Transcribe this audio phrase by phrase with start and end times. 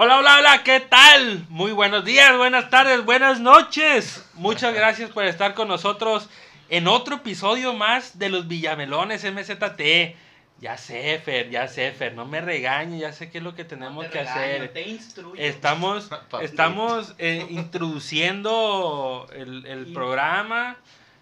[0.00, 1.44] Hola, hola, hola, ¿qué tal?
[1.48, 4.24] Muy buenos días, buenas tardes, buenas noches.
[4.34, 6.28] Muchas gracias por estar con nosotros
[6.68, 10.14] en otro episodio más de los Villamelones MZT.
[10.60, 13.64] Ya sé, Fer, ya sé, Fer, no me regañes, ya sé qué es lo que
[13.64, 14.72] tenemos te que regaño, hacer.
[14.72, 15.34] Te instruyo.
[15.36, 16.08] Estamos,
[16.42, 20.76] estamos eh, introduciendo el, el programa,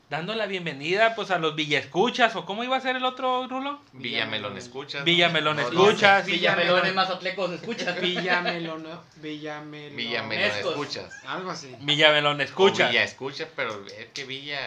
[0.08, 3.80] dando la bienvenida pues a los Villescuchas, o cómo iba a ser el otro, Rulo?
[3.92, 5.04] Villamelón escuchas.
[5.04, 6.26] Villamelón escuchas.
[6.26, 8.00] Villamelones mazatlecos, escuchas.
[8.00, 8.86] Villamelón,
[9.16, 9.96] Villamelón.
[9.96, 11.24] Villamelón escuchas.
[11.26, 11.74] Algo así.
[11.80, 12.88] Villamelón O escucha.
[12.88, 14.58] Villa escucha, pero es que Villa.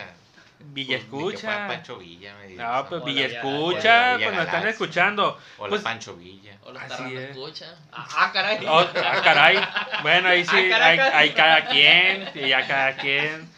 [0.62, 1.68] Villa pues, escucha.
[1.70, 2.36] Pancho Villa.
[2.42, 5.40] Me No, pues Hola, Villa Villa- escucha, Villa pues nos están escuchando.
[5.58, 6.58] Hola Pues- Pancho Villa.
[6.64, 7.30] Hola, Así Tarrano es.
[7.30, 7.76] escucha.
[7.94, 8.66] Ah, ah, caray.
[8.68, 9.58] Oh, ah, caray.
[10.02, 11.00] Bueno, ahí sí, Ah, hay, caray.
[11.00, 13.50] hay cada quien, y ya cada quien.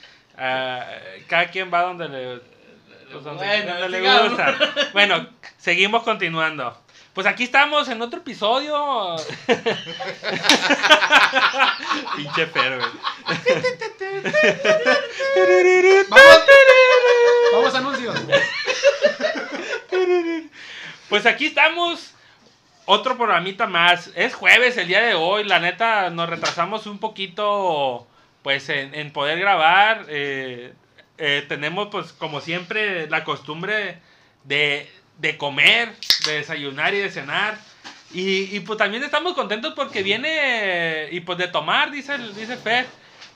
[0.42, 0.86] Ah,
[1.28, 2.42] cada quien va donde le,
[3.12, 4.30] pues, donde, Bueno, donde le sigamos.
[4.30, 4.58] gusta.
[4.94, 5.28] Bueno,
[5.58, 6.78] seguimos continuando.
[7.14, 9.18] Pues aquí estamos en otro episodio.
[12.16, 12.80] Pinche güey.
[16.10, 16.40] Vamos,
[17.52, 18.16] vamos a anuncios.
[21.10, 22.14] Pues aquí estamos.
[22.86, 24.10] Otro programita más.
[24.16, 25.44] Es jueves el día de hoy.
[25.44, 28.08] La neta, nos retrasamos un poquito.
[28.44, 30.06] Pues en, en poder grabar.
[30.10, 30.74] Eh,
[31.18, 34.00] eh, tenemos, pues, como siempre, la costumbre
[34.44, 34.90] de,
[35.20, 35.94] de comer,
[36.26, 37.58] de desayunar y de cenar.
[38.14, 41.08] Y, y, pues también estamos contentos porque viene.
[41.12, 42.86] Y pues de tomar, dice, dice Fer.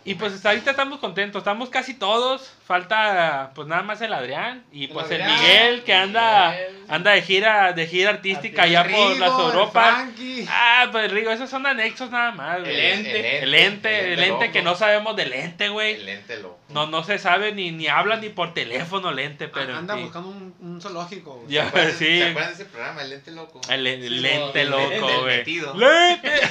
[0.07, 2.53] Y pues ahorita estamos contentos, estamos casi todos.
[2.63, 6.84] Falta pues nada más el Adrián y pues el Adrián, Miguel que anda Miguel.
[6.89, 10.05] Anda de gira de gira artística allá por Rigo, las el Europas.
[10.49, 12.71] Ah, pues Rigo, esos son anexos nada más, güey.
[12.75, 13.39] El ente.
[13.43, 16.09] El ente, el ente que no sabemos del ente, El güey.
[16.09, 16.59] ente loco.
[16.69, 19.95] No, no se sabe ni, ni habla ni por teléfono el ente, pero en Anda
[19.95, 21.35] buscando un, un zoológico.
[21.35, 21.47] güey.
[21.53, 22.17] Ya, ¿Se acuerdan- sí.
[22.19, 23.61] ¿Se acuerdan de ese programa, El ente loco?
[23.69, 25.37] El, el el loco, el güey.
[25.37, 25.73] metido.
[25.75, 26.31] Lente.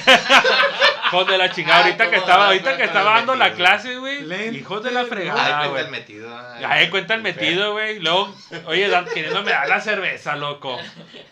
[1.07, 3.95] Hijos de la chingada, Ah, ahorita que estaba, ahorita que el estaba dando la clase,
[3.97, 4.21] güey.
[4.23, 6.37] Lente Hijos de la Ah, fregada, de cuenta el metido.
[6.37, 7.99] ah, de cuenta el metido, güey.
[7.99, 10.79] Luego, oye, Dan, queriéndome dar la cerveza, loco.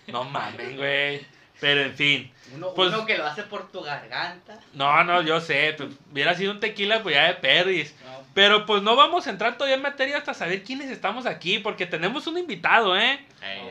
[0.07, 1.25] No mames, güey.
[1.61, 2.31] Pero en fin.
[2.55, 4.59] Uno, Pues- uno que lo hace por tu garganta.
[4.73, 5.73] No, no, yo sé.
[5.77, 7.95] Pues, hubiera sido un tequila, pues ya de perdis.
[8.03, 8.21] No.
[8.33, 11.59] Pero pues no vamos a entrar todavía en materia hasta saber quiénes estamos aquí.
[11.59, 13.25] Porque tenemos un invitado, ¿eh?
[13.41, 13.69] Eh,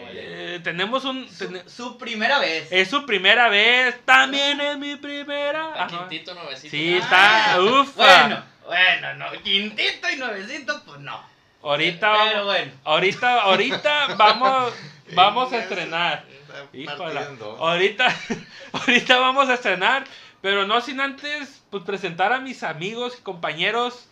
[0.55, 1.29] Eh, tenemos un.
[1.29, 2.69] Su, ten- su primera vez.
[2.73, 3.95] es su primera vez.
[4.07, 5.75] También es mi primera.
[5.77, 5.87] Ah.
[5.89, 6.71] Quintito Nuevecito.
[6.71, 7.61] Sí, Ah, está.
[7.63, 7.93] Ufa.
[8.23, 9.43] Bueno, bueno, no.
[9.43, 11.23] Quintito y nuevecito, pues no.
[11.63, 12.45] Ahorita Pero vamos.
[12.47, 12.73] bueno.
[12.85, 14.73] Ahorita, ahorita vamos.
[15.15, 16.25] Vamos a estrenar.
[16.29, 17.21] Está Híjole,
[17.59, 18.17] ahorita,
[18.73, 20.05] ahorita vamos a estrenar,
[20.41, 24.09] pero no sin antes pues, presentar a mis amigos y compañeros.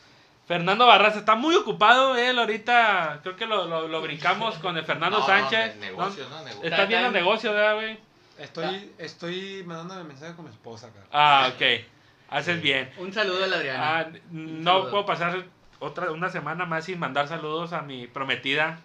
[0.47, 4.85] Fernando Barras está muy ocupado él ahorita, creo que lo, lo, lo brincamos con el
[4.85, 5.77] Fernando No, no, Sánchez.
[5.77, 5.81] ¿no?
[5.83, 6.43] Negocio, ¿no?
[6.43, 6.69] Negocio.
[6.69, 7.99] Está bien el negocio, ¿verdad, güey?
[8.37, 11.07] Estoy, estoy mandando mensaje con mi esposa, cara.
[11.13, 11.85] Ah, ok.
[12.31, 12.91] Haces bien.
[12.97, 13.99] Un saludo a la Adriana.
[13.99, 15.45] Ah, no puedo pasar
[15.79, 18.81] otra una semana más sin mandar saludos a mi prometida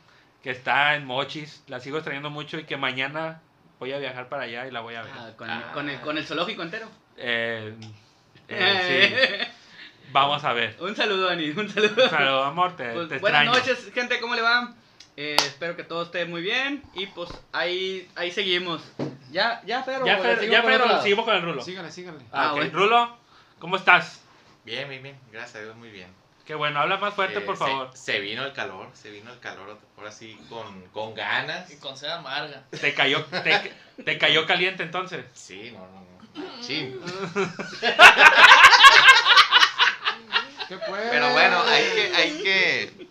[0.45, 1.63] que está en Mochis.
[1.65, 3.41] La sigo extrañando mucho y que mañana
[3.79, 5.11] voy a viajar para allá y la voy a ver.
[5.11, 6.87] Ah, con, con el, con el zoológico entero.
[7.17, 7.73] Eh,
[8.47, 10.07] eh, sí.
[10.11, 10.77] Vamos a ver.
[10.79, 11.49] Un saludo, Ani.
[11.49, 12.07] Un saludo.
[12.09, 14.75] Claro, amor, te, Pues, te buenas noches, gente, ¿cómo le va?
[15.17, 16.83] Eh, espero que todo esté muy bien.
[16.93, 18.83] Y pues ahí, ahí seguimos.
[19.31, 20.05] Ya, ya, pero.
[20.05, 21.63] Ya, Fer- ya, pero seguimos con el Rulo.
[21.63, 22.23] Síganle, síganle.
[22.31, 22.57] Ah, Ah, ok.
[22.57, 22.71] bueno.
[22.77, 23.17] Rulo,
[23.57, 24.21] ¿cómo estás?
[24.63, 25.17] Bien, bien, bien.
[25.31, 26.09] Gracias a Dios, muy bien.
[26.45, 27.89] Qué bueno, habla más fuerte, Eh, por favor.
[27.95, 31.71] Se, vino el calor, se vino el calor ahora sí con, con ganas.
[31.71, 32.63] Y con sed amarga.
[32.69, 33.73] ¿Te cayó, te,
[34.03, 35.25] te cayó caliente entonces?
[35.33, 36.63] Sí, no, no, no.
[36.63, 36.95] Sí.
[40.67, 40.77] ¿Qué?
[40.77, 43.07] Pero bueno, hay que, hay que,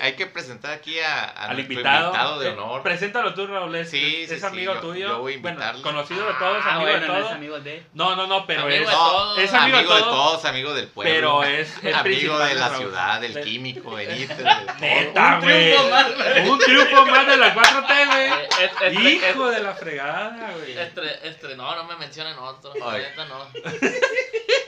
[0.00, 2.38] hay que presentar aquí a, a Al invitado.
[2.40, 2.82] de Eh, honor.
[2.82, 3.74] preséntalo tú, Raúl.
[3.76, 5.08] Es, Sí, es- sí, es sí, amigo yo- tuyo.
[5.08, 7.32] yo voy a bueno, conocido de todos, Ah, amigo bueno, de no es todos.
[7.32, 7.86] amigo de.
[7.94, 8.86] No, no, no, pero Amigo es.
[8.86, 9.38] de todos.
[9.38, 11.12] es amigo de de todos, todos, amigo del pueblo.
[11.14, 12.82] Pero es, es amigo de la Raúl.
[12.84, 14.36] ciudad, del De- químico, Benítez.
[14.38, 14.44] de
[14.80, 15.70] Neta, Un güey.
[15.72, 16.48] triunfo más, güey.
[16.48, 19.12] Un triunfo más de la 4T, güey.
[19.12, 20.78] Eh, Hijo de la fregada, güey.
[20.78, 22.72] Estre, estre, no, no me mencionen otro.
[22.74, 23.46] Neta no.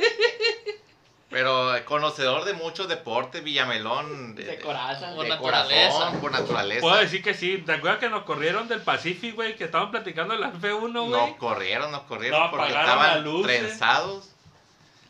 [1.34, 4.36] Pero conocedor de muchos deportes, Villamelón.
[4.36, 5.12] De coraza.
[5.16, 5.92] Por de naturaleza.
[5.98, 6.80] corazón, por naturaleza.
[6.80, 7.58] Puedo decir que sí.
[7.66, 9.56] ¿Te acuerdas que nos corrieron del Pacífico, güey?
[9.56, 11.36] Que estaban platicando en la F1, Nos güey.
[11.38, 13.58] corrieron, nos corrieron porque estaban luces.
[13.58, 14.28] trenzados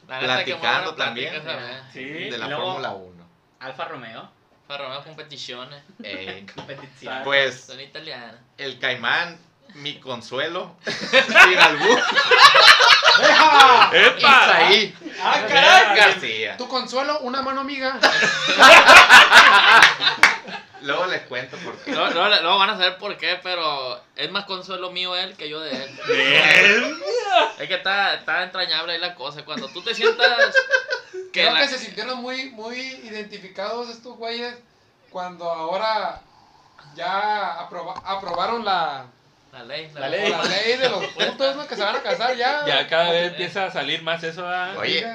[0.08, 1.42] La Platicando también.
[1.92, 2.02] Sí.
[2.04, 3.24] de la Fórmula 1.
[3.60, 4.30] Alfa Romeo.
[4.66, 5.82] Para Romeo competiciones.
[6.02, 7.20] Eh, Competición.
[7.22, 8.36] pues Son italianas.
[8.56, 9.38] el caimán,
[9.74, 11.98] mi consuelo, sin albur,
[13.92, 14.18] ¡Epa!
[14.18, 15.96] Isaí ¡Ah, caray!
[15.96, 16.56] García.
[16.56, 17.98] Tu consuelo, una mano amiga.
[20.82, 21.92] Luego les cuento por qué.
[21.92, 25.48] Luego, luego- luego van a saber por qué, pero es más consuelo mío él que
[25.48, 25.98] yo de él.
[26.06, 27.00] Bien.
[27.58, 29.44] Es que está, está entrañable ahí la cosa.
[29.46, 30.54] Cuando tú te sientas
[31.32, 34.54] que Creo la- que se sintieron muy, muy identificados estos güeyes
[35.08, 36.20] cuando ahora
[36.94, 39.06] ya aproba- aprobaron la,
[39.54, 40.32] la ley, La la ley.
[40.32, 41.66] ley de los putos ¿no?
[41.66, 42.64] que se van a casar ya.
[42.66, 44.46] Ya cada vez empieza a salir más eso.
[44.78, 45.06] Oye,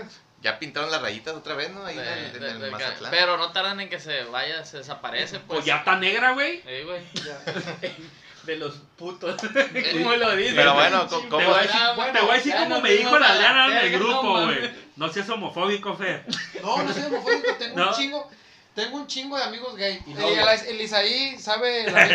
[0.41, 1.85] ya pintaron las rayitas otra vez, ¿no?
[1.85, 3.11] Ahí de- en el, en de- el de- Mazatlán.
[3.11, 5.39] pero no tardan en que se vaya, se desaparece.
[5.39, 6.61] Pues, Pues ya está negra, güey.
[6.61, 7.01] Sí, güey.
[8.43, 9.35] De los putos.
[9.93, 10.53] ¿Cómo lo dices?
[10.55, 11.45] Pero bueno, co- Te ¿cómo?
[11.45, 13.35] voy a decir, Bueno, te voy a decir como no me dijo la a la
[13.35, 14.71] Adriana en el verga, no grupo, güey.
[14.95, 16.23] No seas homofóbico, Fer.
[16.63, 17.89] No, no soy homofóbico, tengo ¿No?
[17.89, 18.31] un chingo.
[18.79, 20.01] Tengo un chingo de amigos gay.
[20.05, 20.61] Y novios.
[20.63, 22.07] el, el Isaí sabe la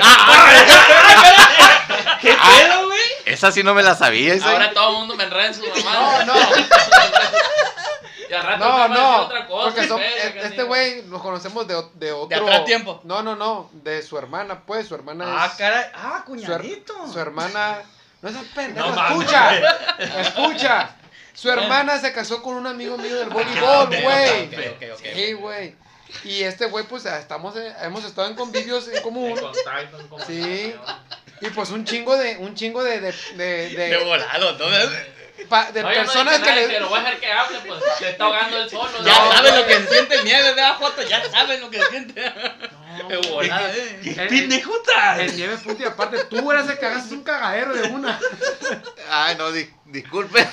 [2.20, 3.00] ¿Qué pedo, güey?
[3.26, 4.34] Esa sí no me la sabía.
[4.34, 4.50] esa.
[4.50, 6.24] Ahora todo el mundo me enreda en su mamá.
[6.24, 6.40] No, no,
[8.28, 9.16] Y al rato no, no.
[9.22, 9.64] otra cosa.
[9.74, 12.42] Porque son- verga, e- este güey lo conocemos de, de otro.
[12.42, 13.00] atrás tiempo.
[13.04, 13.68] No, no, no.
[13.72, 14.88] De su hermana, pues.
[14.88, 15.60] Su hermana Ah, es.
[15.94, 17.12] Ah, Su, her- cuñadito.
[17.12, 17.78] su hermana.
[18.22, 19.50] No seas pendejo, No escucha.
[20.20, 20.96] Escucha.
[21.34, 24.46] Su hermana se casó con un amigo mío del voleibol, güey.
[24.46, 25.06] Ok, ok, ok.
[25.14, 25.76] Sí, güey.
[26.22, 29.38] Y este güey, pues estamos, eh, hemos estado en convivios en En común.
[29.38, 30.08] contacto, en Sí.
[30.08, 30.80] comunicación.
[31.40, 34.88] Y pues un chingo de, un chingo de, de, de, de, De volado, entonces.
[35.48, 36.66] Pa- de No, no personas dije que le.
[36.68, 37.80] Pero voy a dejar que hable, pues.
[37.98, 38.90] Se está ahogando el solo.
[39.04, 39.32] Ya ¿no?
[39.32, 42.32] saben lo que se siente el nieve de Joto, ya saben lo que se siente.
[43.08, 44.00] De volada, eh.
[44.04, 45.20] ¿Qué pendejota?
[45.20, 48.18] En nieve, punto y aparte, tú eras el que hagas un cagadero de una.
[49.10, 50.48] Ay, no, di- disculpe.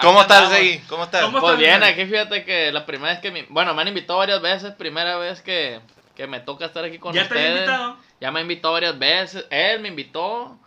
[0.00, 0.82] ¿Cómo estás ahí?
[0.88, 1.22] ¿Cómo estás?
[1.24, 3.44] ¿Cómo Pues bien, aquí fíjate que la primera vez que me...
[3.48, 5.80] Bueno, me han invitado varias veces, primera vez que,
[6.20, 7.50] que me toca estar aquí con ¿Ya te ustedes.
[7.50, 7.96] había invitado?
[8.20, 10.58] Ya me invitó varias veces, él me invitó,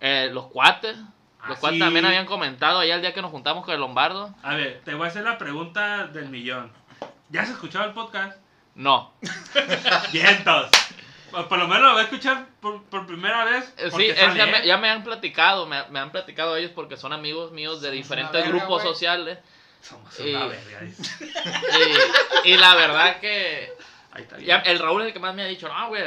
[0.00, 1.80] eh, los cuates, los Ah, cuates sí.
[1.80, 4.34] también habían comentado allá el día que nos juntamos con el Lombardo.
[4.42, 6.70] A ver, te voy a hacer la pregunta del millón.
[7.30, 8.36] ¿Ya has escuchado el podcast?
[8.74, 9.12] No,
[10.12, 10.70] Vientos.
[11.30, 13.72] Por, por lo menos lo voy a escuchar por, por primera vez.
[13.78, 14.66] Eh, sí, sale, ya, me, ¿eh?
[14.66, 18.02] ya me han platicado, me, me han platicado ellos porque son amigos míos de Somos
[18.02, 19.38] diferentes verga, grupos sociales.
[19.82, 20.80] Somos y- una verga.
[22.44, 23.72] y la verdad que
[24.34, 26.02] Ahí el Raúl es el que más me ha dicho, no, güey,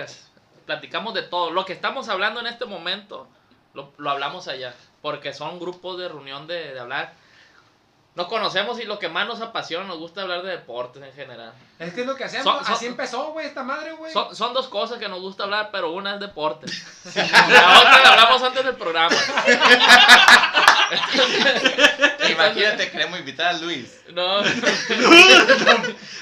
[0.65, 1.51] platicamos de todo.
[1.51, 3.27] Lo que estamos hablando en este momento,
[3.73, 4.73] lo, lo hablamos allá.
[5.01, 7.13] Porque son grupos de reunión de, de hablar.
[8.13, 11.53] Nos conocemos y lo que más nos apasiona, nos gusta hablar de deportes en general.
[11.79, 12.43] Es que es lo que hacemos.
[12.43, 14.11] Son- son- Así empezó, güey, esta madre, güey.
[14.11, 16.67] Son, son dos cosas que nos gusta hablar, pero una es deporte.
[17.15, 19.15] La otra la hablamos antes del programa.
[22.29, 24.01] Imagínate, queremos invitar a Luis.
[24.13, 24.41] No,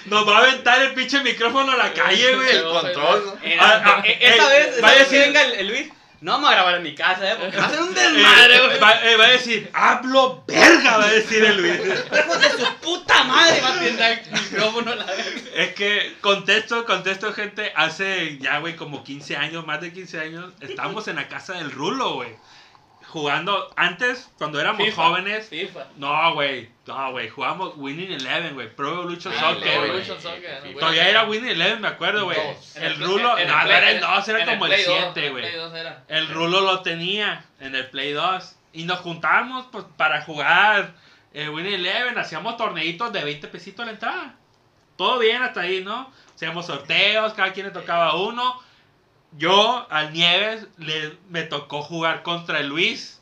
[0.05, 2.49] Nos va a aventar el pinche micrófono a la calle, güey.
[2.55, 3.39] El control.
[3.59, 5.89] Ah, ah, esa eh, vez, vez a que decir- venga el, el Luis,
[6.21, 8.59] no vamos a grabar en mi casa, eh, porque va a ser un Eh, desmadre,
[8.67, 8.79] güey.
[8.79, 11.75] va, eh, va a decir, hablo verga, va a decir el Luis.
[11.75, 15.41] Hijos de su puta madre va a tener el micrófono la verga.
[15.55, 20.51] Es que, contesto, contesto, gente, hace ya, güey, como 15 años, más de 15 años,
[20.61, 22.29] estábamos en la casa del Rulo, güey.
[23.09, 25.87] Jugando, antes, cuando éramos FIFA, jóvenes, FIFA.
[25.97, 29.89] no, güey, no, güey, jugamos Winning Eleven, güey, Pro Evolution Ah, Soccer, güey.
[29.89, 30.79] Evolution Soccer, ¿no?
[30.79, 32.37] Todavía era Winning Eleven, me acuerdo, güey.
[32.75, 35.19] El el- Rulo, en no, era el 2, era en como el Play 2, 7,
[35.19, 35.43] en el güey.
[35.43, 36.03] Play 2 era.
[36.07, 38.55] El Rulo lo tenía en el Play 2.
[38.73, 40.93] Y nos juntábamos pues, para jugar
[41.33, 42.15] eh, Winning Eleven.
[42.19, 44.35] Hacíamos torneitos de 20 pesitos a la entrada.
[44.97, 46.11] Todo bien hasta ahí, ¿no?
[46.35, 48.61] Hacíamos sorteos, cada quien le tocaba uno.
[49.33, 53.19] Yo, al Nieves, le, me tocó jugar contra el Luis.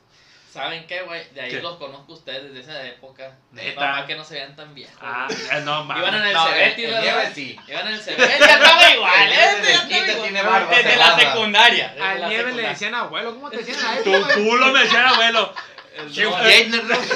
[0.51, 1.24] ¿Saben qué, güey?
[1.33, 1.62] De ahí ¿Qué?
[1.62, 3.36] los conozco ustedes desde esa época.
[3.51, 3.79] Neta.
[3.79, 4.96] Papá que no se vean tan viejos.
[5.01, 6.01] Ah, eh, no, mames.
[6.01, 7.03] Iban en el No, Cebetis, el- el ¿verdad?
[7.03, 7.60] Nieves sí.
[7.67, 8.39] Iban en el Cebetis.
[8.39, 9.79] Ya estaba igual, El ¿eh?
[9.88, 11.96] Nieves desde la secundaria.
[12.01, 13.36] Al la nieve le decían abuelo.
[13.36, 14.03] ¿Cómo te decían a él?
[14.03, 15.53] Tu culo me decía abuelo.
[15.98, 16.98] ¿no?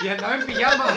[0.00, 0.86] Y andaba en pijama.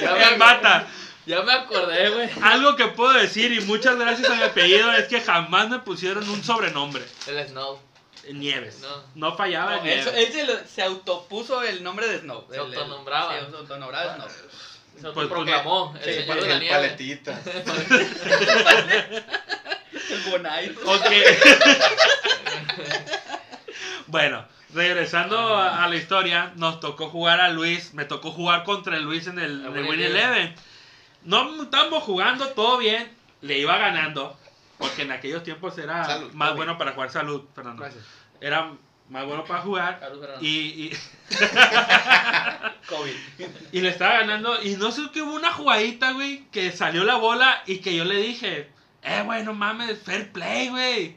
[0.00, 0.86] ya, me, mata.
[1.26, 2.28] Ya me acordé, güey.
[2.42, 6.28] Algo que puedo decir, y muchas gracias a mi apellido, es que jamás me pusieron
[6.28, 7.02] un sobrenombre.
[7.26, 7.78] El Snow.
[8.32, 8.78] Nieves.
[8.80, 8.88] No.
[9.30, 10.14] No fallaba No, el él, Nieves.
[10.16, 12.46] él se, lo- se autopuso el nombre de Snow.
[12.50, 13.32] Se El- el- autonombraba.
[13.32, 14.28] Se autonombraba Snow.
[14.28, 15.92] Se Pues, autoproclamó.
[16.02, 16.74] sí, el señor de la El nieve.
[16.74, 17.40] paletita.
[20.10, 20.70] El Bonai.
[20.84, 21.10] Ok.
[24.06, 28.96] bueno, regresando a, a la historia, nos tocó jugar a Luis, me tocó jugar contra
[28.96, 30.54] el Luis en el el Win Win Eleven.
[31.24, 34.38] No estábamos jugando todo bien, le iba ganando,
[34.78, 37.82] porque en aquellos tiempos era Salud, más bueno para jugar salud, Fernando.
[37.82, 38.04] Gracias.
[38.40, 38.72] Era
[39.08, 40.92] más bueno para jugar Salud, y, y,
[42.88, 43.14] COVID.
[43.72, 47.16] y le estaba ganando y no sé qué hubo una jugadita, güey, que salió la
[47.16, 48.70] bola y que yo le dije,
[49.02, 51.16] eh, güey, no mames, fair play, güey.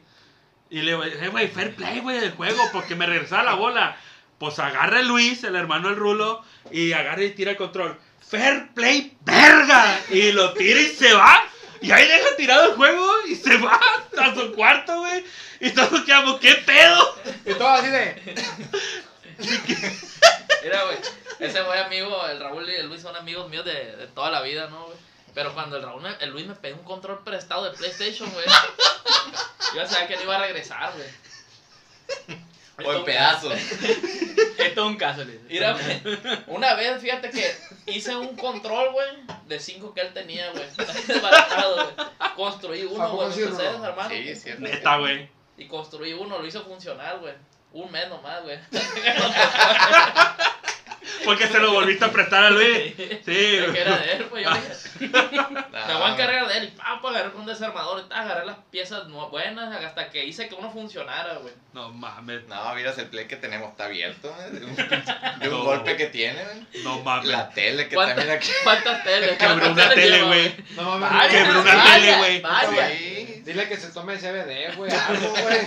[0.70, 3.96] Y le digo, eh, güey, fair play, güey, del juego, porque me regresaba la bola.
[4.38, 7.98] Pues agarra Luis, el hermano del Rulo, y agarra y tira el control.
[8.28, 10.00] Fair play, verga.
[10.10, 11.42] Y lo tira y se va.
[11.80, 13.80] Y ahí deja tirado el juego y se va
[14.18, 15.24] a su cuarto, güey.
[15.60, 17.16] Y todos quedamos, ¿qué pedo?
[17.46, 18.22] Y todo así de.
[20.64, 20.98] Mira, güey,
[21.38, 24.42] ese güey amigo, el Raúl y el Luis son amigos míos de, de toda la
[24.42, 24.98] vida, ¿no, güey?
[25.34, 28.46] Pero cuando el Raúl, me- el Luis me pegó un control prestado de PlayStation, güey.
[29.74, 32.38] Yo ya sabía que no iba a regresar, güey.
[32.84, 33.52] O en pedazos.
[34.58, 35.44] Esto es un caso, le dice.
[35.48, 35.76] Mira,
[36.46, 37.54] una vez, fíjate que
[37.86, 39.08] hice un control, güey,
[39.46, 40.64] de cinco que él tenía, güey.
[42.36, 43.42] Construí ¿A uno, güey, sí.
[44.08, 44.62] Sí, es cierto.
[44.62, 45.28] Neta, güey.
[45.56, 47.34] Y construí uno, lo hizo funcionar, güey.
[47.72, 48.58] Un mes nomás, güey.
[51.24, 52.94] Porque se lo volviste a prestar a Luis.
[52.98, 53.34] Sí,
[53.72, 54.74] que era de él, pues yo le dije,
[55.88, 59.08] Me voy a encargar de él y pa, pa, agarré un desarmador agarré las piezas
[59.08, 61.52] buenas hasta que hice que uno funcionara, güey.
[61.72, 62.44] No mames.
[62.48, 64.50] No, miras el play que tenemos, está abierto, ¿eh?
[64.50, 64.74] De un,
[65.40, 65.64] de un No.
[65.64, 66.66] golpe que tiene, ¿eh?
[66.82, 67.26] No mames.
[67.28, 68.48] La tele que ¿Cuántas- también aquí.
[68.64, 69.36] ¿Cuántas teles?
[69.38, 70.54] Quebró ¿Cuántas una tele, güey.
[70.76, 71.18] No mames.
[71.18, 73.42] Vaya, Quebró una vaya, tele, güey.
[73.42, 74.90] Dile que se tome CBD, güey.
[74.92, 75.58] Algo, güey.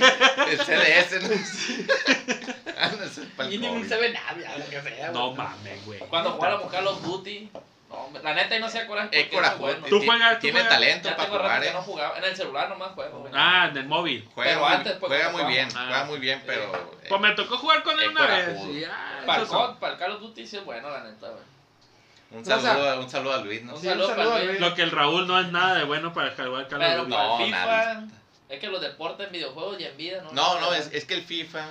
[0.52, 2.71] el CDS, ¿no?
[3.38, 5.12] Ah, Y ni ve nada, lo que sea.
[5.12, 6.00] No mames, güey.
[6.00, 7.50] Cuando jugaba la mujer los Duty.
[7.90, 9.60] No, la neta, y no se acuerdan Es corajudo.
[9.60, 9.86] bueno.
[9.90, 10.70] Tú juegas, tú Tiene juegas.
[10.80, 11.72] talento Ya para jugar, ¿eh?
[11.74, 12.18] no jugaba.
[12.18, 13.34] En el celular nomás juego, güey.
[13.36, 14.30] Ah, en el móvil.
[14.34, 15.88] Juega, Pero muy, antes, pues, juega muy bien, jugamos.
[15.90, 16.06] juega Ah.
[16.06, 16.64] muy bien, pero...
[16.74, 18.58] eh, Pues me tocó jugar con él Es una vez.
[18.90, 21.44] ah, Para son- para el Call of Duty sí es bueno, la neta, güey.
[22.32, 23.74] un, O sea, saludo, un saludo a Luis, ¿no?
[23.76, 24.60] Un Sí, saludo un para saludo a Luis.
[24.62, 27.12] Lo que el Raúl no es nada de bueno para jugar Call of Pero Duty.
[27.12, 28.08] para No, FIFA, nada.
[28.48, 30.32] es que los deportes en videojuegos y en vida, ¿no?
[30.32, 31.66] No, no, es, es que el FIFA,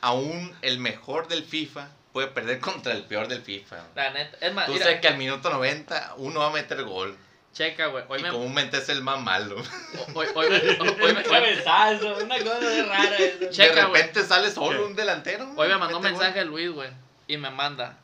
[0.00, 3.76] aún el mejor del FIFA, puede perder contra el peor del FIFA.
[3.94, 6.82] La neta, es más, Tú mira, sabes que al minuto 90 uno va a meter
[6.84, 7.16] gol.
[7.52, 8.04] checa, güey.
[8.08, 9.56] Hoy y me, comúnmente es el más malo.
[10.14, 13.50] hoy, hoy, me- hoy me- Un cabezazo, una cosa de rara eso.
[13.50, 14.00] Checa, de güey.
[14.02, 15.50] repente sale solo un delantero.
[15.56, 16.22] Hoy me mandó un mete gol.
[16.24, 16.90] mensaje Luis, güey,
[17.26, 17.98] y me manda,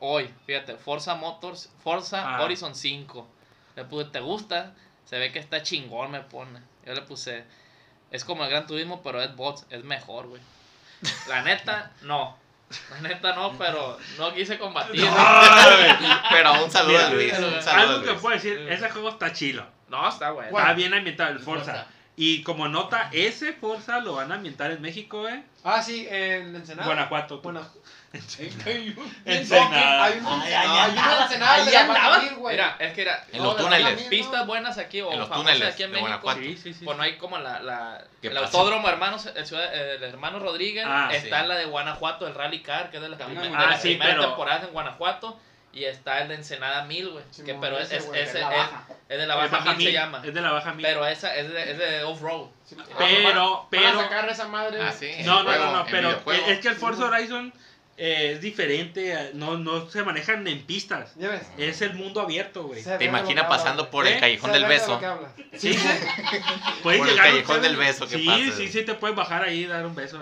[0.00, 2.42] hoy, fíjate, Forza Motors, Forza Ah.
[2.42, 3.28] Horizon 5.
[3.76, 4.74] Le puse, ¿te gusta?
[5.04, 6.60] Se ve que está chingón, me pone.
[6.84, 7.44] Yo le puse,
[8.10, 10.42] es como el Gran Turismo, pero es bots, es mejor, güey.
[11.28, 12.36] La neta, no.
[12.90, 15.00] La neta no, pero no quise combatir.
[16.30, 17.32] Pero un saludo Mira, a Luis.
[17.32, 19.66] pero Un saludo a Algo que puedo decir, ese juego está chilo.
[19.88, 20.56] No, está bueno.
[20.58, 21.64] Está bien ambientado el Forza.
[21.72, 21.86] Forza.
[22.16, 25.42] Y como nota, ese Forza lo van a ambientar en México, eh.
[25.64, 26.86] Ah, sí, en Ensenada.
[26.86, 27.40] Guanajuato.
[27.40, 27.66] Bueno.
[28.66, 30.90] hay un Ay, hay
[31.22, 32.22] Ensenada ahí de la andaba.
[32.50, 34.02] Mira, es que era, En los no, túneles.
[34.04, 36.08] pistas buenas aquí o En los túneles aquí en México.
[36.08, 36.40] Guanajuato.
[36.40, 36.84] Sí, sí, sí.
[36.84, 38.46] Pues no hay como la, la ¿Qué el pasa?
[38.46, 41.48] autódromo hermanos, el, ciudad- el hermano Rodríguez, Ah, está sí.
[41.48, 44.62] la de Guanajuato, el Rally Car, que es de las, Ah, ah, primeras pero- temporadas
[44.64, 45.38] en Guanajuato,
[45.70, 48.50] y está el de Ensenada 1000, güey, que pero es, ese, es, es- de la
[48.50, 48.84] es- baja.
[49.10, 50.86] es de la Es Baja, Mil se Mil, llama, Es de la Baja Mil.
[50.86, 52.46] pero esa es de, es de off-road.
[52.64, 54.00] Sí, Pero, pero.
[54.00, 54.78] sacar esa madre.
[54.80, 54.92] Ah.
[54.98, 56.10] No, en no, no, no, en pero
[56.46, 57.52] es que el Forza Horizon
[57.98, 59.12] eh, es diferente.
[59.12, 61.12] eh, No, no se manejan en pistas.
[61.16, 61.42] ¿Ya ves?
[61.58, 62.82] Es el mundo abierto, güey.
[62.82, 64.14] Se ve Te lo imaginas que pasando habla, por ¿Eh?
[64.14, 64.60] el callejón güey.
[64.62, 64.92] del ve de beso.
[64.94, 65.32] lo que habla.
[65.56, 65.88] Sí, sí.
[66.82, 67.62] Puedes Por el llegar, callejón ¿sabes?
[67.62, 68.56] del beso, ¿qué sí, pasa?
[68.56, 70.18] Sí, sí, te puedes bajar ahí y dar un beso.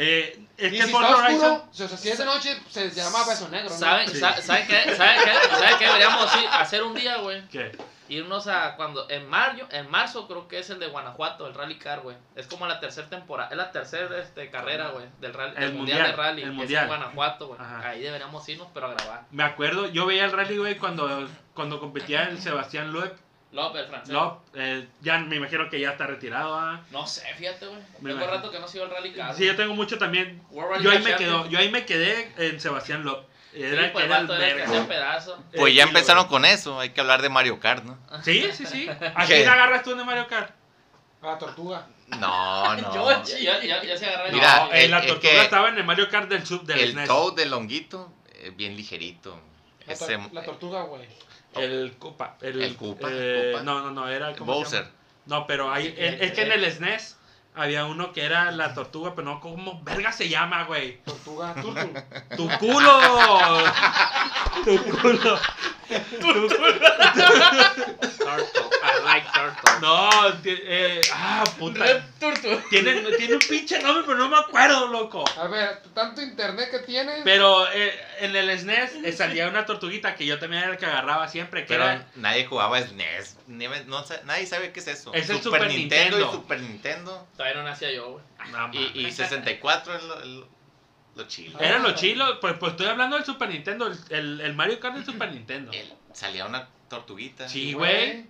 [0.00, 1.50] Eh, es Y que si el está Forza Horizon.
[1.52, 3.76] oscuro, o sea, si es de noche, se llama beso negro, ¿no?
[3.76, 4.20] ¿Saben, Sí.
[4.20, 4.94] sa- ¿saben qué?
[4.94, 5.48] ¿Saben qué?
[5.56, 7.42] ¿Saben qué deberíamos ir- hacer un día, güey?
[7.48, 7.76] ¿Qué?
[8.10, 11.78] Irnos a cuando en mayo, en marzo creo que es el de Guanajuato, el Rally
[11.78, 12.16] Car, güey.
[12.36, 15.72] Es como la tercera temporada, es la tercera este, carrera, güey, del rally, El del
[15.74, 16.82] mundial, mundial, de rally, el que es mundial.
[16.84, 17.60] en Guanajuato, güey.
[17.60, 17.88] Ajá.
[17.88, 19.24] Ahí deberíamos irnos, pero a grabar.
[19.32, 23.14] Me acuerdo, yo veía el rally, güey, cuando, cuando competía el Sebastián Loeb.
[23.50, 24.10] López, el francés.
[24.12, 26.54] Loeb, eh, ya me imagino que ya está retirado.
[26.54, 26.80] ¿ah?
[26.90, 27.80] No sé, fíjate, güey.
[27.96, 28.30] Tengo imagino.
[28.32, 29.34] rato que no sigo el Rally Car.
[29.34, 30.42] Sí, yo tengo mucho también.
[30.82, 33.04] Yo ahí me quedo, yo ahí me quedé en Sebastián.
[33.52, 35.42] Sí, Era, pues el era el vato era que pedazo.
[35.56, 36.78] Pues Eh, ya sí, empezaron con eso.
[36.78, 37.98] Hay que hablar de Mario Kart, ¿no?
[38.22, 38.86] Sí, sí, sí.
[39.14, 39.36] ¿A ¿Qué?
[39.36, 40.52] quién agarras tú en el Mario Kart?
[41.22, 41.86] A la tortuga.
[42.08, 42.94] No, no.
[42.94, 44.34] Yo, Ya, ya, ya se agarraron.
[44.34, 46.64] Mira, no, eh, el- la es tortuga que estaba en el Mario Kart del sub
[46.64, 47.08] del El SNES.
[47.08, 49.40] Toad de Longuito, eh, bien ligerito.
[49.86, 51.08] La, Ese, la tortuga, güey.
[51.54, 52.36] El Koopa.
[52.40, 53.64] El, El Koopa, eh, Koopa.
[53.64, 54.86] No, no, no, era ¿cómo se Bowser.
[55.26, 57.17] No, pero hay, es que en el SNES
[57.58, 60.98] había uno que era la tortuga, pero no, ¿cómo verga se llama, güey?
[61.04, 61.92] Tortuga, turtu.
[62.36, 63.00] ¡Tu culo!
[64.64, 65.40] ¡Tu culo!
[65.88, 66.48] ¡Tu culo!
[68.18, 68.68] Turtle.
[68.82, 69.80] I like turtle.
[69.80, 70.10] No,
[70.44, 71.84] eh, ah, puta.
[72.70, 75.24] Tiene, tiene un pinche nombre, pero no me acuerdo, loco.
[75.38, 77.22] A ver, tanto internet que tienes.
[77.24, 80.86] Pero eh, en el SNES eh, salía una tortuguita que yo también era el que
[80.86, 82.06] agarraba siempre, que Pero era...
[82.16, 83.36] nadie jugaba SNES.
[83.46, 85.14] Ni- no nadie sabe qué es eso.
[85.14, 86.28] Es el Super Nintendo, Nintendo.
[86.28, 87.28] y Super Nintendo.
[87.52, 88.24] Todavía no nacía yo, güey.
[88.52, 90.48] No, Y, y 64 es lo, lo,
[91.16, 91.58] lo chido.
[91.60, 94.94] Era lo chilo, pues, pues estoy hablando del Super Nintendo, el, el, el Mario Kart
[94.96, 95.72] del Super Nintendo.
[95.72, 97.48] El- salía una tortuguita.
[97.48, 98.26] Sí, güey.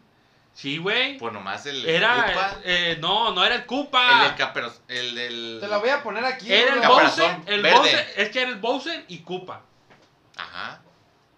[0.54, 1.18] Sí, güey.
[1.18, 4.24] Por nomás el Era, Koopa, eh, no, no era el el Koopa.
[4.24, 5.58] del capero- el del...
[5.60, 6.52] Te la voy a poner aquí.
[6.52, 7.78] Era el Bowser, el verde.
[7.78, 9.62] Bowser, es que era el Bowser y Koopa.
[10.36, 10.80] Ajá.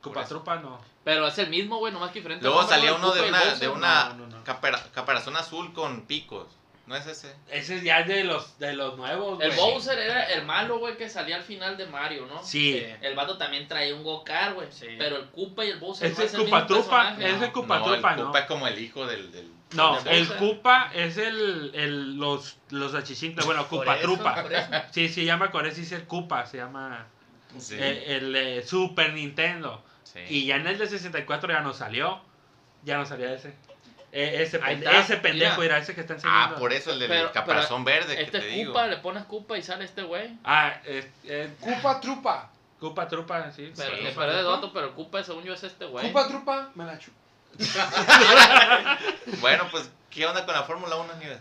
[0.01, 0.25] Koopa.
[0.25, 0.81] Trupa no.
[1.05, 2.45] Pero es el mismo, güey, nomás que diferente.
[2.45, 3.59] Luego salía uno de una, Bowser.
[3.59, 4.45] de una No, no, no.
[4.45, 6.47] capera- caparazón azul con picos.
[6.91, 7.33] ¿No es ese?
[7.49, 9.61] Ese ya es de los, de los nuevos, El güey.
[9.61, 12.43] Bowser era el malo, güey, que salía al final de Mario, ¿no?
[12.43, 12.85] Sí.
[13.01, 14.67] El vato también traía un Gokar, güey.
[14.73, 14.89] Sí.
[14.99, 17.17] Pero el Koopa y el Bowser Ese es el mismo Koopa Trupa.
[17.21, 18.25] es Koopa no, Trupa, el ¿no?
[18.25, 19.31] Koopa es como el hijo del...
[19.31, 20.29] del No, el.
[20.35, 23.47] Koopa es el, el los, los achichincles.
[23.47, 24.45] Bueno, Koopa eso, Trupa.
[24.51, 24.89] eso.
[24.91, 27.07] Sí, se llama con ese, dice el Koopa, se llama
[27.57, 29.81] Sí, eh, el eh, Super Nintendo.
[30.03, 30.19] sí.
[30.29, 32.21] Y ya en el de 64 ya no salió.
[32.83, 33.55] Ya no salía ese.
[34.13, 35.75] Eh, ese, Ahí pende- está, ese pendejo mira.
[35.77, 36.57] era ese que está enseñando.
[36.57, 38.73] Ah, por eso el del Pero- caparazón verde que Este te es digo.
[38.73, 40.31] Koopa, le pones Koopa y sale este güey.
[40.45, 42.51] Ah, es, es Cupa Trupa.
[42.81, 43.73] Koopa Trupa, sí.
[43.77, 44.03] Pero, sí.
[44.17, 46.09] pero es de Doto, pero el Koopa, según yo, es este güey.
[46.09, 47.17] Cupa Trupa, me la chupo.
[49.41, 51.39] Bueno, pues, ¿qué onda con la Fórmula 1, Nieves?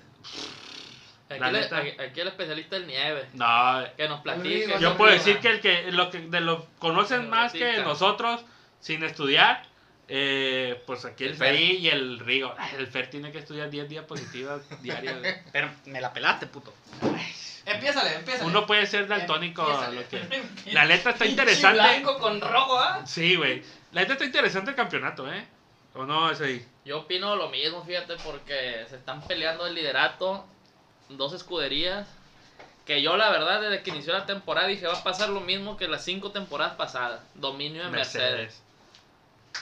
[1.30, 1.78] Aquí, La neta.
[1.78, 3.28] aquí- aquí el especialista del nieve.
[3.34, 4.76] No, Que nos platique.
[4.80, 8.42] Yo puedo decir que el que lo que de lo conocen más que nosotros
[8.80, 9.62] sin estudiar,
[10.10, 11.56] eh, pues aquí El el Fer.
[11.60, 12.54] Y el Rigo.
[12.78, 15.18] El Fer tiene que estudiar 10 diapositivas diarias.
[15.52, 16.74] Pero me la pelaste, puto.
[17.66, 18.50] Empiézale, empiézale.
[18.50, 19.64] Uno puede ser daltónico.
[19.92, 21.80] lo que- La neta está interesante.
[21.80, 23.06] blanco con rojo, ¿ah?
[23.06, 23.62] Sí, güey.
[23.92, 25.46] La neta está interesante el campeonato, ¿eh?
[25.94, 26.66] ¿O no es ahí?
[26.86, 30.46] Yo opino lo mismo, fíjate, porque se están peleando el liderato,
[31.10, 32.08] dos escuderías.
[32.86, 35.78] Que yo, la verdad, desde que inició la temporada dije va a pasar lo mismo
[35.78, 38.64] que las cinco temporadas pasadas: dominio de Mercedes.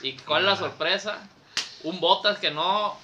[0.02, 1.18] ¿Y cuál es la sorpresa?
[1.84, 2.98] Un Bottas que no,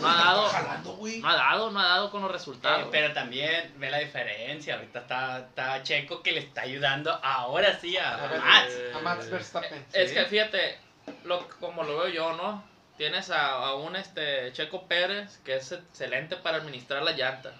[0.00, 2.88] no ha dado, Jalando, no ha dado, no ha dado con los Eh, resultados.
[2.90, 4.74] pero también ve la diferencia.
[4.74, 8.72] Ahorita está, está Checo que le está ayudando ahora sí a, A ver, Max.
[8.94, 9.86] A Max Verstappen.
[9.92, 10.14] Es Sí.
[10.16, 10.78] que fíjate,
[11.24, 12.62] lo, como lo veo yo, ¿no?
[12.96, 17.52] Tienes a, a un este Checo Pérez que es excelente para administrar la llanta.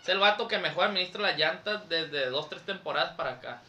[0.00, 3.62] Es el vato que mejor administra las llantas desde dos, tres temporadas para acá.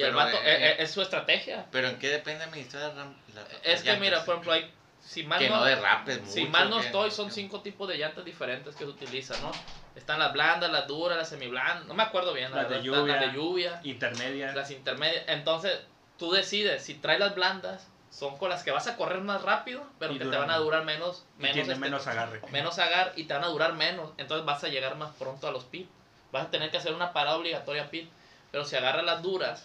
[0.00, 1.66] Y el vato, eh, eh, es su estrategia.
[1.70, 5.38] ¿Pero en qué depende administrar la, la- Es que mira, por ejemplo, hay, si mal
[5.38, 8.74] Que no, no derrapes si mal no que- estoy, son cinco tipos de llantas diferentes
[8.76, 9.50] que se utilizan, ¿no?
[9.96, 13.16] Están las blandas, las duras, las semiblandas, no me acuerdo bien, la Las de lluvia.
[13.16, 13.80] las de lluvia.
[13.82, 14.52] Intermedia.
[14.54, 15.24] las intermedias.
[15.26, 15.78] Entonces,
[16.18, 19.84] tú decides si traes las blandas, son con las que vas a correr más rápido,
[19.98, 22.40] pero Y que te van a durar menos, menos, este, menos agarre.
[22.50, 24.12] menos agar y te van a durar menos.
[24.18, 25.88] Entonces vas a llegar más pronto a los pit.
[26.32, 28.10] Vas a tener que hacer una parada obligatoria pit.
[28.52, 29.64] Pero si agarras las duras,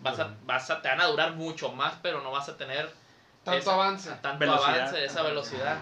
[0.00, 2.90] vas a, vas a, te van a durar mucho más, pero no vas a tener
[3.44, 4.10] Tanto esa- avance.
[4.22, 4.78] tanto Velocidad.
[4.80, 5.78] avance, esa velocidad.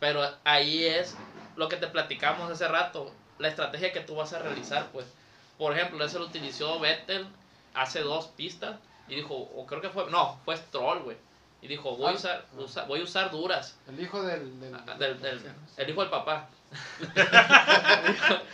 [0.00, 1.16] Pero ahí es
[1.56, 5.06] lo que te platicamos hace rato, la estrategia que tú vas a realizar, pues.
[5.58, 7.26] Por ejemplo, eso lo utilizó Vettel
[7.74, 8.76] hace dos pistas
[9.08, 11.16] y dijo, o creo que fue, no, fue Stroll, güey.
[11.60, 12.14] Y dijo, voy a Ah.
[12.14, 13.76] usar, usa- voy a usar duras.
[13.88, 14.60] El hijo del.
[14.60, 16.46] del, Ah, Del, del- el hijo del papá.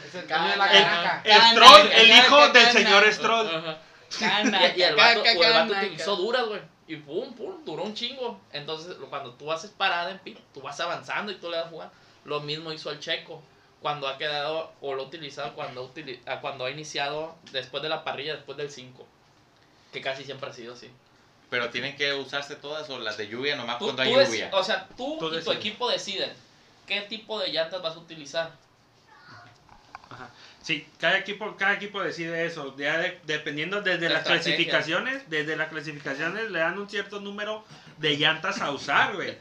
[0.05, 1.31] Es el dueño de la El-.
[1.31, 3.49] El Stroll, el hijo del señor Stroll.
[3.55, 3.77] Ajá.
[4.19, 6.61] Cana, Y, y el caca, vato, o el vato cana, utilizó duras, güey.
[6.87, 8.41] Y pum, pum, duró un chingo.
[8.53, 11.71] Entonces, cuando tú haces parada en pit, tú vas avanzando y tú le das a
[11.71, 11.91] jugar.
[12.25, 13.43] Lo mismo hizo el Checo.
[13.81, 17.83] Cuando ha quedado, o lo ha utilizado cuando, ha utili- ah, cuando ha iniciado después
[17.83, 19.07] de la parrilla, después del 5.
[19.93, 20.91] Que casi siempre ha sido así.
[21.51, 24.51] Pero tienen que usarse todas o las de lluvia nomás Tú, cuando tú hay lluvia.
[24.53, 25.57] o sea, tú, Tú y tu decides.
[25.59, 26.33] equipo deciden
[26.87, 28.51] qué tipo de llantas vas a utilizar.
[30.11, 30.31] Ajá.
[30.65, 32.75] Sí, cada equipo, cada equipo decide eso.
[32.79, 37.65] Ya de- dependiendo desde La las clasificaciones, desde las clasificaciones le dan un cierto número
[37.99, 39.37] de llantas a usar, güey.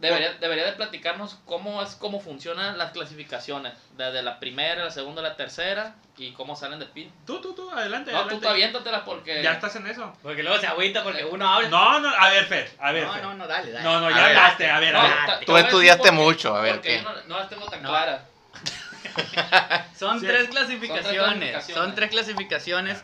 [0.00, 3.72] Debería, debería de platicarnos cómo es cómo funcionan las clasificaciones.
[3.96, 7.10] Desde la primera, la segunda, la tercera y cómo salen de pit.
[7.26, 8.10] Tú, tú, tú, adelante.
[8.12, 8.44] No, tú adelante.
[8.46, 9.42] tú aviéntatelas porque...
[9.42, 10.12] Ya estás en eso.
[10.22, 11.68] Porque luego se agüita porque uno habla.
[11.70, 13.22] No, no, a ver, Fer, a ver, no, Fer.
[13.22, 13.84] no, no, dale, dale.
[13.84, 14.36] No, no, A ya ver.
[14.36, 15.12] hablaste, a ver, No, a ver.
[15.26, 17.02] ta- te Tú a estudiaste mucho, a ver, Porque ¿qué?
[17.02, 17.88] yo no, no las tengo tan No.
[17.88, 18.20] claras.
[19.98, 20.26] Son Sí.
[20.26, 21.64] tres clasificaciones.
[21.66, 23.02] Son tres clasificaciones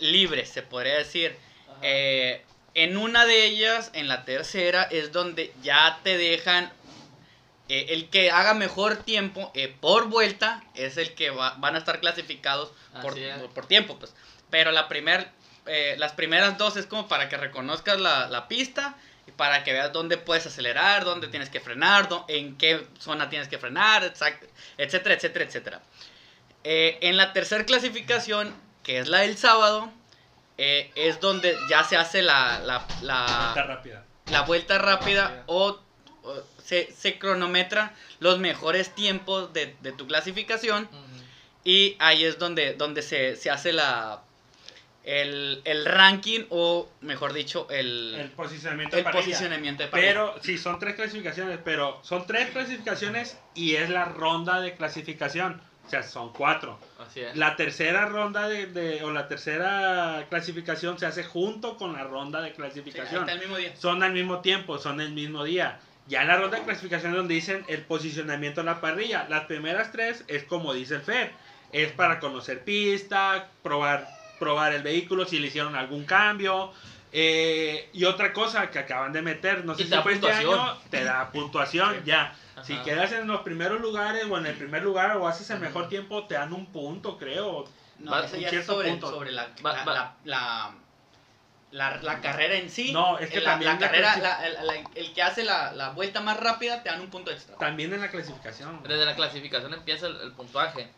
[0.00, 1.36] libres, se podría decir.
[1.82, 6.72] Eh, en una de ellas, en la tercera, es donde ya te dejan.
[7.68, 11.78] eh, el que haga mejor tiempo eh, por vuelta es el que va- van a
[11.78, 13.38] estar clasificados por, es.
[13.38, 13.98] por- por tiempo.
[13.98, 14.14] Pues.
[14.50, 15.28] Pero la primer,
[15.66, 18.96] eh, las primeras dos es como para que reconozcas la, la pista
[19.36, 23.58] para que veas dónde puedes acelerar, dónde tienes que frenar, en qué zona tienes que
[23.58, 25.82] frenar, etcétera, etcétera, etcétera.
[26.64, 29.90] Eh, en la tercera clasificación, que es la del sábado,
[30.58, 34.04] eh, es donde ya se hace la, la, la- Está rápida.
[34.26, 35.80] la vuelta rápida o,
[36.22, 40.88] o se, se cronometra los mejores tiempos de, de tu clasificación
[41.64, 44.22] y ahí es donde, donde se, se hace la,
[45.04, 49.24] el, el ranking o, mejor dicho, el, El posicionamiento el de parrilla.
[49.24, 50.08] posicionamiento de parrilla.
[50.10, 55.60] Pero sí, son tres clasificaciones, pero son tres clasificaciones y es la ronda de clasificación.
[55.84, 56.78] O sea, son cuatro.
[57.00, 57.36] Así es.
[57.36, 62.40] La tercera ronda de, de- o la tercera clasificación se hace junto con la ronda
[62.40, 63.22] de clasificación.
[63.22, 63.74] está el mismo día.
[63.76, 65.80] son al mismo tiempo, son el mismo día.
[66.06, 69.26] Ya en la ronda de clasificación es donde dicen el posicionamiento en la parrilla.
[69.28, 71.32] Las primeras tres es como dice el Fer.
[71.72, 74.08] Es para conocer pista, probar,
[74.42, 76.72] probar el vehículo, si le hicieron algún cambio.
[77.12, 80.26] Eh, y otra cosa que acaban de meter, no sé si te da fue este
[80.26, 80.58] puntuación.
[80.60, 82.34] año, te da puntuación, ya.
[82.64, 85.88] Si quedas en los primeros lugares o en el primer lugar o haces el mejor
[85.88, 87.64] tiempo, te dan un punto, creo.
[87.98, 89.10] No, Va- eso un ya es cierto sobre, punto.
[89.10, 90.74] sobre la, Va- la, va- la, la,
[91.70, 92.92] la- la carrera en sí.
[92.92, 95.90] No, es que la, también la la carrera, el, la- el que hace la, la
[95.90, 97.56] vuelta más rápida te dan un punto extra.
[97.58, 98.82] También en la clasificación.
[98.84, 100.90] Desde la clasificación empieza el, el puntuaje.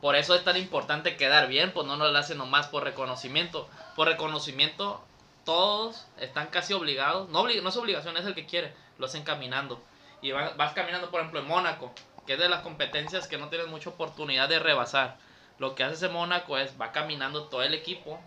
[0.00, 3.68] Por eso es tan importante quedar bien, pues no lo hacen nomás por reconocimiento.
[3.96, 5.04] Por reconocimiento,
[5.44, 7.28] todos están casi obligados.
[7.30, 8.72] No, obli- no es obligación, es el que quiere.
[8.98, 9.82] Lo hacen caminando.
[10.22, 11.92] Y va- vas caminando, por ejemplo, en Mónaco,
[12.26, 15.16] que es de las competencias que no tienes mucha oportunidad de rebasar.
[15.58, 18.20] Lo que hace ese Mónaco es, va caminando todo el equipo,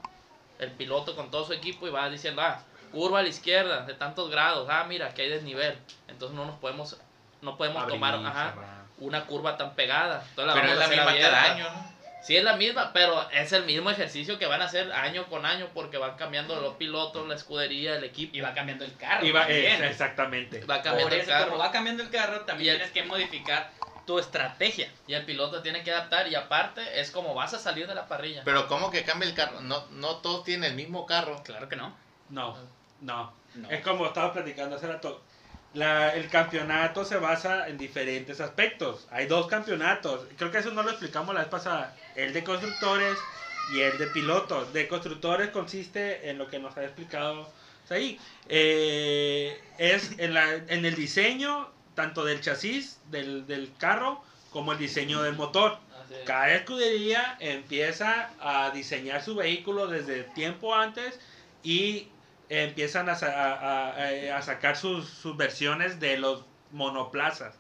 [0.60, 3.93] el piloto con todo su equipo, y va diciendo, ah, curva a la izquierda, de
[3.93, 5.77] tantos grados, ah, mira, aquí hay desnivel.
[6.10, 6.97] Entonces no nos podemos,
[7.41, 8.81] no podemos Abrir, tomar, ajá.
[9.01, 10.23] Una curva tan pegada.
[10.29, 11.91] Entonces la Pero vamos es la misma cada año, ¿no?
[12.23, 15.43] Sí, es la misma, pero es el mismo ejercicio que van a hacer año con
[15.45, 18.37] año porque van cambiando los pilotos, la escudería, el equipo.
[18.37, 19.25] Y va cambiando el carro.
[19.25, 19.83] Y va- también.
[19.83, 20.63] eh, exactamente.
[20.65, 21.45] Va cambiando Por el carro.
[21.49, 23.71] como va cambiando el carro, también el- tienes que modificar
[24.05, 24.87] tu estrategia.
[25.07, 28.07] Y el piloto tiene que adaptar y aparte es como vas a salir de la
[28.07, 28.43] parrilla.
[28.45, 29.59] Pero ¿cómo que cambia el carro?
[29.61, 31.41] No, no todos tienen el mismo carro.
[31.43, 31.95] Claro que no.
[32.29, 32.55] No,
[32.99, 33.33] no.
[33.55, 33.69] No.
[33.69, 35.23] Es como estaba platicando hace rato.
[35.73, 39.07] La, el campeonato se basa en diferentes aspectos.
[39.12, 40.27] Hay dos campeonatos.
[40.38, 41.95] Creo que eso no lo explicamos la vez pasada.
[42.15, 43.17] El de constructores
[43.73, 44.73] y el de pilotos.
[44.73, 47.49] De constructores consiste en lo que nos ha explicado
[47.91, 48.19] ahí.
[48.49, 54.77] Eh, es en, la, en el diseño tanto del chasis del, del carro como el
[54.77, 55.77] diseño del motor.
[56.10, 56.25] Es.
[56.25, 61.19] Cada escudería empieza a diseñar su vehículo desde tiempo antes
[61.63, 62.07] y
[62.51, 63.89] empiezan a, sa- a-
[64.33, 67.55] a- a sacar sus, sus versiones de los monoplazas.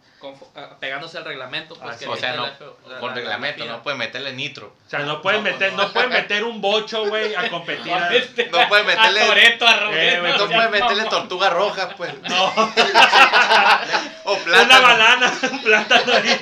[0.55, 1.75] Ah, pegándose al reglamento.
[1.75, 3.97] Pues, Así que O sea, no, la F- la- con la- reglamento, la no puede
[3.97, 4.75] meterle nitro.
[4.85, 5.83] O sea, no pueden no, pues meter, no.
[5.83, 7.91] no pueden meter un bocho, güey, a competir.
[7.91, 8.09] a-
[8.51, 9.89] No puede meterle, A Toreto, a.
[9.91, 12.13] Eh, no no puede seas meterle tortuga roja, pues.
[12.21, 12.45] No,
[14.25, 14.81] O una plátano.
[14.87, 16.39] banana, un plátano ahí.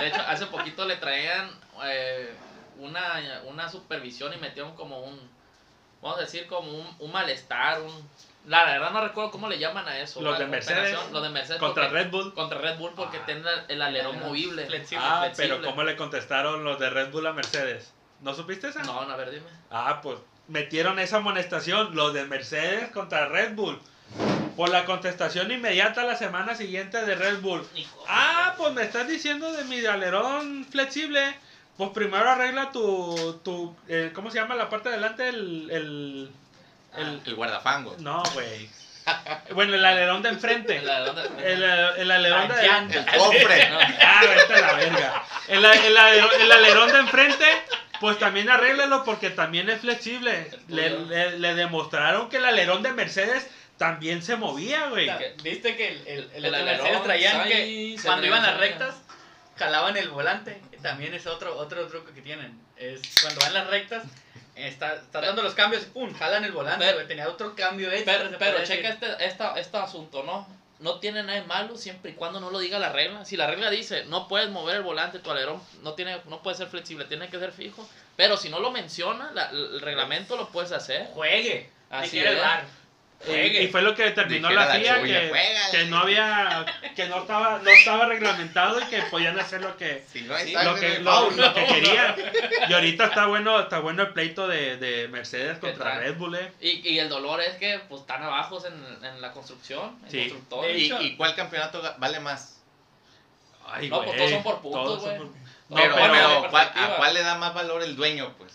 [0.00, 1.50] De hecho, hace poquito le traían
[1.84, 2.34] eh,
[2.78, 5.20] una, una supervisión y metieron como un,
[6.04, 8.08] vamos a decir, como un, un malestar, un...
[8.46, 10.20] La verdad no recuerdo cómo le llaman a eso.
[10.20, 11.58] Los de Mercedes, Los de Mercedes.
[11.58, 12.34] Contra porque- Red Bull.
[12.34, 13.22] Contra Red Bull porque Ah.
[13.26, 14.66] tienen el alerón Alerón movible.
[14.66, 15.04] flexible.
[15.04, 15.56] Ah, flexible.
[15.56, 17.92] pero ¿cómo le contestaron los de Red Bull a Mercedes?
[18.20, 18.82] ¿No supiste esa?
[18.82, 19.46] No, no, a ver, dime.
[19.70, 23.80] Ah, pues metieron esa amonestación los de Mercedes contra Red Bull.
[24.56, 27.66] Por la contestación inmediata la semana siguiente de Red Bull.
[28.08, 31.34] Ah, pues me estás diciendo de mi alerón flexible.
[31.76, 35.28] Pues primero arregla tu, tu eh, ¿cómo se llama la parte de adelante?
[35.28, 36.30] El, el,
[36.96, 37.96] el- El guardafango.
[37.98, 38.68] no, güey.
[39.50, 40.76] Bueno, el alerón de enfrente.
[40.78, 42.98] El alerón de- El, el alerón de.
[42.98, 43.68] El cofre.
[43.70, 45.22] No, Ah, vete a la verga.
[45.48, 47.44] El, el alerón, el alerón de enfrente,
[48.00, 50.50] pues también arréglalo porque también es flexible.
[50.68, 55.10] Le, le- le demostraron que el alerón de Mercedes también se movía, güey.
[55.42, 58.70] ¿Viste que el, el, el, alerón, Mercedes traían ahí que cuando iban las veía.
[58.70, 58.94] rectas
[59.56, 60.60] jalaban el volante?
[60.82, 62.60] También es otro otro truco que tienen.
[62.76, 64.02] Es cuando van las rectas,
[64.54, 66.84] está, estás dando los cambios y pum, jalan el volante.
[66.84, 67.06] Pero-.
[67.06, 68.18] Tenía otro cambio extra.
[68.18, 70.46] Pero, pero checa este, esta, este asunto, ¿no?
[70.80, 73.24] No tiene nada de malo siempre y cuando no lo diga la regla.
[73.24, 76.56] Si la regla dice no puedes mover el volante, tu alerón no tiene, no puede
[76.56, 77.88] ser flexible, tiene que ser fijo.
[78.16, 81.06] Pero si no lo menciona, la- el reglamento lo puedes hacer.
[81.14, 81.70] Juegue.
[81.90, 82.24] Así es.
[83.26, 83.62] Y, Juegue.
[83.62, 85.32] y fue lo que determinó Dijera la FIA que,
[85.70, 90.04] que no había que no estaba no estaba reglamentado y que podían hacer lo que
[90.12, 92.14] Si no lo que, lo, que querían.
[92.68, 95.98] Y ahorita está bueno, está bueno el pleito de, de Mercedes contra?
[96.00, 96.52] Red Bull, eh.
[96.60, 100.34] Y, y el dolor es que pues están abajo en, en la construcción, en Sí.
[100.76, 102.60] ¿Y, y cuál campeonato vale más?
[103.66, 105.16] Ay, No, pues güey, todos son por puntos, güey.
[105.16, 105.34] por- No,
[105.76, 106.94] pero, pero- pero, de ¿cuál- perspectiva.
[106.94, 108.34] ¿a cuál le da más valor el dueño?
[108.36, 108.52] Pues,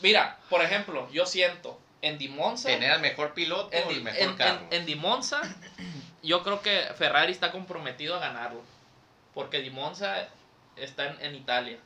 [0.00, 4.02] Mira, por ejemplo, yo siento en Dimonza, ¿tener al mejor piloto en, o el Di-
[4.02, 4.60] mejor en- carro?
[4.70, 5.40] en- en Dimonza,
[6.22, 8.62] yo creo que Ferrari está comprometido a ganarlo.
[9.34, 10.28] Porque Dimonza
[10.76, 11.78] está en, en Italia.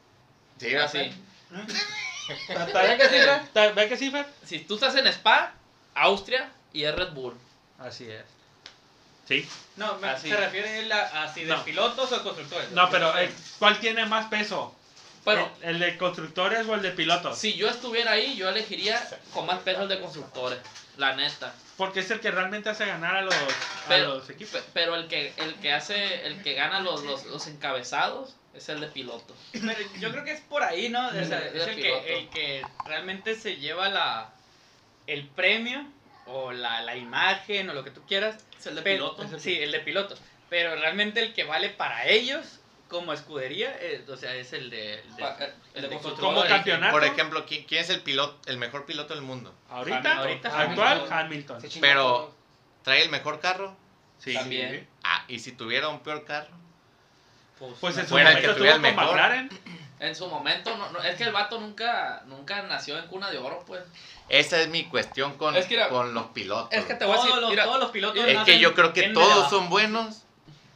[0.58, 1.12] sí, Así.
[1.50, 3.16] ¿Ven que sí,
[3.52, 3.74] Fer?
[3.74, 4.26] ¿Ven que sí, Fer?
[4.44, 5.52] Si tú estás en Spa,
[5.94, 7.36] Austria y es Red Bull.
[7.78, 8.24] Así es.
[9.28, 9.48] Sí.
[9.76, 11.64] No, me- se refiere él a, a si de No.
[11.64, 12.70] pilotos o constructores.
[12.70, 14.74] No, pero eh, ¿cuál tiene más peso?
[15.24, 17.38] Pero ¿El, el de constructores o el de pilotos?
[17.38, 19.00] si yo estuviera ahí, yo elegiría
[19.32, 20.58] con más peso el de constructores.
[20.96, 21.52] La neta.
[21.76, 23.38] Porque es el que realmente hace ganar a los, a
[23.88, 24.60] Pero, los equipos.
[24.60, 28.68] pe- pero el que el que hace, el que gana los, los, los encabezados es
[28.68, 29.34] el de piloto.
[29.52, 31.10] Pero yo creo que es por ahí, ¿no?
[31.12, 34.30] Es el- es que, el que realmente se lleva la
[35.08, 35.84] el premio
[36.26, 38.36] o la, la imagen o lo que tú quieras.
[38.58, 39.38] Es el de Pero- piloto.
[39.40, 40.16] Sí, el de piloto.
[40.48, 42.60] Pero realmente el que vale para ellos
[42.94, 45.00] como escudería, eh, o sea, es el de...
[45.74, 45.98] el de- de.
[45.98, 46.92] Como campeonato.
[46.92, 49.52] Por ejemplo, ¿quién, quién es el piloto, el mejor piloto del mundo?
[49.68, 50.18] Ahorita, Hamilton.
[50.52, 51.62] Ahorita actual, Hamilton.
[51.80, 52.34] Pero-.
[52.84, 53.76] ¿Trae el mejor carro?
[54.18, 54.34] Sí.
[54.34, 54.88] También.
[55.02, 56.54] Ah, y si tuviera un peor carro.
[57.80, 59.04] Pues en su Fuera el momento que tuviera el mejor.
[59.06, 59.50] McLaren.
[60.00, 63.38] En su momento, no, no, es que el vato nunca, nunca nació en cuna de
[63.38, 63.82] oro, pues.
[64.28, 66.68] Esa es mi cuestión con, Es que era- con los pilotos.
[66.72, 68.74] Es que te voy a Todos decir, los, mira, todos los pilotos Es que yo
[68.74, 70.22] creo que todos son buenos,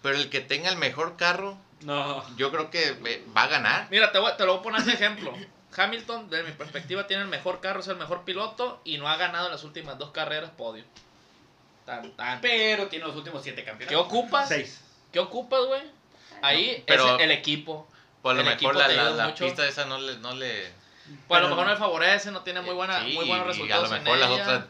[0.03, 2.25] pero el que tenga el mejor carro, No.
[2.37, 3.89] yo creo que eh, va a ganar.
[3.91, 5.33] Mira, te, voy- te lo voy a poner ese ejemplo.
[5.77, 9.17] Hamilton, desde mi perspectiva, tiene el mejor carro, es el mejor piloto y no ha
[9.17, 10.83] ganado en las últimas dos carreras podio.
[11.85, 12.41] Tan, tan.
[12.41, 14.07] Pero tiene los últimos siete ¿Qué campeonatos.
[14.07, 14.49] ocupas?
[14.49, 14.81] Seis.
[15.13, 15.83] ¿Qué ocupas, güey?
[16.43, 17.89] Ahí Pero- es el equipo.
[18.23, 20.17] Por lo El mejor equipo la, la, la pista esa no le...
[20.19, 20.73] No le
[21.29, 23.47] Pues a lo Pero- mejor no le favorece, no tiene muy, buena, Sí, muy buenos
[23.47, 23.85] y resultados.
[23.87, 24.43] a lo en mejor las ella.
[24.43, 24.65] otras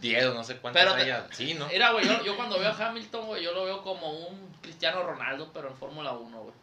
[0.00, 1.34] 10 o no sé cuántas Pero te-.
[1.34, 1.66] Sí, ¿no?
[1.66, 5.02] Mira, güey, yo, yo cuando veo a Hamilton, güey, yo lo veo como un Cristiano
[5.02, 6.54] Ronaldo, pero en Fórmula 1, güey.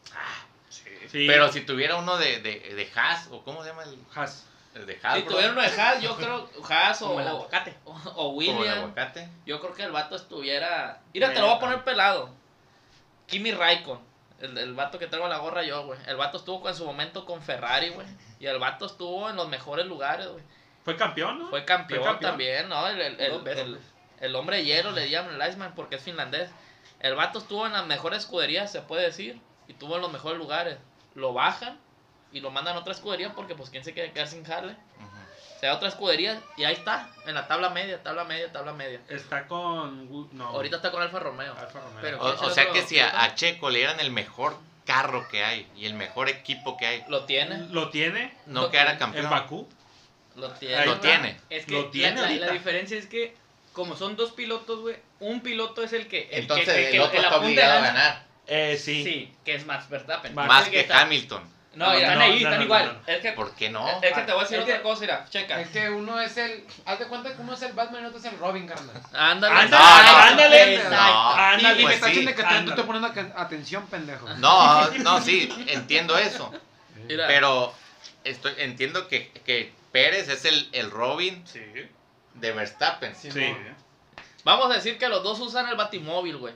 [1.08, 1.26] Sí.
[1.28, 4.46] Pero si tuviera uno de, de, de Haas, o ¿cómo se llama el, Haas.
[4.76, 5.16] el de Haas?
[5.16, 5.32] Si bro?
[5.32, 7.76] tuviera uno de Haas, yo creo, Haas o, Como el aguacate.
[7.86, 9.30] o, o Como el William, aguacate.
[9.46, 11.02] yo creo que el vato estuviera...
[11.14, 12.30] Mira, te lo voy a poner pelado.
[13.28, 14.04] Kimi Raikkonen,
[14.42, 16.00] el, el vato que traigo la gorra yo, güey.
[16.08, 18.08] El vato estuvo en su momento con Ferrari, güey.
[18.40, 20.44] Y el vato estuvo en los mejores lugares, güey.
[20.84, 21.50] Fue campeón, ¿no?
[21.50, 22.32] Fue campeón, Fue campeón.
[22.32, 22.88] también, ¿no?
[22.88, 23.80] El, el, el- el-
[24.22, 26.50] el hombre de hielo le llaman el Iceman porque es finlandés.
[27.00, 30.38] El vato estuvo en las mejores escuderías, se puede decir, y estuvo en los mejores
[30.38, 30.78] lugares.
[31.16, 31.80] Lo bajan
[32.34, 34.42] y lo mandan a otra escudería porque, pues, ¿quién se quiere quedar sin?
[34.42, 34.50] Ujú.
[35.60, 38.74] Se da a otra escudería y ahí está, en la tabla media, tabla media, tabla
[38.74, 39.00] media.
[39.10, 40.28] Está con.
[40.38, 40.48] No.
[40.48, 41.54] Ahorita está con Alfa Romeo.
[41.58, 42.00] Alfa Romeo.
[42.02, 44.58] Pero- O, ¿Quién o es sea otro que si a, Checo le dieran el mejor
[44.86, 48.70] carro que hay y el mejor equipo que hay, Lo tiene, Lo tiene no Lo
[48.72, 49.00] quedara tiene.
[49.00, 49.26] campeón.
[49.26, 49.70] en Bakú.
[50.36, 50.86] Lo tiene.
[50.86, 51.38] Lo tiene.
[51.50, 53.36] Es que Lo la- tiene la, la diferencia es que,
[53.74, 56.30] como son dos pilotos, güey, un piloto es el que.
[56.32, 58.26] El Entonces que, el, que- otro el está obligado a ganar.
[58.48, 59.04] Eh, sí.
[59.04, 59.34] Sí.
[59.46, 60.34] que es Max Verstappen.
[60.34, 61.60] Más Más que está- Hamilton.
[61.76, 62.86] No, están no, ahí, no, están no, igual.
[62.88, 63.00] no, no.
[63.06, 63.88] Es que, ¿Por qué no?
[64.02, 65.62] es que te voy a decir Es otra que- cosa, mira, checa.
[65.62, 66.66] Es que uno es el.
[66.86, 68.96] Haz de cuenta que uno es el Batman y otro es el Robin, carnal.
[69.14, 69.54] Ándale.
[69.56, 70.78] Ándale, No, no, ándale.
[70.84, 71.74] Ándale.
[71.74, 72.26] y me pues está sí.
[72.26, 74.28] que tú te poniendo aten- atención, pendejo.
[74.38, 76.52] No, no, sí, entiendo eso.
[77.08, 77.28] Mira.
[77.28, 77.72] Pero
[78.24, 81.62] estoy, entiendo que, que Pérez es el, el Robin Sí.
[82.36, 83.16] de Verstappen.
[83.16, 83.30] Sí.
[84.44, 86.54] Vamos a decir que los dos usan el batimóvil, güey.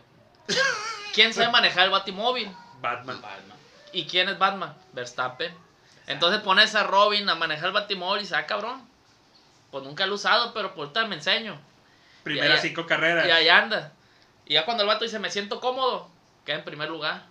[1.14, 2.52] ¿Quién sabe manejar el batimóvil?
[2.82, 3.22] Batman.
[3.92, 4.76] ¿Y quién es Batman?
[4.94, 5.54] Verstappen.
[6.08, 8.88] Entonces pones a Robin a manejar el batimóvil y dice, ah, cabrón.
[9.72, 11.60] Pues nunca lo he usado, pero por ahorita me enseño.
[12.24, 13.28] Primeras cinco carreras.
[13.28, 13.92] Y ahí anda.
[14.46, 16.10] Y ya cuando el vato dice, me siento cómodo,
[16.46, 17.24] queda en primer lugar.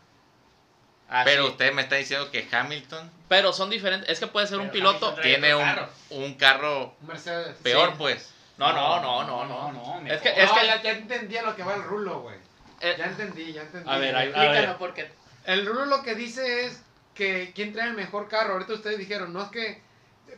[1.09, 1.25] Así.
[1.27, 4.11] Pero usted me está diciendo que Hamilton Pero son diferentes.
[4.11, 5.15] Es que puede ser un piloto.
[5.15, 5.89] Tiene un, carro.
[6.11, 7.57] un carro Mercedes.
[7.63, 7.95] peor, Sí.
[7.97, 8.35] pues.
[8.59, 10.01] No, no, no, no, No, no.
[10.03, 10.67] no, Es que, es No, que.
[10.67, 12.37] ya, ya entendí a lo que va el rulo, güey.
[12.83, 13.89] eh, Ya entendí, ya entendí.
[13.89, 15.11] A ver, ahí- Explícanos porque.
[15.47, 16.83] El rulo lo que dice es
[17.15, 18.53] que quién trae el mejor carro.
[18.53, 19.81] Ahorita ustedes dijeron, no es que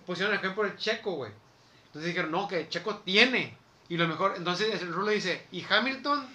[0.07, 1.33] pusieron el ejemplo del Checo, güey.
[1.87, 3.57] Entonces dijeron, no, que Checo tiene.
[3.89, 6.29] Y lo mejor, entonces el rulo dice, ¿y Hamilton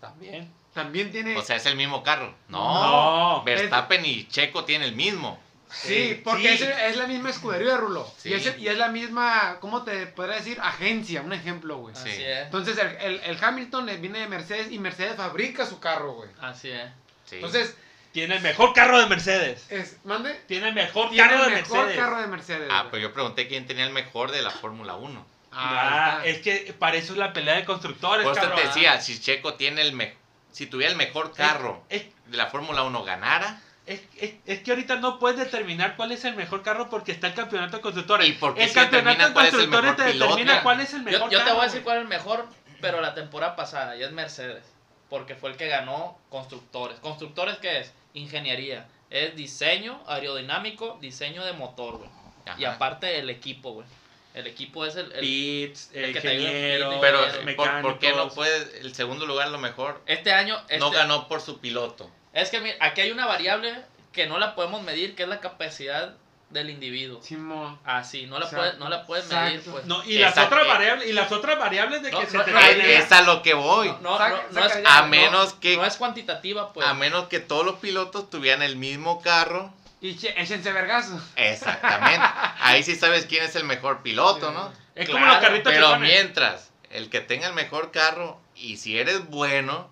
[0.00, 0.48] También.
[0.74, 1.36] También tiene?
[1.36, 2.34] O sea, es el mismo carro.
[2.48, 3.38] No.
[3.38, 3.44] No.
[3.44, 5.38] Verstappen y Checo tienen el mismo.
[5.70, 6.64] sí, porque sí.
[6.64, 8.12] Es, es la misma escudería, rulo.
[8.18, 8.30] Sí.
[8.30, 10.58] Y, es, y es la misma, ¿cómo te podría decir?
[10.60, 11.94] Agencia, un ejemplo, güey.
[11.94, 12.08] Sí.
[12.10, 12.44] Así es.
[12.46, 16.30] Entonces el, el- el Hamilton viene de Mercedes y Mercedes fabrica su carro, güey.
[16.40, 16.88] Así es.
[17.26, 17.36] Sí.
[17.36, 17.76] Entonces,
[18.12, 19.64] Tiene el mejor carro de Mercedes.
[19.70, 21.98] es, mande, Tiene el mejor tiene carro el de mejor Mercedes.
[22.04, 22.68] carro de Mercedes.
[22.72, 22.90] ah, güey.
[22.90, 25.26] pues yo pregunté quién tenía el mejor de la Fórmula 1.
[25.52, 29.00] Ah, ahí es que para eso es la pelea de constructores, Por eso te decía,
[29.00, 30.18] si Checo tiene el mejor.
[30.52, 34.70] Si tuviera el mejor carro Es, de la Fórmula 1 ganara, es, es- es que
[34.70, 38.28] ahorita no puedes determinar cuál es el mejor carro porque está el campeonato de constructores.
[38.28, 40.30] ¿Y por qué el campeonato de constructores te piloto?
[40.36, 42.46] determina cuál es el mejor Yo, yo te voy a decir cuál es el mejor,
[42.80, 44.64] pero la temporada pasada, y es Mercedes.
[45.08, 46.98] Porque fue el que ganó constructores.
[47.00, 47.92] ¿Constructores qué es?
[48.14, 48.86] Ingeniería.
[49.10, 52.10] Es diseño aerodinámico, diseño de motor, güey.
[52.58, 53.86] Y aparte el equipo, güey.
[54.34, 55.10] El equipo es el...
[55.12, 57.20] el- Pits, el que te ayuda pero
[57.56, 60.00] ¿por, por qué no puede el segundo lugar lo mejor?
[60.06, 60.56] este año...
[60.78, 62.10] No este- ganó por su piloto.
[62.32, 63.74] Es que mira, aquí hay una variable
[64.12, 66.14] que no la podemos medir, que es la capacidad
[66.50, 67.22] del individuo.
[67.22, 67.78] Simón.
[67.84, 69.70] Así, no la puedes, no la puedes medir, Exacto.
[69.72, 69.84] pues.
[69.86, 70.56] No, y las Exacto.
[70.56, 72.58] otras variables, y las otras variables de No, que se no, te no.
[72.58, 73.88] Es a lo que voy.
[74.00, 76.84] No, no, Saca- no es, A no, menos que no es cuantitativa, pues.
[76.86, 79.72] a menos que todos los pilotos tuvieran el mismo carro.
[80.00, 81.20] Y che- échense vergazo.
[81.36, 82.26] Exactamente.
[82.60, 84.72] Ahí sí sabes quién es el mejor piloto, ¿no?
[84.94, 86.10] Es como los carritos Pero chocones.
[86.10, 89.88] mientras, el que tenga el mejor carro y si eres bueno,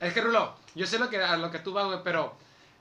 [0.00, 2.36] Es que, Rulo, yo sé lo que, a lo que tú vas, güey, pero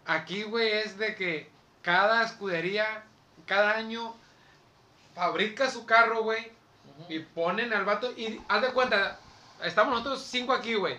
[0.07, 1.49] Aquí, güey, es de que
[1.81, 3.03] cada escudería,
[3.47, 4.15] cada año,
[5.15, 6.51] fabrica su carro, güey,
[7.09, 8.11] y ponen al vato.
[8.15, 9.19] Y haz de cuenta,
[9.63, 10.97] estamos nosotros cinco aquí, güey.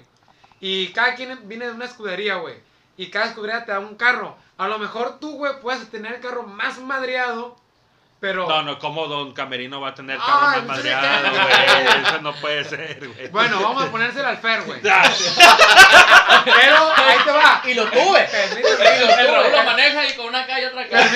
[0.60, 2.56] Y cada quien viene de una escudería, güey.
[2.96, 4.36] Y cada escudería te da un carro.
[4.58, 7.56] A lo mejor tú, güey, puedes tener el carro más madreado,
[8.20, 8.48] pero.
[8.48, 11.42] No, no, ¿cómo Don Camerino va a tener carro Ah, más entonces, madreado, güey?
[12.06, 13.28] Eso no puede ser, güey.
[13.28, 14.80] Bueno, vamos a ponérsela al Fer, güey.
[14.80, 14.96] Pero
[16.96, 17.62] ahí te va.
[17.66, 18.20] Y lo tuve.
[18.30, 21.10] Permíteme, El Raúl lo maneja y con una y otra acá.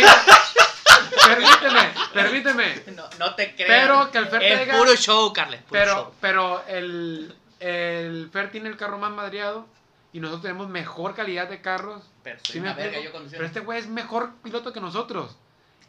[1.27, 2.83] permíteme, permíteme.
[2.95, 3.69] No, no te creas.
[3.69, 5.63] Pero que el Fer Es puro show, Carles.
[5.63, 6.15] puro Pero, show.
[6.21, 9.67] pero el, el Fer tiene el carro más madreado
[10.13, 12.03] y nosotros tenemos mejor calidad de carros.
[12.23, 13.11] Pero soy ¿Sí me verga yo.
[13.31, 15.37] Pero este güey es mejor piloto que nosotros.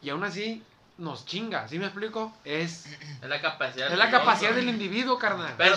[0.01, 0.63] Y aún así
[0.97, 2.35] nos chinga, ¿sí me explico?
[2.45, 3.85] Es, Es la capacidad.
[3.85, 4.25] es del la piloto.
[4.25, 5.53] capacidad del individuo, carnal.
[5.57, 5.75] Pero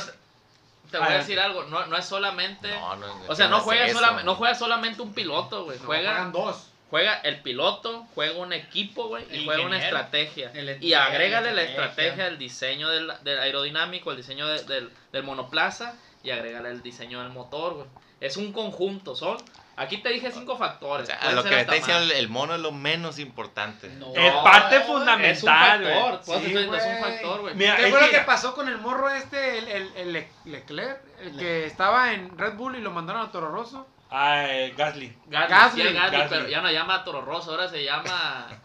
[0.91, 2.71] te voy A decir algo, no, no es solamente.
[2.71, 3.99] No, no, o sea, no juega, eso.
[3.99, 5.79] solamente, no juega solamente un piloto, güey.
[5.79, 6.69] No, Juega, juegan dos.
[6.91, 10.53] juega el piloto, juega un equipo, güey, y juega una estrategia.
[10.81, 11.85] Y agrégale la la estrategia.
[11.87, 16.83] estrategia, el diseño del, del aerodinámico, el diseño de- del, del monoplaza y agrégale el
[16.83, 17.87] diseño del motor, güey.
[18.25, 19.37] Es un conjunto, son.
[19.77, 21.09] Aquí te dije cinco O factores.
[21.09, 23.89] sea, a lo que me está diciendo el, mono es lo menos importante.
[23.89, 24.15] No.
[24.15, 26.79] Es parte Es un fundamental, factor, güey.
[26.79, 27.57] es un factor, güey.
[27.59, 31.01] ¿Qué es fue lo que- pasó con el morro este, el, el, el Le- Leclerc?
[31.21, 33.87] El que estaba en Red Bull y lo mandaron a Toro Rosso.
[34.11, 35.13] Ah, eh, Gasly.
[35.27, 36.37] Gasly, Gasly, sí, Gasly, Gasly.
[36.39, 38.47] pero ya no llama Toro Rosso, ahora se llama.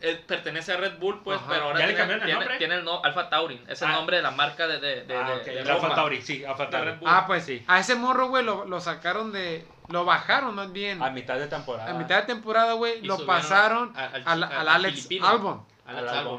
[0.00, 1.46] eh, pertenece a Red Bull, pues, Ajá.
[1.48, 2.58] pero ahora ¿Ya le tiene, cambiaron el tiene- nombre?
[2.58, 3.92] tiene el no, Alfa Taurin, es el Ah.
[3.92, 5.44] nombre de la marca de, de, de, Ah, de- ok.
[5.44, 5.94] de Alfa Roma.
[5.94, 6.90] Tauri, sí, Alfa De Tauri.
[6.90, 7.08] Red Bull.
[7.10, 7.64] Ah, pues Sí.
[7.66, 9.66] A ese morro, güey, lo, lo sacaron de...
[9.88, 11.00] Lo bajaron más bien.
[11.02, 11.88] A mitad de temporada.
[11.90, 15.08] A mitad de temporada, güey, lo pasaron al- al, al- al al Alex.
[15.22, 15.64] Albon.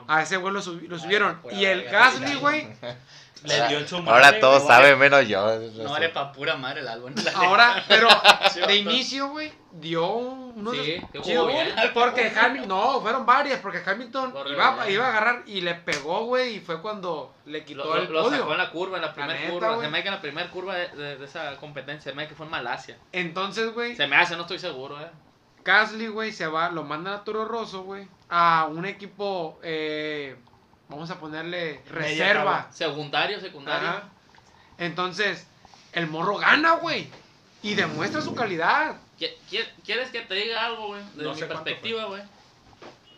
[0.07, 1.39] A ese güey lo, subi- lo subieron.
[1.51, 2.67] y el Gasly, güey,
[3.47, 4.75] Le dio en su madre, Ahora todos güey.
[4.75, 5.59] saben menos yo.
[5.83, 7.13] No vale pa' pura madre el álbum.
[7.35, 8.07] ahora, pero
[8.67, 10.75] de inicio, güey, dio unos...
[10.75, 11.73] Sí, chido, bien.
[11.93, 16.55] Porque Hamilton, no, fueron varias, porque Hamilton Corre iba, a agarrar y le pegó, güey,
[16.55, 18.39] y fue cuando le quitó Lo, el lo podio.
[18.39, 19.75] sacó en la curva, en la primera curva.
[19.75, 19.85] güey.
[19.85, 22.23] Se me hace que en la primera curva de, de- de esa competencia, se me
[22.23, 22.97] hace que fue en Malasia.
[23.11, 25.07] Entonces, güey, Se me hace, no estoy seguro, eh.
[25.63, 30.37] Gasly, güey, se va, lo mandan a Toro Rosso, güey, a un equipo, eh,
[30.89, 32.67] vamos a ponerle reserva.
[32.73, 33.87] Secundario, secundario.
[33.89, 34.09] Ajá.
[34.77, 35.45] Entonces,
[35.93, 37.07] el morro gana, güey,
[37.63, 38.95] y demuestra su calidad.
[39.19, 41.01] ¿Qui- qui- ¿Quieres que te diga algo, güey?
[41.15, 42.21] Desde No mi perspectiva, güey.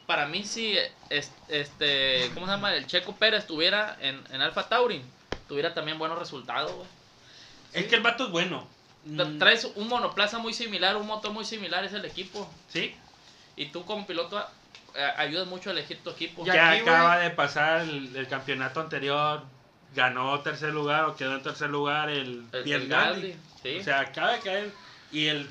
[0.06, 0.78] Para mí, si
[1.10, 2.74] es- este, ¿cómo se llama?
[2.74, 5.04] El Checo Pérez estuviera en, en Alfa Taurin,
[5.48, 6.88] tuviera también buenos resultados, güey.
[7.74, 8.66] Es que el vato es bueno.
[9.06, 12.50] Mm, Traes un monoplaza muy similar, un motor muy similar, es el equipo.
[12.70, 12.96] Sí.
[13.56, 14.44] Y tú como piloto
[14.96, 16.46] eh, ayudas mucho a elegir tu equipo.
[16.46, 17.30] Ya- aquí, acaba güey.
[17.30, 19.44] de pasar el, el campeonato anterior.
[19.96, 23.22] Ganó tercer lugar o quedó en tercer lugar el, El- Pierre el Gasly.
[23.32, 23.80] Gasly, sí.
[23.80, 24.72] O sea, acaba de caer.
[25.12, 25.50] Y el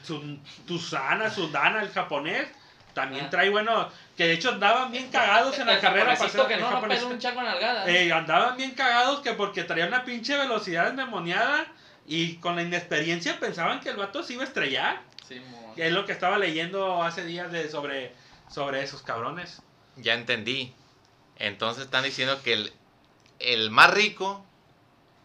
[0.67, 2.47] Tusana, Sundana, el japonés,
[2.95, 3.31] también Ah.
[3.31, 3.89] trae bueno.
[4.17, 6.49] Que de hecho andaban bien cagados en la El carrera pasada.
[6.49, 7.07] que el no, no japonesito.
[7.07, 7.89] pegó un chaco en nalgada.
[7.89, 11.67] Eh, andaban bien cagados que porque traía una pinche velocidad endemoniada
[12.07, 15.01] y con la inexperiencia pensaban que el vato se iba a estrellar.
[15.29, 15.41] Sí.
[15.77, 18.13] Que es lo que estaba leyendo hace días de sobre,
[18.51, 19.63] sobre esos cabrones.
[19.97, 20.75] Ya entendí.
[21.37, 22.73] Entonces están diciendo que el,
[23.39, 24.45] el más rico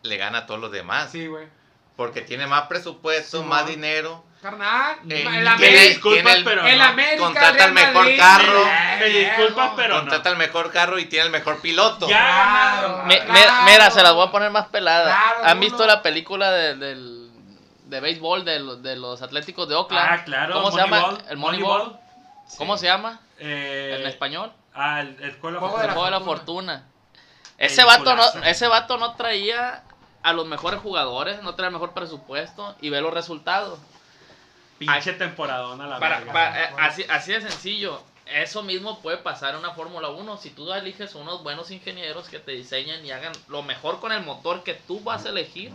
[0.03, 1.11] le gana a todos los demás.
[1.11, 1.47] Sí, güey.
[1.95, 4.23] Porque tiene más presupuesto, Sí, más dinero.
[4.41, 6.83] Carnal, Eh, el América, disculpas, el- pero el no.
[6.83, 8.17] América, Contrata Real el mejor Madrid.
[8.17, 8.65] carro.
[8.99, 12.09] Me disculpas, pero contrata el mejor carro y tiene el mejor piloto.
[12.09, 13.07] Ya Claro, ganaron.
[13.07, 13.63] Me- Claro.
[13.63, 15.15] me- mira, se las voy a poner más peladas.
[15.15, 15.61] Claro, ¿Han uno.
[15.61, 17.31] visto la película de, del,
[17.85, 20.09] de béisbol de, los- de los Atléticos de Oakland?
[20.11, 20.53] Ah, claro.
[20.55, 21.17] ¿Cómo se llama?
[21.29, 21.77] El Moneyball.
[21.83, 21.99] Moneyball.
[22.57, 24.51] ¿Cómo se llama Eh, en español?
[24.73, 26.87] Ah, el, el Juego de la juego de la fortuna.
[27.57, 29.83] Ese vato, no, ese vato no traía
[30.23, 33.79] a los mejores jugadores, no traía el mejor presupuesto y ve los resultados.
[34.79, 36.33] Pinche temporadona la Para, verga.
[36.33, 38.01] para- eh, así, así de sencillo.
[38.25, 42.39] Eso mismo puede pasar en una Fórmula 1 si tú eliges unos buenos ingenieros que
[42.39, 45.71] te diseñen y hagan lo mejor con el motor que tú vas a elegir.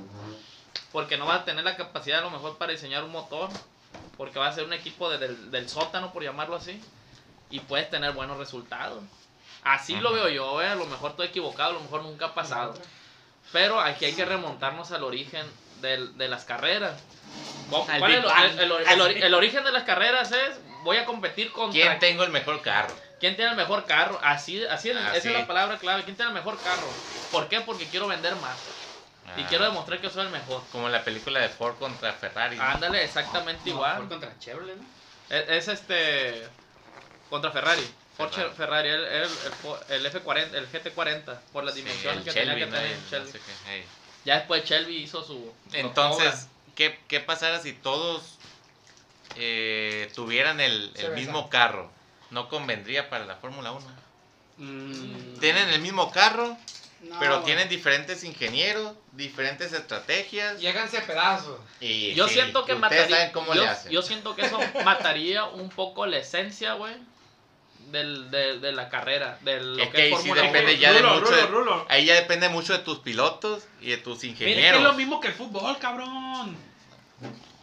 [0.92, 3.50] Porque no vas a tener la capacidad a lo mejor para diseñar un motor.
[4.16, 6.82] Porque va a ser un equipo de- del, del sótano, por llamarlo así.
[7.50, 9.02] Y puedes tener buenos resultados.
[9.62, 12.34] Así lo veo yo, eh, a lo mejor estoy equivocado, a lo mejor nunca ha
[12.34, 12.74] pasado.
[13.52, 15.46] Pero aquí hay que remontarnos al origen
[15.80, 17.02] del- de las carreras.
[17.68, 21.04] ¿Cuál es el, el- el- el ori- el origen de las carreras es, voy a
[21.04, 22.94] competir contra ¿Quién tengo el mejor carro?
[23.20, 24.18] quién tiene el mejor carro.
[24.22, 25.28] Así, así, es- esa Así.
[25.28, 26.04] es la palabra clave.
[26.04, 26.94] ¿Quién tiene el mejor carro?
[27.30, 27.60] ¿Por qué?
[27.60, 28.58] Porque quiero vender más.
[29.36, 30.62] Y Ah, quiero demostrar que soy el mejor.
[30.72, 32.56] Como en la película de Ford contra Ferrari.
[32.60, 33.96] Ándale, exactamente igual.
[33.98, 34.84] Ford contra Chevrolet, ¿no?
[35.36, 36.48] Es, es este.
[37.30, 37.86] Contra Ferrari.
[38.16, 38.54] Ford Ferrari.
[38.56, 39.22] Ferrari, el, el,
[39.90, 42.76] el el F40, el GT40, por las Sí, dimensiones que Shelby, tenía que ¿no?
[42.76, 43.32] tener El el no Shelby.
[43.32, 43.84] sé qué, hey.
[44.24, 45.34] Ya después Shelby hizo su.
[45.34, 48.38] su Entonces, ¿qué, ¿qué pasara si todos
[49.36, 51.90] eh, tuvieran el, el mismo carro,
[52.30, 53.86] ¿no convendría para la Fórmula 1?
[54.56, 56.56] Mm, Tienen el mismo carro,
[57.00, 57.44] No, pero güey.
[57.46, 60.58] tienen diferentes ingenieros, diferentes estrategias.
[60.60, 61.60] Lléganse pedazos.
[61.80, 63.16] Y Yo sí, siento que ustedes mataría.
[63.16, 63.92] saben cómo yo, le hacen.
[63.92, 66.94] yo siento que eso mataría un poco la esencia, güey.
[67.92, 70.72] Del, de, de la carrera, de lo Es que que ahí es sí Fórmula depende
[70.72, 70.80] 1.
[70.82, 71.86] ya de Rulo, mucho Rulo, de- Rulo.
[71.88, 74.80] Ahí ya depende mucho de tus pilotos y de tus Mira, es que ingenieros.
[74.80, 76.54] es lo mismo que el fútbol, cabrón.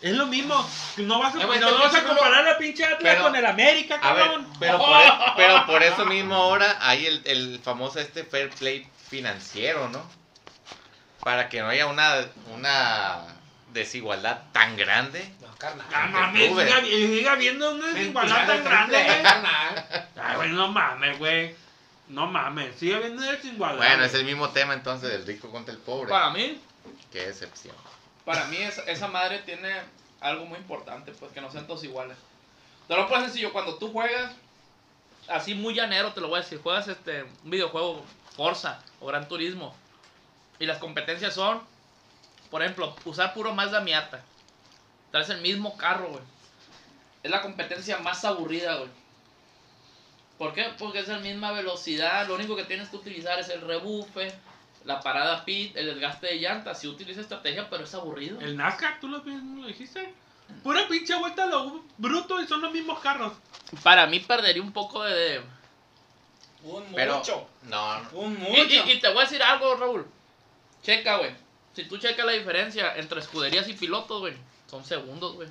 [0.02, 0.56] Es lo mismo.
[0.98, 4.00] No vas a, Eh, no vas a comparar la pinche Atlas Pero- con el América,
[4.02, 4.48] A ver, cabrón.
[4.60, 8.88] pero por, e- pero por eso mismo ahora hay el, el famoso este fair play
[9.08, 10.04] financiero, ¿no?
[11.22, 13.22] Para que no haya una, una
[13.74, 15.28] desigualdad tan grande.
[15.42, 15.86] No, carnal.
[15.94, 20.24] Ah, mames, siga, siga habiendo una desigualdad tan grande, güey.
[20.24, 21.56] Ay, güey, no mames, güey.
[22.08, 23.78] No mames, sigue habiendo desigualdad.
[23.78, 24.08] Bueno, güey.
[24.08, 26.10] es el mismo tema entonces del rico contra el pobre.
[26.10, 26.62] Para mí,
[27.12, 27.76] Qué excepción.
[28.24, 29.74] para mí esa, esa madre tiene
[30.22, 32.18] algo muy importante, pues que no sean todos iguales.
[32.88, 34.32] Te lo puedo sencillo, cuando tú juegas,
[35.28, 39.28] así muy llanero, te lo voy a decir, juegas este, un videojuego Forza o Gran
[39.28, 39.76] Turismo,
[40.60, 41.62] y las competencias son,
[42.52, 44.24] por ejemplo, usar puro Mazda Miata.
[45.12, 46.24] Traes el mismo carro, güey.
[47.24, 48.90] Es la competencia más aburrida, güey.
[50.38, 50.66] ¿Por qué?
[50.78, 54.34] Porque es la misma velocidad, lo único que tienes que utilizar es el rebufe,
[54.84, 56.80] la parada pit, el desgaste de llantas.
[56.80, 58.40] Si utiliza estrategia, pero es aburrido.
[58.42, 60.14] El NASCAR, tú lo, lo dijiste.
[60.62, 63.34] Pura pinche vuelta a lo bruto y son los mismos carros.
[63.82, 65.14] Para mí perdería un poco de...
[65.14, 65.55] de-
[66.66, 67.48] Un Pero, mucho.
[67.64, 68.10] no, no.
[68.20, 68.64] Un mucho.
[68.64, 70.08] y- y te voy a decir algo, Raúl.
[70.84, 71.32] Checa, güey.
[71.76, 74.34] Si tú checas la diferencia entre escuderías y pilotos, güey,
[74.70, 75.48] son segundos, güey.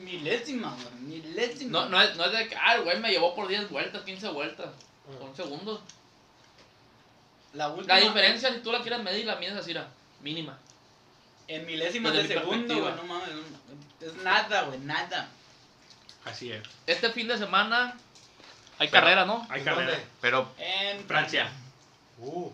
[0.00, 1.20] Milésima, güey.
[1.20, 1.70] Milésima.
[1.82, 4.02] No, no, es, no es de que, ah, el güey me llevó por 10 vueltas,
[4.04, 4.68] 15 vueltas.
[5.18, 5.80] Son segundos.
[7.52, 7.94] La última.
[7.94, 9.88] La diferencia, si tú la quieres medir, la mides así, era
[10.22, 10.58] mínima.
[11.48, 12.94] En milésimas de Desde segundo, güey.
[12.94, 13.28] No mames.
[14.00, 14.78] Es nada, güey.
[14.80, 15.28] Nada.
[16.24, 16.62] Así es.
[16.86, 17.96] Este fin de semana
[18.78, 19.46] hay Pero- carrera, ¿no?
[19.50, 19.82] Hay ¿Dónde?
[19.84, 19.98] carrera.
[20.20, 21.50] Pero, En Francia.
[22.18, 22.50] Uh.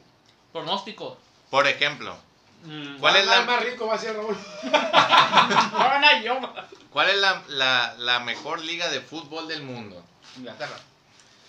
[0.52, 1.18] Pronóstico.
[1.50, 2.16] por ejemplo,
[2.64, 4.36] Mm, ¿Cuál es la- más rico va a ser Raúl?
[6.24, 6.40] Yo.
[6.90, 10.00] ¿cuál es la, la, la mejor liga de fútbol del mundo?
[10.36, 10.76] Inglaterra.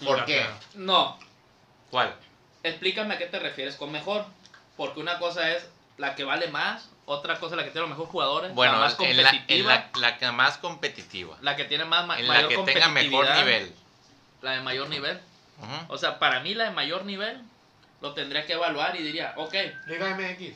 [0.04, 0.38] ¿Por qué?
[0.38, 0.60] Inglaterra.
[0.74, 1.20] No.
[1.92, 2.16] ¿Cuál?
[2.64, 4.26] Explícame a qué te refieres con mejor.
[4.76, 7.90] Porque una cosa es la que vale más, otra cosa es la que tiene los
[7.92, 11.38] mejores jugadores, Bueno, la más en la, competitiva, en la, la que más competitiva.
[11.42, 13.76] la que tiene más ma- En mayor la que tenga mejor competitividad, nivel.
[14.44, 15.20] La de mayor nivel.
[15.88, 17.42] O sea, para mí la de mayor nivel
[18.02, 19.54] lo tendría que evaluar y diría, ok,
[19.88, 20.54] Liga MX.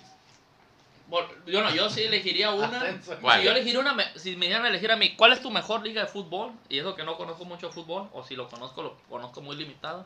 [1.45, 2.79] yo no, yo sí elegiría una.
[3.01, 5.49] Si yo elegiría una, me- si me dieran a elegir a mí, ¿cuál es tu
[5.49, 6.51] mejor liga de fútbol?
[6.67, 10.05] Y eso que no conozco mucho fútbol, o si lo conozco, lo conozco muy limitado.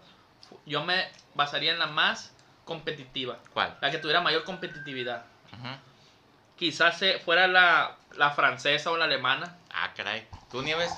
[0.67, 2.31] Yo me basaría en la más
[2.65, 3.75] competitiva, ¿Cuál?
[3.81, 5.25] la que tuviera mayor competitividad.
[6.57, 9.57] Quizás se- fuera la, la francesa o la alemana.
[9.71, 10.27] Ah, caray.
[10.51, 10.91] ¿Tú, Nieves?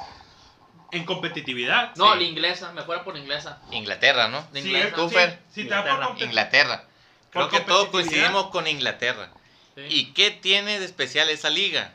[0.94, 1.96] En competitividad.
[1.96, 2.20] No, Sí.
[2.20, 3.62] la inglesa, me fuera por inglesa.
[3.72, 4.48] Inglaterra, ¿no?
[4.54, 5.38] Sí, inglesa.
[5.56, 6.10] Inglaterra.
[6.20, 6.84] Inglaterra.
[7.32, 9.30] Creo Por que todos coincidimos con Inglaterra.
[9.76, 9.82] Sí.
[9.90, 11.92] ¿Y qué tiene de especial esa liga?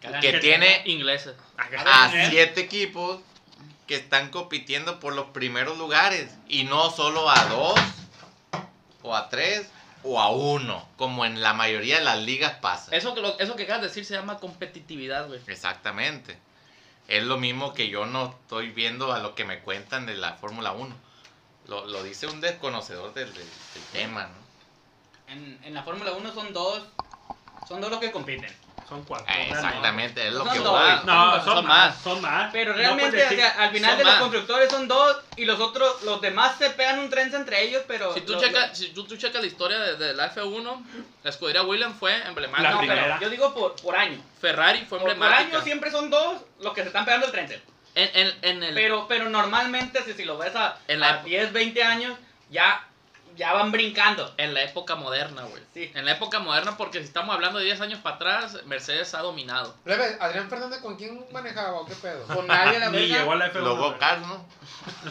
[0.00, 1.34] Que que tiene Ingleses.
[1.56, 3.20] a siete equipos
[3.86, 6.30] que están compitiendo por los primeros lugares.
[6.48, 7.80] Y no solo a dos,
[9.02, 9.70] o a tres,
[10.02, 12.94] o a uno, como en la mayoría de las ligas pasa.
[12.94, 15.40] Eso que, lo- eso que acabas de decir se llama competitividad, güey.
[15.46, 16.38] Exactamente.
[17.08, 20.34] Es lo mismo que yo no estoy viendo a lo que me cuentan de la
[20.34, 20.94] Fórmula 1.
[21.68, 23.46] Lo, lo dice un desconocedor del, del-
[23.92, 25.32] tema, ¿no?
[25.32, 26.82] En, en la Fórmula 1 son dos.
[27.68, 28.52] Son dos los que compiten.
[28.88, 29.26] Son cuatro.
[29.34, 30.70] Eh, exactamente, es lo Son que dos.
[30.70, 30.90] voy.
[31.04, 31.88] No, son, Son más.
[31.94, 32.02] más.
[32.02, 32.50] Son más.
[32.52, 36.02] Pero No realmente, o sea, al final de los constructores son dos y los otros,
[36.04, 38.14] los demás se pegan un trenza entre ellos, pero.
[38.14, 40.84] Si tú, lo- checas, si tú, tú checas la historia de, de la F1,
[41.24, 42.70] la escudería Williams fue La emblemática.
[42.70, 43.18] No, pero primera.
[43.20, 44.20] yo digo por, por año.
[44.40, 45.56] Ferrari fue Por, por emblemática.
[45.56, 47.54] año siempre son dos los que se están pegando el trenza.
[47.96, 51.22] En, en, en el, Pero, pero normalmente, si, si lo ves a, En la a
[51.22, 52.16] 10, 20 años,
[52.50, 52.86] ya,
[53.36, 54.32] ya van brincando.
[54.36, 55.62] en la época moderna, güey.
[55.74, 55.90] Sí.
[55.94, 59.20] En la época moderna, porque si estamos hablando de 10 años para atrás, Mercedes ha
[59.20, 59.74] dominado.
[60.20, 62.26] Adrián Fernández, ¿con quién manejaba o qué pedo?
[62.26, 63.18] Con nadie la Ni verga.
[63.18, 63.60] llegó a la F1.
[63.60, 64.46] Los ¿no?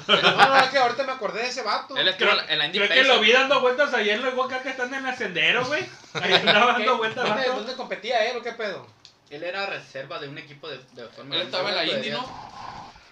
[0.08, 1.96] No, no, es que ahorita me acordé de ese vato.
[1.98, 4.34] Él estuvo Creo, en la Indy creo que lo vi dando vueltas ayer en los
[4.34, 5.86] Walker que están en el sendero, güey.
[6.14, 7.28] Ahí andaba dando vueltas.
[7.28, 8.88] ¿Dónde, dónde competía él o qué pedo?
[9.30, 12.12] Él era reserva de un equipo de, de Fórmula Él estaba en la Indy.
[12.12, 12.26] ¿no?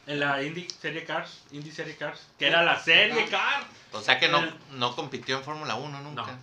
[0.08, 1.44] En la Indy Serie Cars.
[1.52, 2.28] Indy Serie Cars.
[2.38, 3.66] Que era la Serie Cars.
[3.94, 4.42] O sea que no,
[4.72, 6.24] no compitió en Fórmula 1 nunca.
[6.24, 6.40] No.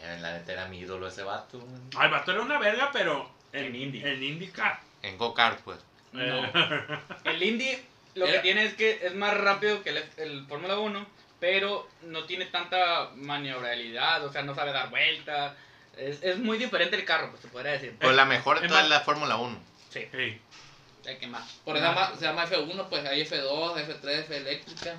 [0.00, 1.62] Eh, La neta era mi ídolo ese vato.
[1.96, 4.02] Al vato era una verga, pero en, En Indy.
[4.04, 4.80] En IndyCar.
[5.02, 5.78] En go-kart, pues.
[6.14, 6.50] Eh,
[7.24, 7.76] El Indy
[8.14, 11.06] lo que Era- tiene es que es más rápido que el, el Fórmula 1,
[11.40, 15.54] pero no tiene tanta maniobrabilidad, o sea, no sabe dar vueltas.
[15.96, 17.96] Es, es muy diferente el carro, pues se podría decir.
[18.00, 19.58] Pues la mejor de más- es la Fórmula 1.
[19.90, 20.08] sí.
[21.04, 21.48] El que más.
[21.64, 24.96] Porque se llama, se llama F1, pues hay F2, F3, F eléctrica.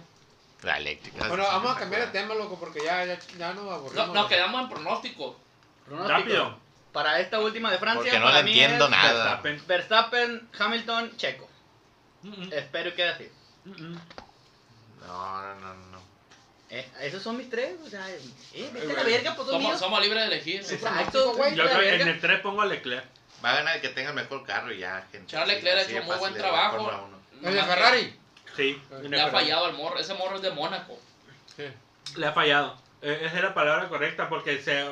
[0.63, 1.27] La eléctrica.
[1.27, 4.07] Bueno, vamos a cambiar de tema, loco, porque ya, ya, ya nos aburrimos.
[4.07, 5.39] No, nos quedamos en pronóstico.
[5.85, 6.17] Pronóstico.
[6.19, 6.57] Rápido.
[6.93, 9.13] Para esta última de Francia, Porque no para le mí entiendo es nada.
[9.41, 9.63] Verstappen.
[9.67, 11.49] Verstappen, Hamilton, Checo.
[12.21, 13.29] Mm, mm, Espero que así.
[13.65, 13.99] mm, mm.
[15.07, 16.03] No, no, no, no.
[16.69, 19.79] Eh, esos son mis tres, o sea, eh, vete a la verga, pues Somos, míos.
[19.79, 20.61] somos libres de elegir.
[20.61, 21.55] Exacto, güey.
[21.55, 23.05] Yo en el 3 pongo a Leclerc.
[23.43, 25.27] Va a ganar el que tenga el mejor carro y ya, gente.
[25.31, 27.09] Charles Leclerc ha hecho muy buen trabajo.
[27.43, 28.19] ¿El de Ferrari?
[28.55, 28.81] Sí.
[29.01, 29.97] Le ha fallado al morro.
[29.99, 30.97] Ese morro es de Mónaco.
[31.57, 31.63] Sí.
[32.15, 32.77] Le ha fallado.
[33.01, 34.87] Eh, esa es la palabra correcta porque se,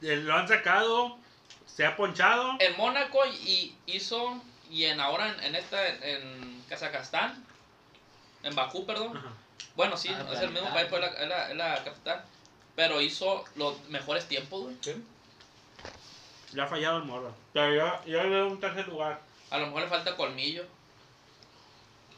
[0.00, 1.16] se- lo han sacado,
[1.66, 2.54] se ha ponchado.
[2.58, 4.42] En Mónaco y hizo.
[4.70, 5.86] Y en ahora en, en esta.
[5.88, 7.44] En Kazajstán.
[8.42, 9.16] En Bakú, perdón.
[9.16, 9.28] Ajá.
[9.76, 12.24] Bueno, sí, Ah, es el mismo país, pues es la, es la, es la capital.
[12.74, 14.76] Pero hizo los mejores tiempos, güey.
[16.52, 17.34] Le ha fallado el morro.
[17.52, 19.20] Pero yo, yo le doy un tercer lugar.
[19.50, 20.64] A lo mejor le falta colmillo.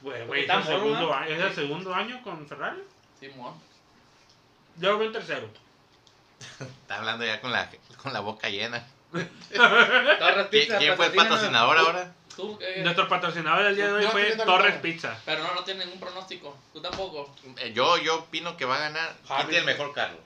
[0.00, 1.14] Güey, güey, es, el morro, segundo ¿no?
[1.14, 2.82] año- es el segundo año con Ferrari.
[3.20, 3.54] Simón.
[4.78, 5.48] Yo lo veo el tercero.
[6.60, 7.70] Está hablando ya con la,
[8.02, 8.84] con la boca llena.
[9.12, 11.28] Torres ¿Quién, Pizza, quién fue el patrocínanos.
[11.28, 12.14] patrocinador ahora?
[12.34, 14.76] Tú, eh, Nuestro patrocinador del día de hoy No, fue Torres.
[14.80, 15.16] Pizza.
[15.26, 16.56] Pero no, no tiene ningún pronóstico.
[16.72, 17.32] Tú tampoco.
[17.58, 19.14] Eh, Yo, yo opino que va a ganar.
[19.26, 20.16] ¿Quién tiene el mejor carro?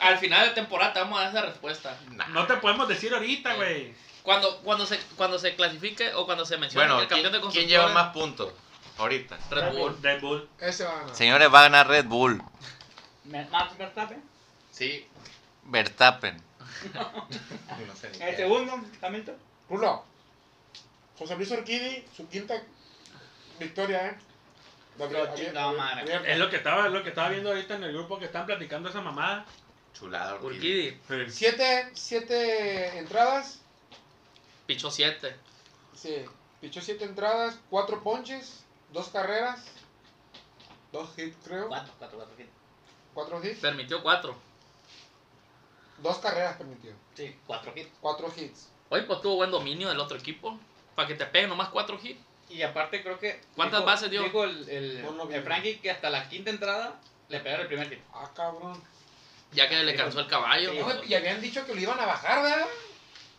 [0.00, 1.98] Al final de temporada te vamos a dar esa respuesta.
[2.10, 2.26] Nah.
[2.28, 3.94] No te podemos decir ahorita, güey.
[4.22, 7.68] Cuando, cuando, se, cuando se clasifique o cuando se mencione Bueno, el campeón de ¿quién,
[7.68, 8.52] lleva más puntos?
[8.98, 9.38] Ahorita.
[9.50, 9.96] Red Bull.
[10.02, 10.48] Red Bull.
[10.58, 11.14] Ese va a ganar.
[11.14, 12.42] Señores, va a ganar Red Bull.
[13.24, 14.22] Max Verstappen.
[14.72, 15.06] Sí.
[15.64, 16.42] Verstappen.
[16.94, 19.36] no sé ni El segundo, Hamilton.
[19.68, 20.04] Rulo.
[21.18, 22.62] José Luis Orquidi, su quinta
[23.58, 24.16] victoria, ¿eh?
[25.34, 26.32] Chingado madre.
[26.32, 28.46] Es lo que estaba, es lo que estaba viendo ahorita en el grupo que están
[28.46, 29.44] platicando esa mamada.
[29.92, 30.98] Chulada, Urquidi.
[31.08, 31.30] Urquidi.
[31.30, 33.60] Siete, siete entradas.
[34.66, 35.36] Pichó 7.
[35.94, 36.24] Sí.
[36.60, 39.64] Pichó siete entradas, cuatro ponches, dos carreras,
[40.90, 41.68] dos hits, creo.
[41.68, 42.34] Cuatro, cuatro, cuatro.
[42.36, 42.46] sí.
[43.14, 43.60] Cuatro hits.
[43.60, 44.34] Permitió 4.
[46.02, 46.92] Dos carreras permitió.
[47.14, 47.90] Sí, cuatro hits.
[48.00, 48.68] Cuatro hits.
[48.88, 50.58] Hoy pues tuvo buen dominio del otro equipo.
[50.94, 52.20] Para que te peguen nomás 4 hits.
[52.48, 53.40] Y aparte creo que...
[53.54, 54.22] ¿Cuántas dijo- bases dio?
[54.22, 55.34] Dijo el, el, vi.
[55.34, 56.94] el Frankie que hasta la quinta entrada
[57.28, 57.98] le pegaron el primer hit.
[58.14, 58.80] Ah, cabrón.
[59.52, 60.70] Ya que le cansó el caballo.
[60.72, 62.66] sí, No, y habían dicho que lo iban a bajar, ¿verdad?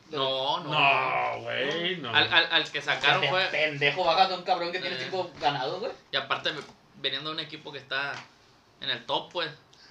[0.09, 0.69] No, no.
[0.71, 2.09] No, güey, no.
[2.15, 3.45] Al, al, al que sacaron fue.
[3.47, 4.99] Pendejo bajas a un cabrón que tiene Eh.
[5.03, 5.91] cinco ganados, güey.
[6.11, 6.51] Y aparte,
[6.95, 8.13] veniendo de un equipo que está
[8.81, 9.49] en el top, pues.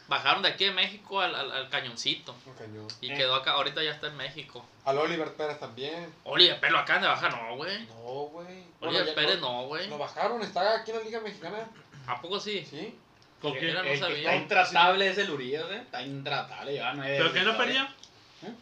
[0.08, 2.34] Bajaron de aquí de México al, al, al cañoncito.
[2.46, 2.86] Un cañón.
[3.00, 3.16] Y Eh.
[3.16, 4.64] quedó acá, ahorita ya está en México.
[4.84, 6.12] Al Oliver Pérez también.
[6.24, 7.86] Oliver Pérez lo acaban de bajar, no, güey.
[7.86, 8.46] No, güey.
[8.46, 9.88] Oliver Bueno, ya Pérez no, güey.
[9.88, 11.66] Lo bajaron, está aquí en la Liga Mexicana.
[12.06, 12.64] ¿A poco sí?
[12.70, 12.96] Sí.
[13.42, 13.70] ¿Con quién?
[13.70, 14.16] Era, no sabía.
[14.18, 15.76] está intratable es el Urias, eh.
[15.82, 17.16] Está intratable, lleva nueve.
[17.18, 17.82] ¿Pero que no perdió?
[17.82, 18.54] ¿Eh?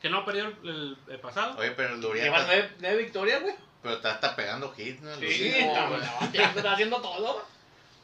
[0.00, 1.58] ¿Que no perdió el, el- el pasado?
[1.58, 3.54] Oye, pero el Durian Lleva nueve, nueve victorias, güey.
[3.82, 5.14] pero está, está pegando hits, ¿no?
[5.16, 7.44] Sí, está, no, ya está haciendo todo.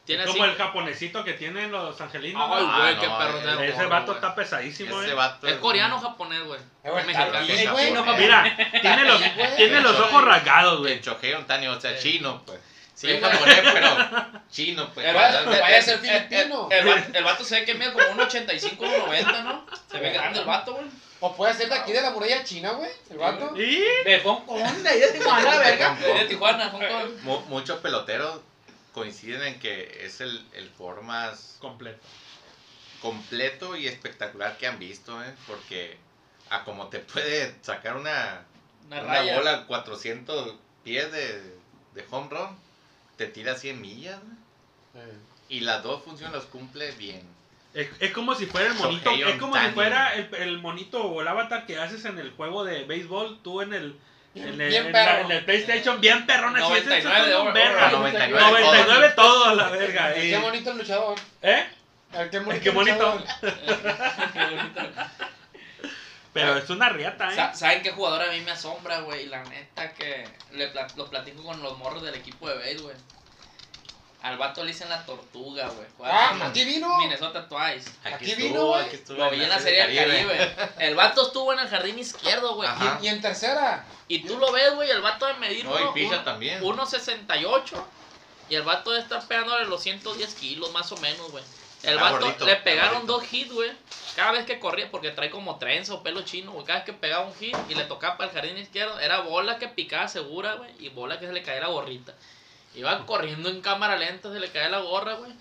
[0.07, 2.41] Tiene Como cinco- el japonesito que tienen los angelinos.
[2.51, 2.71] Ay, ¿no?
[2.71, 4.15] Ah, güey, no, qué perro eh, de Ese morro, vato güey.
[4.15, 5.13] está pesadísimo, Ese eh.
[5.13, 6.59] vato Es coreano o japonés, güey.
[6.83, 7.73] Eh, güey, Es mexicano.
[7.73, 8.03] güey, no.
[8.17, 9.55] Mira, tiene los, güey.
[9.57, 11.01] tiene los ojos rasgados, güey.
[11.01, 12.13] Chojeo Antonio, o sea, Sí.
[12.13, 12.57] chino, pues.
[12.95, 13.31] Sí, es güey.
[13.31, 15.05] japonés, pero chino, pues.
[15.05, 16.67] El Vaya- vato- vaya a ser filipino.
[16.71, 19.65] El, el vato- el vato se ve que mide como un 85, un 90, ¿no?
[19.91, 20.85] Se ve grande el vato, güey.
[21.19, 22.89] O puede ser de aquí de la muralla china, güey.
[23.09, 23.51] El vato.
[23.57, 25.97] Y De Hong Kong, de ahí de Tijuana, verga.
[25.99, 27.09] Es de Tijuana, Hong Kong.
[27.23, 28.39] Mu- muchos peloteros
[28.97, 32.01] coinciden en que es el, el jugador más completo.
[32.99, 35.35] completo y espectacular que han visto, ¿eh?
[35.45, 35.99] Porque
[36.49, 38.43] a como te puede sacar una,
[38.87, 41.57] Una una bola 400 pies de,
[41.93, 42.57] de home run,
[43.17, 44.19] te tira 100 millas.
[44.95, 45.13] Eh.
[45.49, 47.21] Y las dos funciones las cumple bien.
[47.75, 51.21] Es, es como si fuera el monito, es como si fuera el, el monito o
[51.21, 53.95] el avatar que haces en el juego de béisbol, tú en el,
[54.41, 55.11] en el, Bien en perro.
[55.13, 57.87] la- en el PlayStation, bien perrón, así es, 99 eso de oro, verga.
[57.87, 60.17] oro, 99 99 todo a la verga.
[60.17, 61.17] y- Qué bonito el luchador.
[61.41, 61.65] ¿Eh?
[62.13, 62.63] El qué bonito.
[62.63, 63.23] Qué bonito.
[66.33, 67.49] Pero es una riata, ¿eh?
[67.55, 69.25] ¿Saben qué jugador a mí me asombra, güey?
[69.25, 72.95] La neta que le pla- lo platico con los morros del equipo de base, güey.
[74.23, 75.87] Al vato le dicen la tortuga, güey.
[76.03, 76.97] Ah, aquí vino.
[76.97, 77.89] Minnesota Twice.
[78.03, 78.85] Aquí vino, güey.
[78.85, 80.55] aquí estuvo Lo vi en la serie del Caribe.
[80.79, 82.67] El vato estuvo en el jardín izquierdo, güey.
[82.67, 82.97] Ajá.
[83.01, 83.85] Y, y en tercera.
[84.07, 86.61] Y tú lo ves, güey, el vato de medir No, y uno- pisa uno- también.
[86.63, 87.83] 1.68.
[88.49, 91.43] Y el vato de estar pegándole los 110 kilos, más o menos, güey.
[91.83, 93.71] El vato gordito, le pegaron dos hits, güey.
[94.15, 96.65] Cada vez que corría, porque trae como trenza o pelo chino, güey.
[96.65, 99.59] Cada vez que pegaba un hit y le tocaba para el jardín izquierdo, era bola
[99.59, 100.71] que picaba segura, güey.
[100.79, 102.15] Y bola que se le caía la gorrita.
[102.77, 105.31] Iba corriendo en cámara lenta, se le caía la gorra, güey.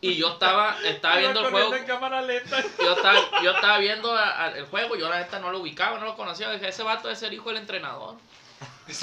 [0.00, 1.74] Y yo estaba, estaba viendo el juego.
[1.74, 2.62] en cámara lenta.
[2.78, 5.98] Yo estaba, yo estaba viendo a- a- el juego, yo la neta no lo ubicaba,
[5.98, 6.50] no lo conocía.
[6.50, 8.16] Dije, ese vato debe ser hijo del entrenador.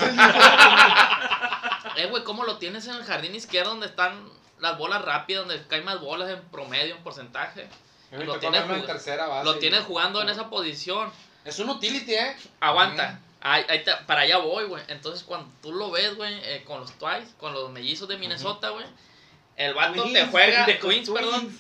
[1.96, 4.28] Eh, güey, ¿cómo lo tienes en el jardín izquierdo donde están
[4.60, 7.68] las bolas rápidas, donde caen más bolas en promedio, en porcentaje?
[8.12, 9.46] Lo tienes verlo en jug- tercera base.
[9.46, 11.12] Lo tienes jugando en esa posición.
[11.46, 12.36] Es un utility, ¿eh?
[12.62, 13.20] Aguanta.
[13.46, 14.82] Ahí- ahí te- para allá voy, güey.
[14.88, 18.70] Entonces, cuando tú lo ves, güey, eh, con los Twice, con los mellizos de Minnesota,
[18.70, 18.86] güey,
[19.58, 21.58] el vato te juega, pendejo, Twins, perdón,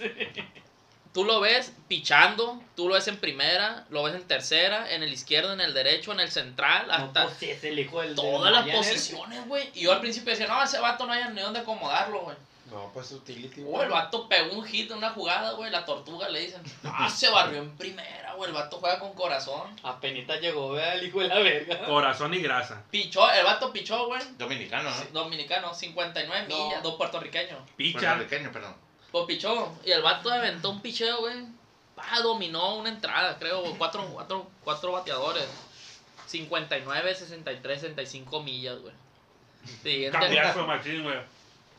[1.13, 5.11] tú lo ves pichando, tú lo ves en primera, lo ves en tercera, en el
[5.13, 8.15] izquierdo, en el derecho, en el central, No, hasta pues, es el hijo del.
[8.15, 9.69] todas las posiciones, güey.
[9.75, 12.37] Y yo al principio decía, no, ese vato no hay ni dónde acomodarlo, güey.
[12.71, 16.29] No, pues utility, Oh, el vato pegó un hit en una jugada, güey, la tortuga
[16.29, 19.75] le dicen, ah, se barrió en primera, güey, el vato juega con corazón.
[19.83, 21.85] Apenita llegó, vea, el hijo de la verga.
[21.85, 22.81] Corazón y grasa.
[22.89, 24.95] Pichó, el vato pichó, güey, Dominicano, ¿no?
[24.95, 26.65] Sí, Dominicano, 59 No.
[26.65, 27.59] millas, dos puertorriqueños.
[27.75, 27.99] Picha.
[27.99, 28.75] Puertorriqueño, perdón.
[29.11, 29.71] Pues pichó.
[29.85, 31.35] Y el vato aventó un picheo, güey.
[31.95, 33.61] Pa, dominó una entrada, creo.
[33.77, 35.45] Cuatro, cuatro, cuatro bateadores.
[36.27, 38.93] 59, 63, 65 millas, güey.
[39.83, 41.17] Siguiente, Cambiazo, machín, güey.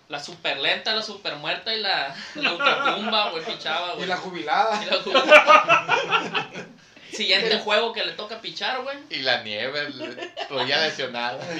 [0.08, 4.04] La super lenta, la super muerta y la, la ultratumba, güey, pichaba, güey.
[4.04, 4.82] Y la jubilada.
[4.82, 6.40] Y la jubilada.
[7.12, 8.98] Siguiente juego que le toca pichar, güey.
[9.10, 9.88] Y la nieve,
[10.48, 11.38] rodilla lesionada.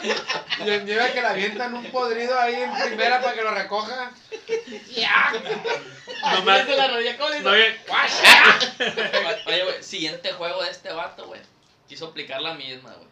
[0.00, 4.12] Y el nieve que la avientan un podrido ahí en primera para que lo recoja.
[6.22, 7.80] No me- hizo la rodilla, oye,
[9.46, 11.40] Oye, güey, siguiente juego de este vato, güey.
[11.88, 13.08] Quiso aplicar la misma, güey.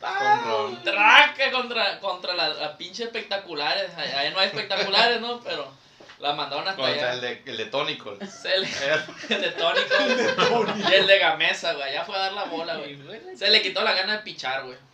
[0.00, 0.82] Con.
[0.84, 3.90] Traca contra, contra las las pinches espectaculares.
[3.96, 5.40] Ahí no hay espectaculares, ¿no?
[5.40, 5.70] Pero
[6.20, 7.14] la mandaron hasta Contra allá.
[7.14, 8.16] el de, el de tónico.
[8.26, 8.68] Se le-
[9.30, 9.94] el de tónico
[10.88, 11.92] y el de gamesa, güey.
[11.92, 12.98] Ya fue a dar la bola, güey.
[13.36, 14.76] Se le quitó la gana de pichar, güey.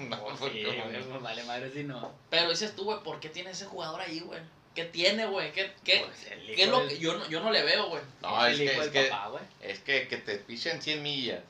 [0.00, 1.06] No, pues, sí, ¿cómo güey, no?
[1.06, 2.12] pues, vale madre si no.
[2.30, 4.40] Pero dices tú, güey, ¿por qué tiene ese jugador ahí, güey?
[4.74, 5.52] ¿Qué tiene, güey?
[5.52, 8.02] ¿Qué, qué, Pues, qué es lo del- que yo no, yo no le veo, güey?
[8.20, 9.42] No, es el que, es que, papá, güey.
[9.60, 11.40] es que, que te pichen 100 millas.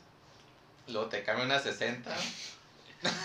[0.89, 2.11] Luego te cambian unas 60.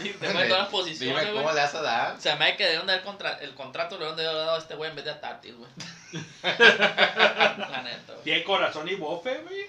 [0.02, 1.56] Y te todas las Dime posiciones, cómo güey.
[1.56, 2.22] le vas a dar.
[2.22, 4.90] Se me ha que debieron dar contra, el contrato, le haber dado a este güey
[4.92, 5.70] en vez de a Tatis, güey.
[6.44, 8.24] la neta, güey.
[8.24, 9.66] tiene corazón y bofe, güey.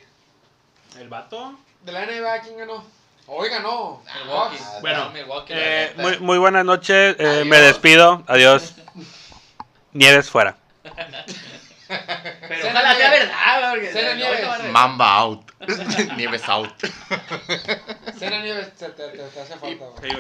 [1.01, 1.59] El vato.
[1.83, 2.85] De la NBA, ¿quién ganó?
[3.27, 4.03] Hoy ganó.
[4.23, 4.59] Milwaukee.
[4.61, 7.17] Ah, Bueno, Milwaukee, Eh, muy, muy buenas noches.
[7.19, 8.23] eh, me despido.
[8.27, 8.75] Adiós.
[9.93, 10.57] Nieves fuera.
[12.49, 14.65] Pero Cena ojalá sea verdad, porque Cena Nieves.
[14.71, 15.51] Mamba out.
[16.17, 16.71] Nieves out.
[18.19, 20.13] Cena Nieves te, te, te, hace falta, güey.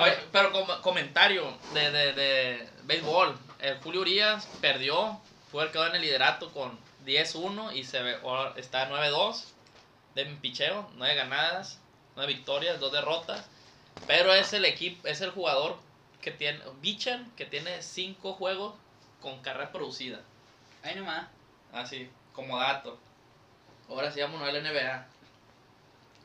[0.00, 5.20] Oye, pero como comentario de, de, de béisbol, el Julio Urias perdió,
[5.50, 9.44] fue el que quedó en el liderato con 10-1 y se ve, ahora está 9-2
[10.14, 11.78] de picheo, 9 ganadas,
[12.16, 13.44] 9 victorias, 2 derrotas,
[14.06, 15.78] pero es el equipo, es el jugador
[16.20, 18.74] que tiene, Bicher, que tiene 5 juegos
[19.20, 20.20] con carrera producida,
[20.82, 21.26] Ahí nomás.
[21.72, 22.98] así, como dato.
[23.88, 25.06] Ahora sí vámonos a la NBA.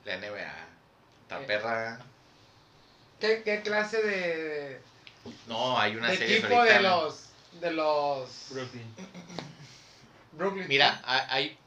[0.05, 0.67] La NBA.
[1.23, 1.99] Esta perra.
[3.19, 4.81] ¿Qué, ¿Qué clase de,
[5.47, 6.75] No, hay una de serie equipo ahorita.
[6.77, 7.25] de los,
[7.61, 8.95] de los Brooklyn.
[10.33, 10.67] Brooklyn?
[10.67, 11.57] Mira, ha- hay,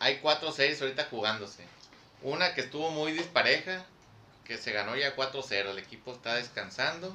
[0.00, 1.64] hay cuatro series ahorita jugándose.
[2.22, 3.84] Una que estuvo muy dispareja,
[4.44, 5.70] que se ganó ya 4-0.
[5.70, 7.14] El equipo está descansando,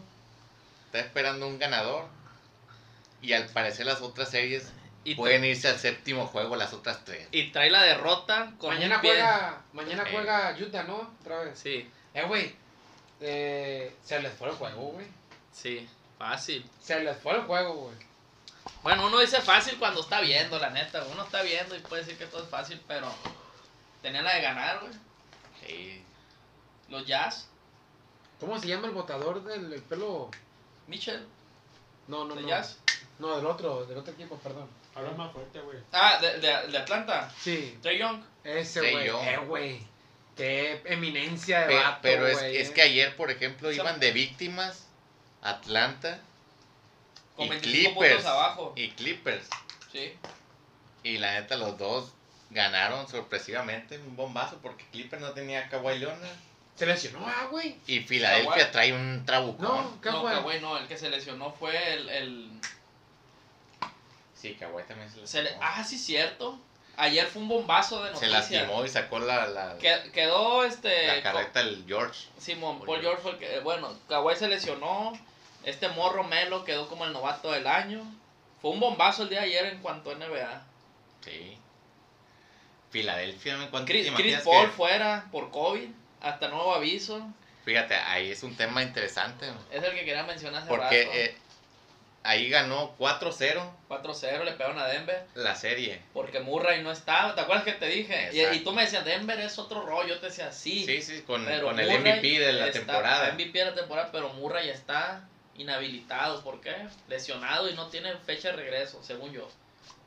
[0.85, 2.05] está esperando un ganador.
[3.21, 4.71] Y al parecer las otras series
[5.03, 7.27] Y, pueden irse al séptimo juego, las otras tres.
[7.31, 9.11] y trae la derrota con Mañana un pie.
[9.11, 10.09] juega, mañana Eh.
[10.11, 11.11] juega Utah, ¿no?
[11.21, 11.59] Otra vez.
[11.59, 12.55] Sí, Eh, güey.
[13.19, 15.07] Eh, se les fue el juego, güey.
[15.53, 16.67] sí, fácil.
[16.81, 17.95] Se les fue el juego, güey.
[18.83, 21.03] Bueno, uno dice fácil cuando está viendo, la neta.
[21.11, 23.11] Uno está viendo y puede decir que todo es fácil, pero
[24.03, 24.93] tenían la de ganar, güey.
[25.65, 26.03] Sí.
[26.89, 27.47] Los Jazz,
[28.39, 30.29] ¿Cómo se llama el botador del del pelo?
[30.87, 31.25] Mitchell,
[32.07, 32.49] No, no, los no.
[32.49, 32.77] Jazz.
[33.21, 34.67] No, del otro, del otro equipo, perdón.
[34.95, 35.77] Habla más fuerte, güey.
[35.91, 38.21] Ah, de, de, de Atlanta, Sí, Trey Young.
[38.43, 39.07] ese Sí, güey.
[39.09, 39.81] Eh, güey.
[40.35, 42.73] Qué eminencia de Pe- vato, pero es, es eh.
[42.73, 44.87] que ayer, por ejemplo, O sea, iban de víctimas
[45.41, 46.19] Atlanta
[47.35, 48.15] Con y 25 Clippers.
[48.15, 48.73] puntos abajo.
[48.75, 49.47] Y Clippers.
[49.91, 50.13] Sí.
[51.03, 52.11] Y la neta, los dos
[52.49, 56.35] ganaron sorpresivamente un bombazo porque Clippers no tenía a Kawhi Leonard.
[56.75, 57.75] Se lesionó, ah, güey.
[57.85, 59.67] Y Filadelfia trae un trabucón.
[59.67, 60.01] No.
[60.01, 62.09] Kawhi no, el que se lesionó fue el...
[62.09, 62.51] el
[64.41, 66.59] Sí, Kawhi también se se le- ah, sí, cierto.
[66.97, 68.31] Ayer fue un bombazo de se noticias.
[68.63, 71.07] lastimó y sacó la, la, Que- quedó este...
[71.07, 72.27] la carreta del George.
[72.37, 75.13] Simón, Paul Paul George fue el que, bueno, Kawhi se lesionó,
[75.63, 78.03] este morro Melo quedó como el novato del año.
[78.61, 80.63] Fue un bombazo el día de ayer en cuanto a NBA.
[81.23, 81.57] Sí.
[82.91, 85.87] Filadelfia, ¿en cuánto Chris, Chris Paul que- fuera por COVID,
[86.21, 87.25] hasta nuevo aviso.
[87.63, 89.47] Fíjate, ahí es un tema interesante.
[89.71, 91.17] Es el que quería mencionar hace Porque rato.
[91.17, 91.37] eh,
[92.23, 95.25] ahí ganó 4-0 4-0 le pegaron a Denver.
[95.35, 96.01] la serie.
[96.13, 97.35] Porque Murray no estaba.
[97.35, 98.29] ¿Te acuerdas que te dije?
[98.33, 100.09] Y, y tú me decías, Denver es otro rollo.
[100.15, 100.85] Yo te decía, sí.
[100.85, 103.31] Sí, sí, con, con el MVP de la está- temporada.
[103.33, 106.43] MVP de la temporada, pero Murray está inhabilitado.
[106.43, 106.75] ¿Por qué?
[107.07, 109.47] Lesionado y no tiene fecha de regreso, según yo.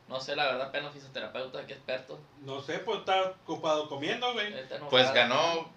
[0.09, 2.21] No sé, la verdad, apenas fisioterapeuta, aquí experto.
[2.43, 4.53] No sé, pues está ocupado comiendo, güey.
[4.53, 5.19] Este no Pues sabe.
[5.21, 5.71] ganó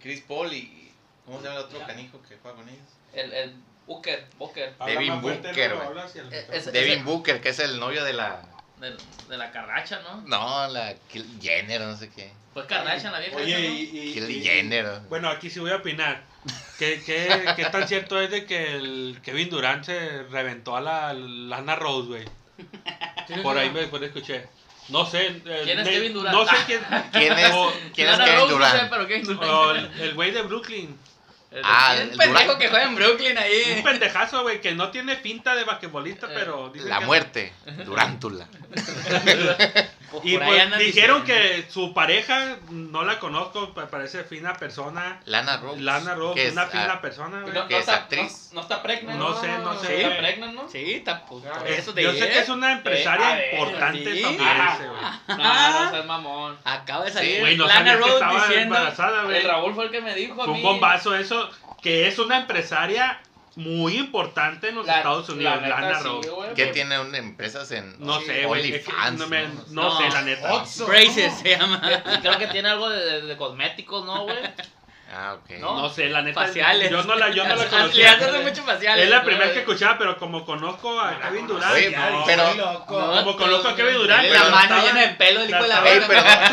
[0.00, 0.92] Chris Paul y.
[1.24, 2.86] ¿Cómo se llama el otro canijo que juega con ellos?
[3.12, 3.54] El, el
[3.88, 4.74] Booker, Booker.
[4.86, 5.88] Devin Booker, güey.
[6.30, 8.42] Eh, Devin Booker, que es el novio de la.
[8.78, 8.94] De,
[9.28, 10.20] de la Kardashian, ¿no?
[10.26, 12.30] No, la Kyl- Jenner, no sé qué.
[12.54, 13.36] Fue Kardashian la vieja.
[13.36, 13.74] Oye, esa, ¿no?
[13.74, 15.00] y, y- Kylie y- Jenner.
[15.08, 16.22] Bueno, aquí sí voy a opinar.
[16.78, 21.12] ¿Qué, qué, qué tan cierto es de que el Kevin Durant se reventó a la
[21.12, 22.24] Lana Rose, güey?
[23.42, 24.46] Por ahí me después escuché.
[24.88, 25.26] No sé.
[25.44, 26.36] eh, ¿Quién es Kevin Durant?
[26.36, 26.80] No sé quién.
[27.12, 28.90] ¿Quién es, o- ¿quién es Kevin Rose, no sé, Durant?
[28.90, 29.44] pero Kevin Durant.
[29.50, 30.96] o el el güey de Brooklyn.
[31.50, 33.80] El- Ah, Un el pendejo que juega en Brooklyn Un ahí.
[33.82, 36.68] pendejazo, güey, que no tiene finta de basquetbolista, Eh, pero.
[36.68, 37.52] dicen La que- muerte.
[37.86, 38.46] Durántula.
[40.10, 45.20] Pues Y pues dijeron que su pareja, no la conozco, pa- parece fina persona.
[45.26, 45.80] Lana Rose.
[45.82, 47.52] Lana Rose, es, una ah, fina persona, güey.
[47.52, 48.48] No, que no es está, actriz.
[48.52, 49.18] No, no está pregnant.
[49.18, 50.02] No sé, no Sí, sé.
[50.02, 50.68] está pregnant, ¿no?
[50.70, 51.42] Sí, tampoco.
[51.42, 51.64] Claro.
[51.66, 54.18] Es- Eso te yo sé que es una empresaria Eh, a ver, importante sí.
[54.18, 55.38] estadounidense, güey.
[55.38, 56.58] No, no seas mamón.
[56.64, 58.76] Acaba de Sí, salir Güey, no Lana Rose estaba diciendo.
[58.76, 59.36] embarazada, güey.
[59.36, 60.60] El Raúl fue el que me dijo a Fue mí.
[60.60, 61.50] un bombazo eso,
[61.82, 63.20] que es una empresaria
[63.58, 66.30] muy importante en los La- Estados Unidos, la neta, Lana sí, Rose.
[66.30, 68.72] güey, Que por- tiene un- empresas en No sé, güey.
[68.72, 69.18] es que OnlyFans.
[69.70, 69.90] No, ¿no?
[69.90, 70.64] no sé, la neta.
[70.86, 71.80] Braces se llama.
[72.22, 74.36] Creo que tiene algo de, de- de cosméticos, ¿no, güey?
[75.10, 75.50] Ah, ok.
[75.58, 75.74] No.
[75.80, 76.42] No sé, la neta.
[76.44, 76.90] Faciales.
[76.90, 78.12] Yo no la, yo no la Le conocía.
[78.12, 79.04] hacen mucho faciales.
[79.04, 81.72] Es la primera que escuchaba, pero como conozco a Kevin Durant.
[81.74, 82.54] Oye, no, pero-.
[82.54, 84.28] No, como conozco a Kevin Durant.
[84.28, 86.50] La mano estaba- llena de pelo, el hijo de la verga.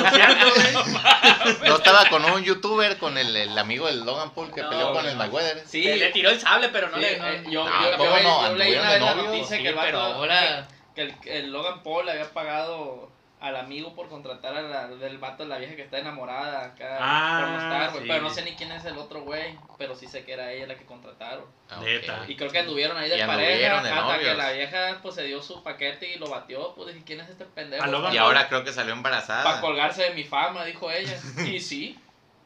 [1.68, 4.94] No estaba con un youtuber, con el, el amigo del Logan Paul que No, peleó
[4.94, 5.20] con el no.
[5.20, 5.64] Mayweather.
[5.68, 7.18] Sí, Le, le tiró el sable, pero no Sí, le.
[7.18, 8.48] no- eh, yo, No, yo, ¿cómo yo- no?
[8.50, 11.16] yo leí una ¿Anduvieron vez la noticia Sí, que el pero vato- ahora- que el,
[11.26, 13.10] el Logan Paul le había pagado
[13.46, 16.98] al amigo por contratar a la, del vato de la vieja que está enamorada acá
[17.00, 18.02] Ah, por mostrar, güey.
[18.04, 18.08] sí.
[18.10, 20.68] pero no sé ni quién es el otro güey, pero sí sé que era ella
[20.68, 21.46] la que contrataron.
[21.70, 21.80] Ah.
[21.84, 22.26] Neta.
[22.28, 24.38] Y creo que anduvieron ahí de Y pareja anduvieron de hasta que novios.
[24.38, 27.46] la vieja pues se dio su paquete y lo batió, pues dije, ¿quién es este
[27.46, 28.12] pendejo?
[28.14, 29.62] Y ahora creo que salió Para embarazada.
[29.62, 31.16] colgarse de mi fama, dijo ella.
[31.46, 32.00] Y sí,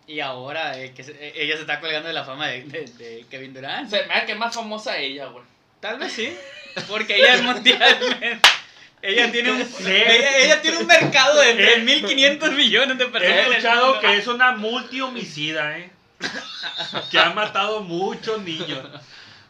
[0.07, 2.85] Y ahora eh, que se- eh, ella se está colgando de la fama de, de-
[2.85, 3.89] de Kevin Durant.
[3.89, 5.43] se me hace que es más famosa ella, güey.
[5.79, 6.35] Tal vez sí.
[6.87, 8.39] Porque ella es mundialmente.
[9.01, 13.37] Ella tiene un, ella, ella tiene un mercado de Eh, 3.500 millones de personas.
[13.37, 15.89] He escuchado que es una multihomicida, ¿eh?
[17.09, 18.85] que ha matado muchos niños.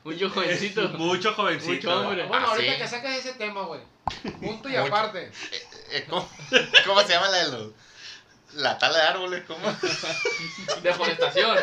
[0.03, 0.87] Un jovencito.
[0.89, 1.75] Muchos jovencitos.
[1.83, 2.25] Mucho hombre.
[2.25, 2.77] Bueno, Ah, ahorita sí.
[2.81, 3.81] que sacas ese tema, güey.
[4.39, 4.85] Punto y Mucho.
[4.85, 5.31] aparte.
[5.91, 6.29] Eh, ¿Cómo,
[6.85, 7.71] cómo se llama la de los...
[8.55, 9.59] La tala de árboles, ¿cómo?
[10.81, 11.57] Deforestación.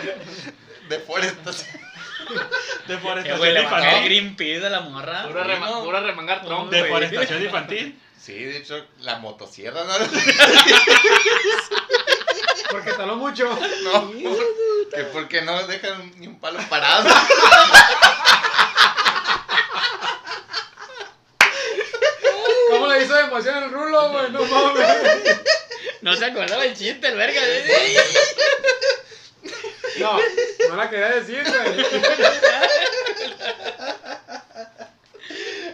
[0.89, 1.81] Deforestación.
[2.29, 4.05] Eh, Deforestación güey, le infantil.
[4.05, 5.25] Greenpeace a la morra.
[5.27, 6.71] Pura, rema- pura remangar tronco.
[6.71, 8.01] Deforestación infantil.
[8.21, 9.95] Sí, de hecho, la motosierra, ¿no?
[12.71, 13.49] Porque taló mucho.
[13.85, 14.11] No,
[14.95, 17.09] que porque no dejan ni un palo parado.
[22.71, 24.31] ¿Cómo le hizo de emoción el rulo, güey?
[24.33, 24.87] No mames.
[26.03, 27.41] No se acordaba el chiste, el verga.
[29.99, 30.19] No,
[30.69, 31.87] no la quería decir, güey.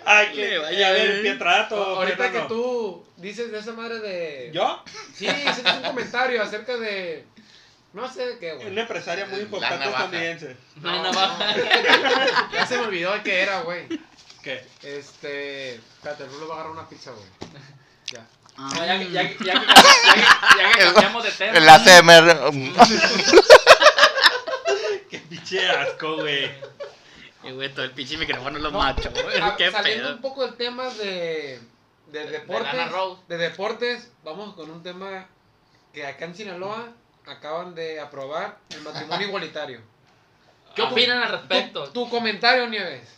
[0.05, 1.77] Ay, que vaya a ver, Pietrato.
[1.97, 4.51] Ahorita que tú dices de esa madre de.
[4.53, 4.83] ¿Yo?
[5.15, 7.25] Sí, hiciste un comentario acerca de.
[7.93, 8.69] No sé de qué, güey.
[8.69, 10.57] Una empresaria muy La importante estadounidense.
[10.77, 11.55] No hay navaja.
[12.53, 13.87] Ya se me olvidó de qué era, güey.
[14.43, 14.65] ¿Qué?
[14.83, 15.75] Este.
[15.75, 17.27] Espérate, el rulo va a agarrar una pizza, güey.
[18.13, 18.27] Ya.
[18.57, 21.59] No, ya, que- ya, ya, que- ya que- ya que cambiamos de tema.
[21.59, 22.51] El ACMR.
[25.53, 26.51] Qué pinche asco, güey.
[27.45, 29.39] Y güey, todo el pinche micrófono lo No, macho, güey.
[29.41, 30.17] Ah, Qué saliendo pedo.
[30.17, 31.61] un poco del tema de.
[32.09, 32.91] De deportes.
[32.91, 33.23] Rose.
[33.29, 35.27] de deportes, vamos con un tema
[35.95, 36.89] que acá en Sinaloa
[37.27, 39.81] acaban de aprobar el matrimonio igualitario.
[40.75, 41.85] ¿Qué opinan al respecto?
[41.85, 43.09] Tu, tu comentario, Nieves.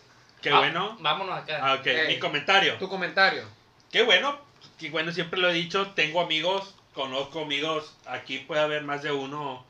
[0.42, 0.96] Qué Ah, bueno.
[1.00, 1.58] Vámonos acá.
[1.62, 2.04] Ah, ok, Eh.
[2.08, 2.76] mi comentario.
[2.78, 3.44] Tu comentario.
[3.90, 4.38] Qué bueno.
[4.78, 5.88] Qué bueno, siempre lo he dicho.
[5.94, 7.96] Tengo amigos, conozco amigos.
[8.06, 9.64] Aquí puede haber más de uno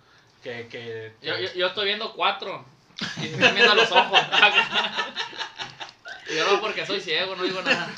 [0.45, 0.68] que.
[0.68, 2.64] que, que- Yo, yo, yo estoy viendo cuatro.
[3.16, 4.20] Y se están viendo los ojos.
[6.26, 7.92] Y yo no porque soy ciego, no digo nada.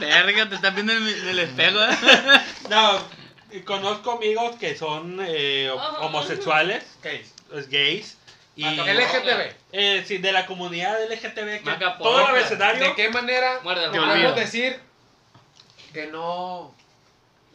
[0.00, 1.96] Verga, te estás viendo en el, en el espejo, ¿eh?
[2.68, 2.98] No,
[3.64, 5.98] conozco amigos que son eh, Ah.
[6.00, 6.84] homosexuales,
[7.54, 8.16] es gays.
[8.56, 9.52] Y, Acá- LGTB.
[9.72, 12.88] eh, sí, de la comunidad LGTB, que Maca todo el abecedario.
[12.88, 14.76] ¿De qué manera podemos decir
[15.92, 16.74] que no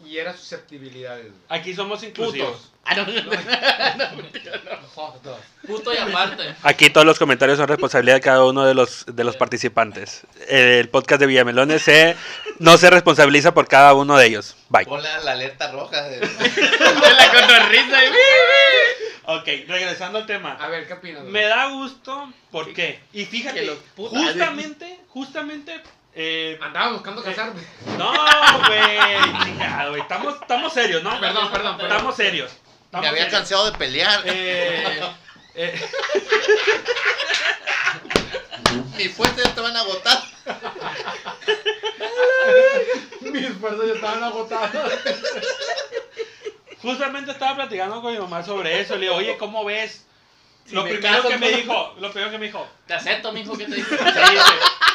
[0.05, 1.33] hiera susceptibilidades.
[1.49, 2.51] Aquí somos inclusivos.
[2.51, 2.71] Putos.
[2.89, 4.79] Ah, no.
[4.95, 5.39] Jodos.
[5.67, 6.55] Puto y aparte.
[6.63, 10.21] Aquí todos los comentarios son responsabilidad de cada uno de los, de los participantes.
[10.47, 12.15] El podcast de Villamelones se,
[12.59, 14.55] no se responsabiliza por cada uno de ellos.
[14.69, 14.85] Bye.
[14.85, 16.01] Ponle la alerta roja.
[16.03, 16.19] De...
[16.19, 18.05] la cotorrisa.
[18.05, 18.09] y-
[19.31, 20.57] Ok, regresando al tema.
[20.59, 21.23] A ver, ¿qué opinas?
[21.25, 22.99] Me da gusto, ¿por qué?
[23.13, 25.79] Y fíjate, Que los putas- justamente, justamente,
[26.15, 27.61] eh, Andaba buscando casarme.
[27.95, 28.11] no,
[28.65, 28.97] güey,
[29.45, 31.19] chingado, güey, estamos, estamos serios, ¿no?
[31.19, 31.91] Perdón, perdón, perdón.
[31.91, 32.51] Estamos serios.
[32.91, 34.21] Me había cansado de pelear.
[34.25, 35.01] Eh,
[35.55, 35.81] eh,
[38.97, 40.21] Mis fuerzas ya te van a agotar.
[43.21, 44.93] Mis esfuerzos ya estaban agotados.
[46.81, 48.95] justamente estaba platicando con mi mamá sobre eso.
[48.95, 50.05] Le digo, oye, ¿cómo ves?
[50.65, 51.57] Si lo me primero caso, que me ¿cómo?
[51.61, 53.97] dijo, lo primero que me dijo, Te acepto, mijo, que te dice,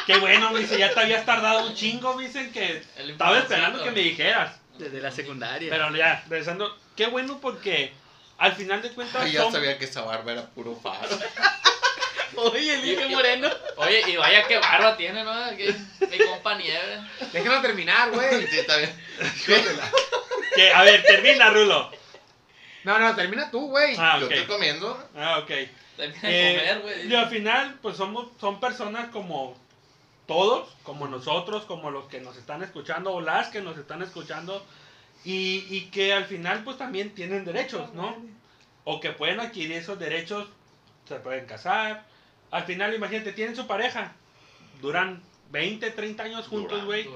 [0.05, 3.37] qué bueno, me dice, ya te habías tardado un chingo, me dicen que El estaba
[3.39, 4.53] esperando que me dijeras.
[4.77, 5.69] Desde la secundaria.
[5.69, 7.93] Pero ya, regresando, qué bueno porque
[8.37, 11.07] al final de cuentas Ay, ya son- sabía que esa barba era puro faro.
[12.37, 13.49] Oye, el Inge Moreno.
[13.77, 15.33] Oye, y vaya qué barba tiene, ¿no?
[15.51, 16.99] Mi compa Nieve.
[17.31, 18.45] Déjenlo terminar, güey.
[18.51, 18.91] Sí, está bien.
[20.55, 21.91] que, a ver, termina, Rulo.
[22.83, 23.95] No, no, termina tú, güey.
[23.97, 24.31] Ah, Yo ok.
[24.33, 25.09] estoy comiendo.
[25.15, 25.51] Ah, ok.
[25.95, 27.07] Termina de Eh, comer, güey.
[27.07, 29.57] y al final, pues somos, son personas como
[30.27, 34.63] todos, como nosotros, como los que nos están escuchando o las que nos están escuchando
[35.23, 38.15] y, y que al final pues también tienen derechos, ¿no?
[38.83, 40.47] O que pueden adquirir esos derechos,
[41.07, 42.05] se pueden casar.
[42.51, 44.13] Al final, imagínate, tienen su pareja,
[44.81, 45.21] duran
[45.51, 47.09] 20, 30 años juntos, güey.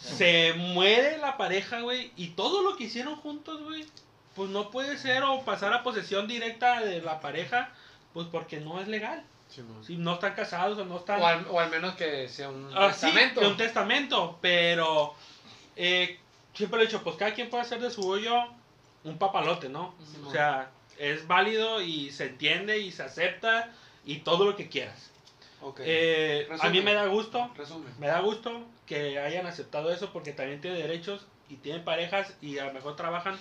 [0.00, 3.86] Se muere la pareja, güey, y todo lo que hicieron juntos, güey,
[4.34, 7.72] pues no puede ser o pasar a posesión directa de la pareja,
[8.12, 9.24] pues porque no es legal.
[9.82, 11.20] Si no están casados o no están...
[11.20, 13.40] O al, o al menos que sea un Ah, sí, testamento.
[13.40, 15.14] de un testamento, pero
[15.76, 16.18] eh,
[16.54, 18.34] siempre lo he dicho, pues cada quien puede hacer de su hoyo
[19.04, 19.94] un papalote, ¿no?
[20.12, 20.28] Simón.
[20.28, 23.72] O sea, es válido y se entiende y se acepta
[24.04, 25.10] y todo lo que quieras.
[25.62, 25.80] Ok.
[25.84, 27.92] Eh, a mí me da gusto, Resumen.
[27.98, 32.58] me da gusto que hayan aceptado eso porque también tienen derechos y tienen parejas y
[32.58, 33.38] a lo mejor trabajan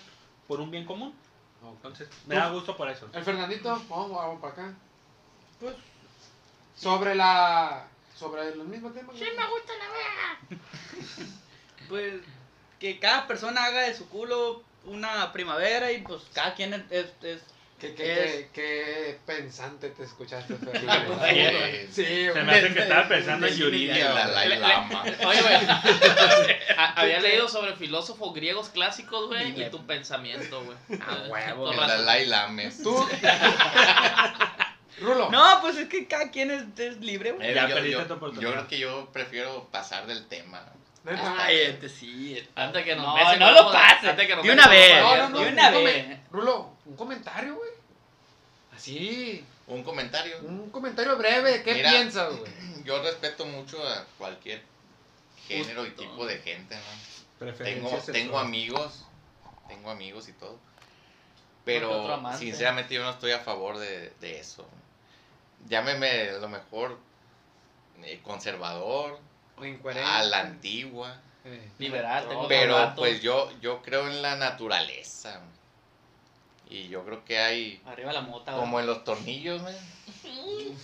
[0.48, 1.14] por un bien común.
[1.62, 3.08] Entonces, me da gusto por eso.
[3.14, 4.74] El Fernandito, vamos, vamos para acá.
[5.60, 5.76] Pues,
[6.80, 7.86] sobre la.
[8.18, 9.16] Sobre los mismos temas.
[9.18, 9.74] Sí, me gusta.
[11.90, 12.14] Pues
[12.80, 17.06] que cada persona haga de su culo una primavera y pues cada quien es, es,
[17.24, 17.42] es-
[17.80, 21.18] Qué, qué, Es- qué, qué pensante te escuchaste, Sí, Fernando.
[21.18, 21.88] güey.
[21.88, 24.14] sí, Se me hace que estaba pensando en Y Yuridia.
[24.60, 25.02] Lama.
[25.26, 25.56] Oye, güey.
[26.78, 30.78] a- Había leído sobre filósofos griegos clásicos, güey, y tu pensamiento, güey.
[31.02, 31.72] Ah, huevo.
[31.72, 31.78] El.
[31.78, 32.84] Dalai Lames.
[32.84, 33.08] Tú.
[35.00, 35.30] Rulo.
[35.32, 37.50] No, pues es que cada quien es, es libre, güey.
[37.50, 38.50] Eh, Ya yo, perdiste yo- tu oportunidad.
[38.50, 40.66] yo creo que yo prefiero pasar del tema.
[41.40, 42.46] Ay, este sí.
[42.56, 44.10] Antes que nos No, besen no lo pases.
[44.10, 45.02] antes que nos De besen una vez.
[45.02, 45.40] ojos No, no, abiertos.
[45.40, 45.40] no.
[45.46, 46.20] De una un vez.
[46.32, 47.70] Rulo, un comentario, güey.
[48.76, 49.46] Así.
[49.68, 50.38] Un comentario.
[50.44, 51.64] Un comentario breve.
[51.64, 51.92] ¿Qué Mira.
[51.92, 52.52] piensas, güey?
[52.84, 54.62] Yo respeto mucho a cualquier
[55.48, 56.76] género y tipo de gente,
[57.40, 57.54] ¿no?
[57.54, 59.06] Tengo, tengo amigos,
[59.68, 60.58] tengo amigos y todo.
[61.66, 64.68] Pero sinceramente yo no estoy a favor de, de eso.
[65.68, 66.98] Llámeme a lo mejor
[68.04, 69.20] eh, conservador,
[70.04, 71.20] a la antigua.
[71.46, 71.70] Eh.
[71.80, 75.42] Liberal, tengo Pero pues yo, yo creo en la naturaleza.
[76.70, 79.76] Y yo creo que hay, Arriba la mota, como en los tornillos, man,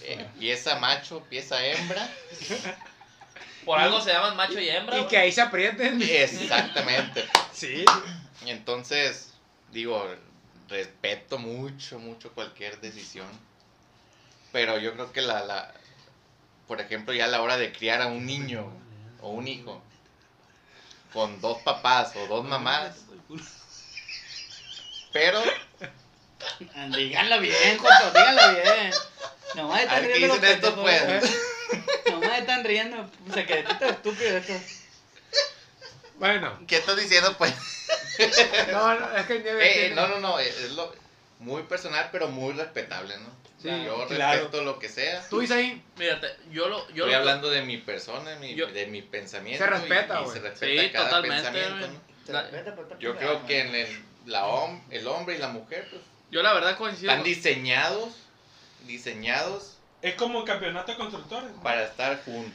[0.02, 2.10] eh, pieza macho, pieza hembra.
[3.66, 5.00] Por algo se llaman macho y hembra.
[5.00, 6.02] Y que ahí se aprieten.
[6.02, 7.26] Exactamente.
[7.52, 7.86] Sí.
[8.46, 9.34] Entonces,
[9.72, 10.08] digo,
[10.70, 13.28] respeto mucho, mucho cualquier decisión.
[14.56, 15.74] Pero yo creo que la, la,
[16.66, 18.72] por ejemplo, ya a la hora de criar a un niño
[19.20, 19.82] o un hijo
[21.12, 22.96] con dos papás o dos mamás,
[25.12, 25.44] pero,
[26.96, 28.94] Díganlo bien, Joto, díganlo bien.
[29.56, 31.06] Nomás a están riendo los pues.
[31.06, 31.32] güey.
[32.12, 33.12] Nomás están riendo.
[33.34, 34.54] Secretito estúpido esto.
[36.18, 36.60] Bueno.
[36.66, 37.54] ¿Qué estás diciendo pues?
[38.72, 40.96] No, no, es que Eh, eh, no, no, no, es lo
[41.40, 43.45] muy personal, pero muy respetable, ¿no?
[43.62, 44.38] Sí, yo claro.
[44.42, 45.28] respeto lo que sea.
[45.30, 45.82] Tú, Isaí.
[45.98, 46.80] Mírate, yo lo.
[46.90, 49.64] Yo Estoy lo- hablando de mi persona, mi- Yo- de mi pensamiento.
[49.64, 50.34] Se respeta, güey.
[50.34, 51.88] se respeta Sí, cada totalmente, pensamiento.
[51.88, 52.02] ¿no?
[52.26, 56.02] Se La- Yo creo que en el, la hom- el hombre y la mujer pues,
[56.32, 57.12] Yo la verdad coincido.
[57.12, 58.16] están diseñados,
[58.86, 61.52] diseñados Es como el campeonato de constructores.
[61.64, 62.54] para estar juntos.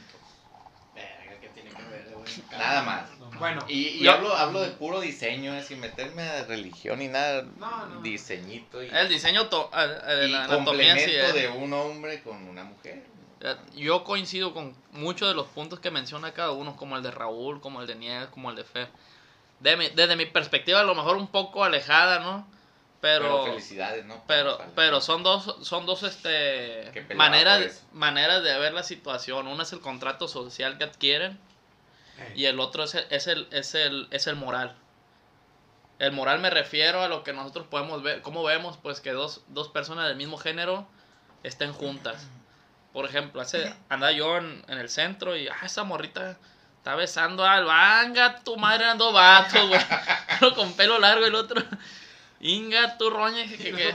[0.95, 2.59] Verga, ¿qué tiene que ver, güey?
[2.59, 3.03] Nada más.
[3.39, 3.63] Bueno.
[3.67, 7.43] Y, y Yo- hablo, hablo de puro diseño, eh, sin meterme a religión ni nada.
[7.57, 8.01] No, no.
[8.01, 11.33] Diseñito y, El diseño to- eh, eh, de y la anatomía sí complemento es.
[11.35, 13.03] de un hombre con una mujer.
[13.41, 17.11] Eh, Yo coincido con muchos de los puntos que menciona cada uno, como el de
[17.11, 18.87] Raúl, como el de Nieves, como el de Fer.
[19.59, 22.47] de mi- desde mi perspectiva, a lo mejor un poco alejada, ¿no?
[22.99, 24.23] Pero, Pero, felicidades, ¿no?
[24.27, 24.71] pero, Vale.
[24.75, 29.47] pero son dos, son dos, este, maneras, maneras de ver la situación.
[29.47, 31.39] Una es el contrato social que adquieren
[32.35, 34.75] y el otro es el, es el, es el, es el moral.
[35.99, 39.41] El moral me refiero a lo que nosotros podemos ver, cómo vemos pues que dos,
[39.47, 40.87] dos personas del mismo género
[41.43, 42.27] estén juntas.
[42.93, 46.37] Por ejemplo, hace, andaba yo en, en el centro y, ah, esa morrita
[46.77, 49.79] está besando al vanga, tu madre ando vato, güey.
[50.41, 51.61] Uno con pelo largo y el otro,
[52.39, 53.93] inga, tu roña, que, que,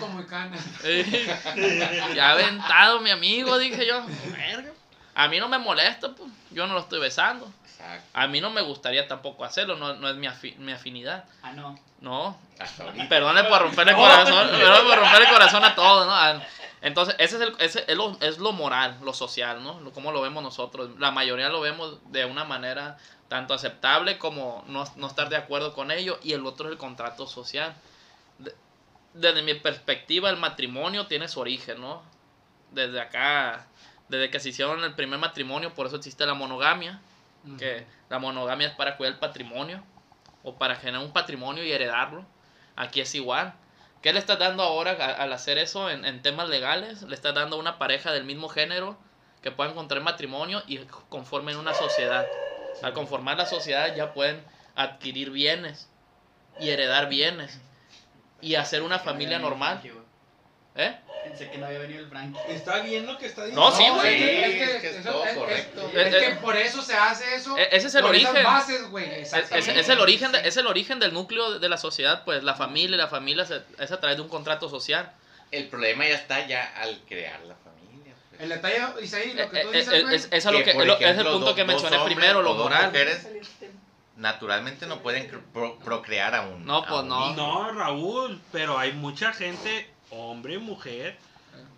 [2.15, 4.07] ya aventado mi amigo, dije yo.
[4.31, 4.73] "Verga".
[5.17, 6.31] A mí no me molesta, pues.
[6.53, 7.53] Yo no lo estoy besando.
[7.87, 8.09] Exacto.
[8.15, 11.25] A mí no me gustaría tampoco hacerlo, no, no es mi, afi- mi afinidad.
[11.43, 11.79] Ah, no.
[12.01, 12.39] No.
[12.59, 13.09] Hasta ahorita.
[13.09, 16.43] Perdone por romperle el corazón, perdone por romper el corazón a todos, ¿no?
[16.83, 19.81] Entonces, ese es, el, ese es, lo, es lo moral, lo social, ¿no?
[19.81, 20.91] Lo- Cómo lo vemos nosotros.
[20.99, 25.73] La mayoría lo vemos de una manera tanto aceptable como no, no estar de acuerdo
[25.73, 26.19] con ello.
[26.23, 27.75] Y el otro es el contrato social.
[28.39, 28.55] De-
[29.15, 32.03] desde mi perspectiva, el matrimonio tiene su origen, ¿no?
[32.73, 33.67] Desde acá,
[34.09, 37.01] desde que se hicieron el primer matrimonio, por eso existe la monogamia.
[37.59, 39.83] Que la monogamia es para cuidar el patrimonio
[40.43, 42.25] o para generar un patrimonio y heredarlo.
[42.75, 43.55] Aquí es igual.
[44.03, 47.03] ¿Qué le estás dando ahora al hacer eso en, en temas legales?
[47.03, 48.99] Le estás dando a una pareja del mismo género
[49.43, 50.79] que puedan encontrar matrimonio y
[51.09, 52.27] conformen una sociedad.
[52.83, 54.45] Al conformar la sociedad ya pueden
[54.75, 55.89] adquirir bienes
[56.61, 57.61] y heredar bienes
[58.41, 59.81] y hacer una familia normal.
[60.75, 60.97] ¿Eh?
[61.29, 62.39] Pensé que no había venido el Frankie.
[62.49, 63.69] Está bien lo que está diciendo.
[63.71, 64.23] No, sí, güey.
[64.23, 64.51] es
[64.81, 65.91] que, es es todo es- es- correcto.
[65.93, 67.57] es Eh, que eh, por eso se hace eso.
[67.59, 68.45] E- ese es el por esas origen.
[68.45, 69.05] bases, güey.
[69.07, 69.81] Es, es- exactamente.
[69.81, 72.95] es el origen de- es el origen del núcleo de- la sociedad, pues la familia
[72.95, 75.13] y la familia se- es a través de un contrato social.
[75.51, 78.15] El problema ya está ya al crear la familia.
[78.31, 78.41] pues.
[78.41, 80.15] El detalle, Isaí, lo que Eh, tú eh, dices, eh, güey.
[80.15, 82.87] es, es lo Que, es es el punto que mencioné hombres primero, lo moral.
[82.87, 83.27] mujeres
[84.17, 87.27] naturalmente no pueden pro- procrear a un No, a pues un no.
[87.27, 87.35] hijo.
[87.37, 91.17] No, Raúl, pero hay mucha gente, hombre y mujer,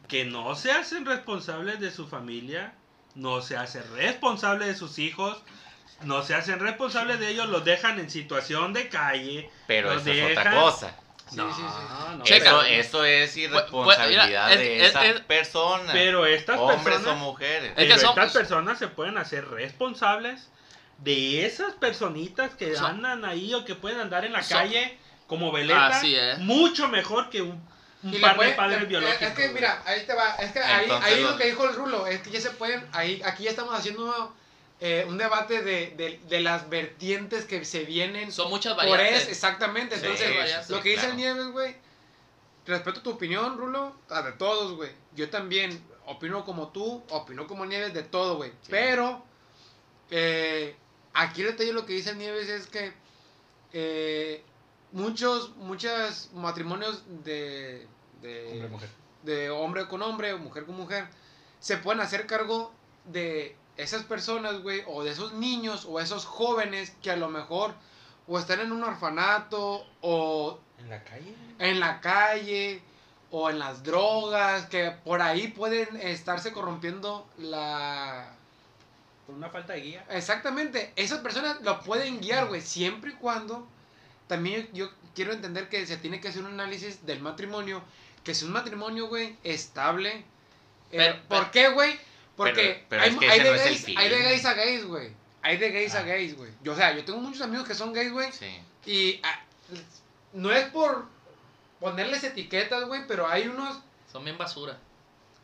[0.08, 2.72] que no se hacen responsables de su familia,
[3.14, 5.42] no se hacen responsables de sus hijos,
[6.02, 9.50] no se hacen responsables de ellos, los dejan en situación de calle.
[9.66, 10.96] Pero eso es otra cosa.
[11.32, 12.16] No, sí, sí.
[12.16, 12.48] no, Checa.
[12.50, 15.92] Eso, eso es irresponsabilidad mira, es- de es- esa es- persona.
[15.92, 17.70] Pero estas hombres personas, o mujeres.
[17.70, 20.48] Es pero que son- estas personas se pueden hacer responsables
[20.98, 24.96] de esas personitas que Son- andan ahí o que pueden andar en la Son- calle
[25.26, 26.38] como veleta, Así es.
[26.38, 27.62] mucho mejor que un,
[28.02, 29.22] un Y par puede- de padres le- biológicos.
[29.22, 30.34] Es que, mira, ahí te va.
[30.36, 32.50] Es que ahí, Entonces ahí los- lo que dijo el Rulo, es que ya se
[32.50, 32.86] pueden.
[32.92, 34.34] Ahí, aquí ya estamos haciendo
[34.80, 39.22] eh, un debate de, de, de las vertientes que se vienen Son muchas por variantes.
[39.22, 39.96] eso, exactamente.
[39.96, 40.28] Entonces,
[40.64, 41.10] sí, lo que dice claro.
[41.10, 41.76] el Nieves, güey,
[42.64, 44.92] respeto tu opinión, Rulo, a de todos, güey.
[45.16, 48.50] Yo también opino como tú, opino como Nieves de todo, güey.
[48.50, 48.68] Sí.
[48.70, 49.24] Pero,
[50.12, 50.76] eh,
[51.12, 52.92] aquí el detalle lo que dice el Nieves es que
[53.72, 54.44] eh,
[54.92, 57.86] muchos, muchos matrimonios de,
[58.22, 58.88] de, Hombre, mujer.
[59.22, 61.08] de hombre con hombre o mujer con mujer
[61.60, 62.72] se pueden hacer cargo
[63.04, 67.72] de esas personas, güey, o de esos niños o esos jóvenes que a lo mejor
[68.26, 71.34] o están en un orfanato o En la calle.
[71.58, 72.82] en la calle
[73.30, 78.32] o en las drogas, que por ahí pueden estarse corrompiendo la...
[79.26, 80.06] Por una falta de guía.
[80.08, 83.66] Exactamente, esas personas lo pueden guiar, güey, siempre y cuando
[84.28, 87.82] también yo, yo quiero entender que se tiene que hacer un análisis del matrimonio,
[88.22, 90.10] que es un matrimonio, güey, estable.
[90.92, 91.98] Eh, Pero- ¿Por qué, güey?
[92.36, 94.84] Porque Pero- hay, es que hay ese de no gays, hay de gays a gays,
[94.84, 95.12] güey.
[95.42, 96.02] Hay de gays a Ah.
[96.02, 96.50] gays, güey.
[96.62, 98.30] Yo, o sea, yo tengo muchos amigos que son gays, güey.
[98.32, 98.60] Sí.
[98.86, 99.40] Y ah,
[100.32, 101.06] no es por
[101.80, 103.80] ponerles etiquetas, güey, pero hay unos...
[104.12, 104.78] Son bien basura.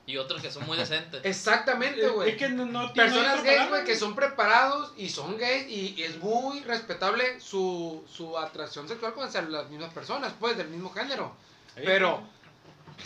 [0.07, 1.21] Y otros que son muy decentes.
[1.25, 2.31] Exactamente, güey.
[2.31, 5.95] Es que no, no tiene Personas gays, güey, que son preparados y son gays y,
[5.97, 10.69] y es muy respetable su, su atracción sexual con hacia las mismas personas, pues, del
[10.69, 11.35] mismo género.
[11.75, 11.83] Sí.
[11.85, 12.23] Pero,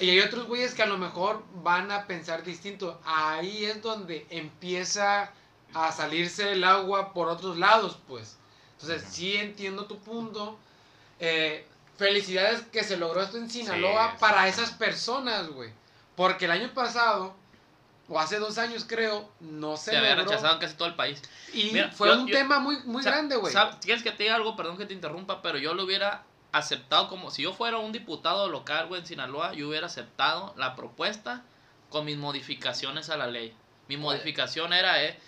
[0.00, 3.00] y hay otros güeyes que a lo mejor van a pensar distinto.
[3.04, 5.32] Ahí es donde empieza
[5.74, 8.36] a salirse el agua por otros lados, pues.
[8.72, 10.58] Entonces, sí entiendo tu punto.
[11.20, 15.70] Eh, felicidades que se logró esto en Sinaloa Sí, para esas personas, güey.
[16.18, 17.34] Porque el año pasado,
[18.08, 21.22] o hace dos años creo, no se, Se había rechazado en casi todo el país.
[21.54, 23.54] Y Mira, fue yo- un yo- tema muy, muy O sea, grande, güey.
[23.54, 24.56] ¿sab- ¿Quieres que te diga algo?
[24.56, 28.48] Perdón que te interrumpa, pero yo lo hubiera aceptado como si yo fuera un diputado
[28.48, 31.42] local, güey, en Sinaloa, yo hubiera aceptado la propuesta
[31.90, 33.54] con mis modificaciones a la ley.
[33.86, 35.18] Mi modificación era, eh,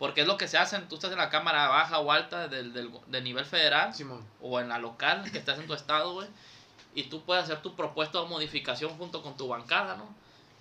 [0.00, 2.72] porque es lo que se hace, tú estás en la cámara baja o alta del,
[2.72, 4.26] del, del nivel federal Simón.
[4.40, 6.28] o en la local que estás en tu estado, güey,
[6.94, 10.14] y tú puedes hacer tu propuesta de modificación junto con tu bancada, ¿no?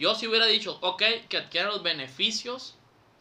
[0.03, 2.75] Yo si hubiera dicho, ok, que adquieran los beneficios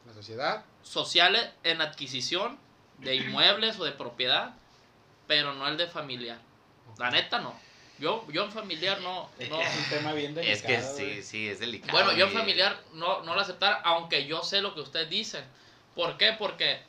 [0.05, 0.65] La sociedad.
[0.83, 2.59] sociales en adquisición
[2.99, 4.57] de inmuebles o de propiedad,
[5.29, 6.41] pero no el de familiar.
[6.99, 7.55] La neta no.
[8.01, 9.61] Yo, yo en familiar no, no.
[9.61, 10.55] Es un tema bien delicado.
[10.55, 11.93] Es que sí, sí, es delicado.
[11.93, 15.45] Bueno, yo en familiar no, no lo aceptar, aunque yo sé lo que ustedes dicen.
[15.95, 16.33] ¿Por qué?
[16.37, 16.83] Porque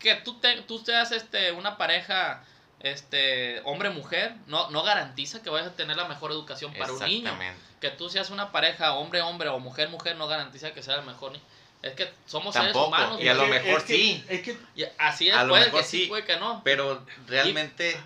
[0.00, 2.44] que tú, te, tú seas este, una pareja
[2.80, 7.30] este hombre-mujer no, no garantiza que vayas a tener la mejor educación para un niño.
[7.30, 7.60] Exactamente.
[7.80, 11.44] Que tú seas una pareja hombre-hombre o mujer-mujer no garantiza que sea el mejor niño.
[11.82, 13.20] Es que somos seres Tampoco, humanos.
[13.20, 14.24] y a lo mejor es que- sí.
[14.28, 16.62] Es que y así es, a lo puede mejor que sí, puede que no.
[16.64, 17.96] Pero realmente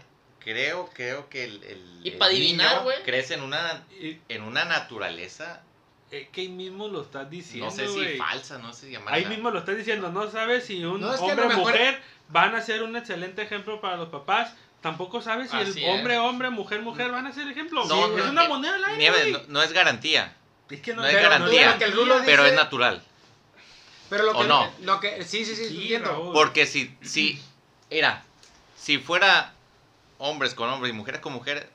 [0.41, 3.03] creo, creo que el, el- Y el adivinar, niño güey.
[3.05, 3.83] crece en una,
[4.29, 5.63] en una naturaleza,
[6.11, 8.17] es que ahí mismo lo estás diciendo, no sé si güey.
[8.19, 9.17] falsa, no sé si llamarla.
[9.17, 11.49] Ahí mismo lo estás diciendo, no sabes si un No, es que a hombre o
[11.49, 14.53] mejor- mujer van a ser un excelente ejemplo para los papás.
[14.81, 15.91] Tampoco sabes si Así el es.
[15.95, 17.85] hombre, hombre, mujer, mujer van a ser ejemplo.
[17.85, 19.33] No, es no, una eh, moneda al aire, Nieves, güey.
[19.33, 20.35] no, no es garantía,
[20.71, 21.77] Es que no es Pero garantía,
[22.25, 23.03] pero es natural.
[24.09, 24.73] Pero lo ¿O que, no?
[24.81, 26.09] lo que sí, sí, sí, Sí, entiendo.
[26.11, 26.33] Raúl.
[26.33, 27.41] Porque si, si,
[27.91, 28.25] mira,
[28.77, 29.53] si fuera
[30.19, 31.67] hombres con hombres y mujeres con mujeres,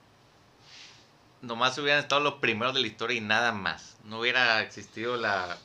[1.45, 3.95] nomás hubieran estado los primeros de la historia y nada más.
[4.03, 5.57] No hubiera existido la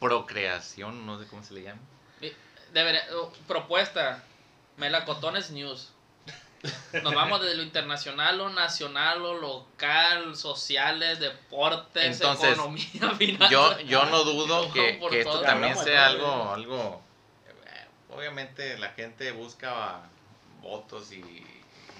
[0.00, 1.80] procreación, no sé cómo se le llama.
[2.72, 4.22] Debería- oh, propuesta,
[4.76, 5.90] Melacotones News.
[7.02, 13.50] Nos vamos desde lo internacional, lo nacional, lo local, sociales, deportes, Entonces, economía, finanzas.
[13.50, 17.02] Yo, yo no dudo que, que esto también sea algo, algo,
[17.46, 20.00] eh, obviamente la gente busca
[20.60, 21.22] votos y,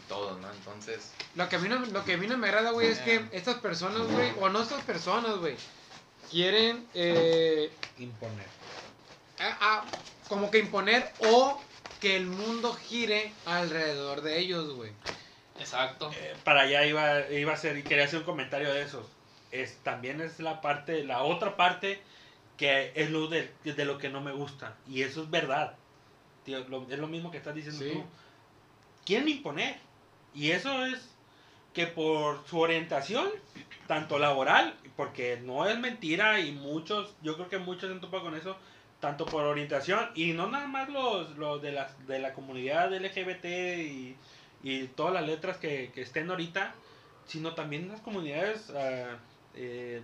[0.09, 0.51] y todo, ¿no?
[0.51, 2.99] Entonces, Lo que a mí no, lo que a mí no me agrada, güey, es
[3.01, 5.57] que estas personas, güey, o no estas personas, güey,
[6.31, 8.47] quieren eh, Imponer.
[9.39, 9.85] a- a-
[10.29, 11.61] como que imponer o
[12.01, 14.93] que el mundo gire alrededor de ellos, güey.
[15.59, 16.11] Exacto.
[16.15, 19.09] Eh, para allá iba, iba a ser y quería hacer un comentario de eso.
[19.51, 22.01] Es, también es la parte, la otra parte
[22.57, 24.77] que es lo de, de lo que no me gusta.
[24.89, 25.75] Y eso es verdad.
[26.45, 27.91] Tío, lo- es lo mismo que estás diciendo Sí.
[27.93, 28.05] tú.
[29.07, 29.79] Quieren imponer.
[30.35, 31.09] Y eso es
[31.75, 33.29] que por su orientación,
[33.87, 38.25] tanto laboral, porque no es mentira y muchos, yo creo que muchos se han topado
[38.25, 38.57] con eso,
[39.01, 43.45] tanto por orientación y no nada más los, los de, la, de la comunidad LGBT
[43.45, 44.17] y,
[44.63, 46.75] y todas las letras que, que estén ahorita,
[47.27, 49.17] sino también las comunidades ah,
[49.55, 50.03] eh,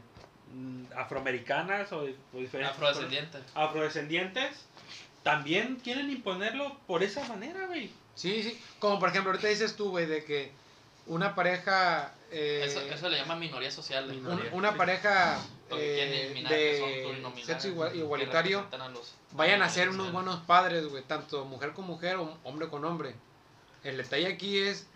[0.95, 2.03] afroamericanas o,
[2.33, 3.39] o diferentes Afrodescendiente.
[3.55, 4.67] afrodescendientes,
[5.23, 7.91] también quieren imponerlo por esa manera, güey.
[8.15, 8.61] Sí, sí.
[8.79, 10.53] Como por ejemplo, ahorita dices tú, güey, de que
[11.07, 12.13] una pareja.
[12.31, 14.11] eh, Eso, eso le llama minoría social.
[14.11, 15.39] un- una pareja
[15.71, 18.71] eh, son de sexo igual- igualitario a
[19.33, 23.15] vayan a ser unos buenos padres, güey, tanto mujer con mujer o hombre con hombre.
[23.83, 24.87] El detalle aquí es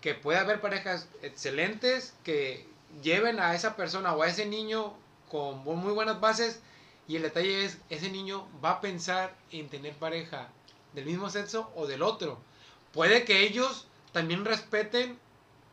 [0.00, 2.66] que puede haber parejas excelentes que
[3.02, 4.94] lleven a esa persona o a ese niño
[5.30, 6.60] con muy buenas bases
[7.06, 10.48] y el detalle es ese niño va a pensar en tener pareja
[10.94, 12.40] del mismo sexo o del otro.
[12.92, 15.18] Puede que ellos también respeten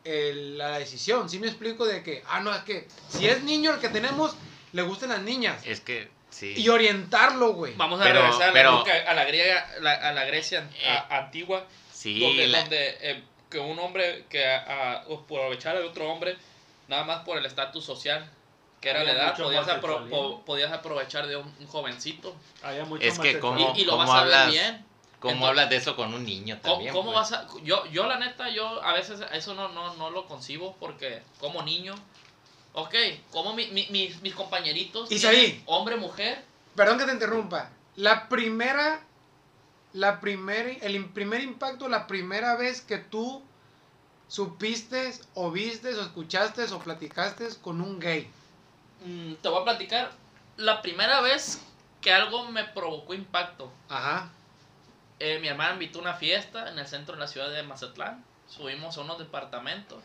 [0.04, 1.28] el- la decisión.
[1.28, 4.34] Si me explico de que, ah, no, es que si es niño el que tenemos,
[4.72, 5.60] le gustan las niñas.
[5.66, 6.54] es que sí.
[6.56, 7.74] Y orientarlo, güey.
[7.76, 11.18] Vamos a Pero- regresar a, pero- a la griega, la- a la Grecia Eh, a-
[11.18, 16.08] antigua, sí, donde, la- donde, eh, que un hombre que a, a- aprovechar al otro
[16.10, 16.36] hombre
[16.86, 18.30] nada más por el estatus social
[18.80, 22.84] que era Había la edad podías, apro- po- podías aprovechar de un, un jovencito Había
[22.84, 23.40] mucho Es que.
[23.40, 24.52] ¿Cómo- y, y lo cómo vas a ver hablas?
[24.52, 24.84] bien
[25.20, 26.92] ¿Cómo entonces- hablas de eso con un niño ¿Cómo, también?
[26.94, 27.30] cómo pues?
[27.30, 27.46] vas a.?
[27.64, 31.62] Yo, yo, la neta, yo a veces eso no, no, no lo concibo porque, como
[31.62, 31.94] niño,
[32.74, 32.94] ok,
[33.32, 35.10] como mi- mi- mis, mis compañeritos.
[35.10, 35.62] Isaí.
[35.66, 36.44] Hombre, mujer.
[36.76, 37.70] Perdón que te interrumpa.
[37.96, 39.00] La primera,
[39.92, 43.42] la primer, el im- primer impacto, la primera vez que tú
[44.28, 48.30] supiste o viste o escuchaste o platicaste con un gay.
[49.04, 50.10] mm, te voy a platicar.
[50.56, 51.60] La primera vez
[52.00, 53.72] que algo me provocó impacto.
[53.88, 54.30] Ajá.
[55.20, 57.62] Eh, mi hermana me invitó a una fiesta en el centro de la ciudad de
[57.62, 58.24] Mazatlán.
[58.48, 60.02] Subimos a unos departamentos.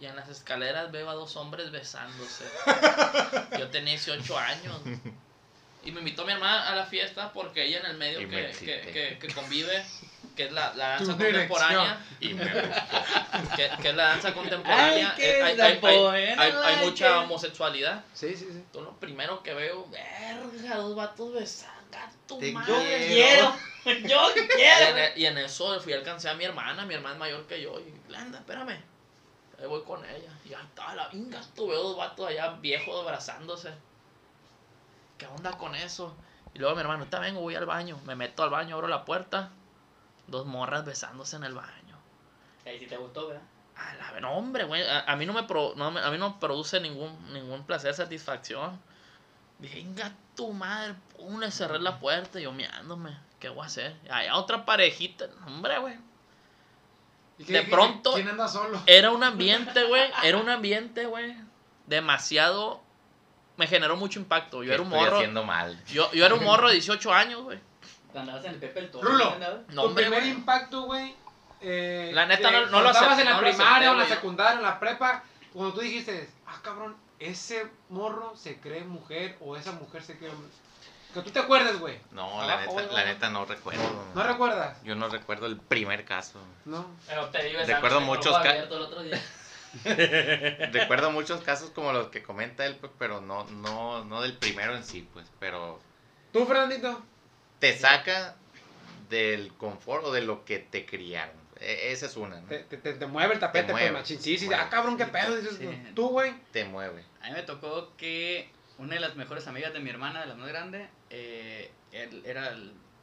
[0.00, 2.44] Y en las escaleras veo a dos hombres besándose.
[3.58, 4.80] Yo tenía 18 años.
[5.84, 8.80] Y me invitó mi hermana a la fiesta porque ella en el medio que, que,
[8.92, 9.84] que- que convive,
[10.36, 12.44] que es la, la danza Tuve contemporánea, Y me-
[13.56, 17.20] que, que es la danza contemporánea, Ay, eh, hay, hay- hay- hay- hay ay, mucha
[17.20, 18.04] homosexualidad.
[18.14, 18.64] Sí, sí, sí.
[18.72, 23.06] Yo lo primero que veo, verga, dos vatos besando a tu Te madre.
[23.08, 23.54] Quiero,
[24.08, 24.96] yo Y en, quiero.
[24.98, 27.60] e- y en eso fui a alcanzar a mi hermana, mi hermana es mayor que
[27.62, 27.78] yo.
[27.80, 28.80] Y, Glenda, espérame.
[29.58, 30.30] Ahí voy con ella.
[30.44, 33.72] Y ahí estaba la vinga, tú veo dos vatos allá viejos abrazándose.
[35.18, 36.14] ¿Qué onda con eso?
[36.54, 37.98] Y luego mi hermano, ahorita vengo, voy al baño.
[38.04, 39.50] Me meto al baño, abro la puerta.
[40.26, 41.96] Dos morras besándose en el baño.
[42.66, 43.42] Ahí si te gustó, ¿verdad?
[43.76, 44.82] A la no, hombre, güey.
[44.82, 47.94] A, a mí no me pro- no a mí no me produce ningún, ningún placer,
[47.94, 48.78] satisfacción.
[49.58, 53.16] Venga tu madre, pum, le cerré la puerta y yo mirándome.
[53.42, 53.96] ¿Qué voy a hacer?
[54.08, 55.24] Allá otra parejita.
[55.44, 55.96] Hombre, güey.
[57.38, 58.80] ¿Y qué de pronto ¿Quién anda solo?
[58.86, 61.34] era un ambiente, güey, era un ambiente, güey,
[61.88, 62.80] demasiado
[63.56, 64.62] me generó mucho impacto.
[64.62, 65.82] Yo ¿Qué era un estoy morro, haciendo mal.
[65.86, 67.58] yo, yo era un morro de 18 años, güey.
[68.14, 69.08] Andabas en el Pepe el Toro.
[69.10, 69.34] Rulo.
[69.70, 70.32] ¿no tu hombre, primer güey.
[70.32, 71.16] impacto, güey.
[71.62, 73.72] eh, La neta, que no- no lo cuando estabas acepté, en la no lo primaria
[73.74, 74.14] acepté, o en la güey.
[74.16, 79.56] secundaria, en la prepa, cuando tú dijiste, ah, cabrón, ese morro se cree mujer o
[79.56, 80.48] esa mujer se cree hombre.
[81.14, 81.98] Que tú te acuerdas, güey.
[82.12, 83.82] No, la Abajo, neta, la neta no recuerdo.
[84.14, 84.82] ¿No recuerdas?
[84.82, 86.38] Yo no recuerdo el primer caso.
[86.64, 86.86] No.
[87.06, 89.22] Pero te vives Recuerdo antes, muchos ojo ca- abierto el otro día.
[90.72, 94.74] Recuerdo muchos casos como los que comenta él, pues, pero no, no, no del primero
[94.76, 95.26] en sí, pues.
[95.38, 95.80] Pero
[96.32, 97.02] ¿Tú, Fernandito?
[97.58, 98.36] te saca
[99.08, 101.36] del confort o de lo que te criaron.
[101.60, 102.46] E- esa es una, ¿no?
[102.48, 104.20] Te, te, te- te mueve el tapete, Te mueve, pues, machín.
[104.20, 104.62] Sí, sí, mueve.
[104.62, 105.36] ah, cabrón, qué pedo.
[105.36, 105.68] Dices, Sí.
[105.94, 106.34] tú, güey.
[106.52, 107.04] Te mueve.
[107.22, 110.34] A mí me tocó que una de las mejores amigas de mi hermana, de la
[110.34, 112.56] más grande, eh, él era,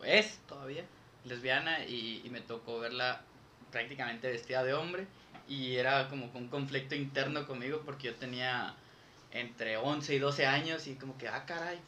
[0.03, 0.83] es todavía,
[1.23, 3.21] lesbiana y, y me tocó verla
[3.71, 5.05] prácticamente vestida de hombre
[5.47, 8.75] y era como con un conflicto interno conmigo porque yo tenía
[9.31, 11.79] entre 11 y 12 años y como que, ah, caray,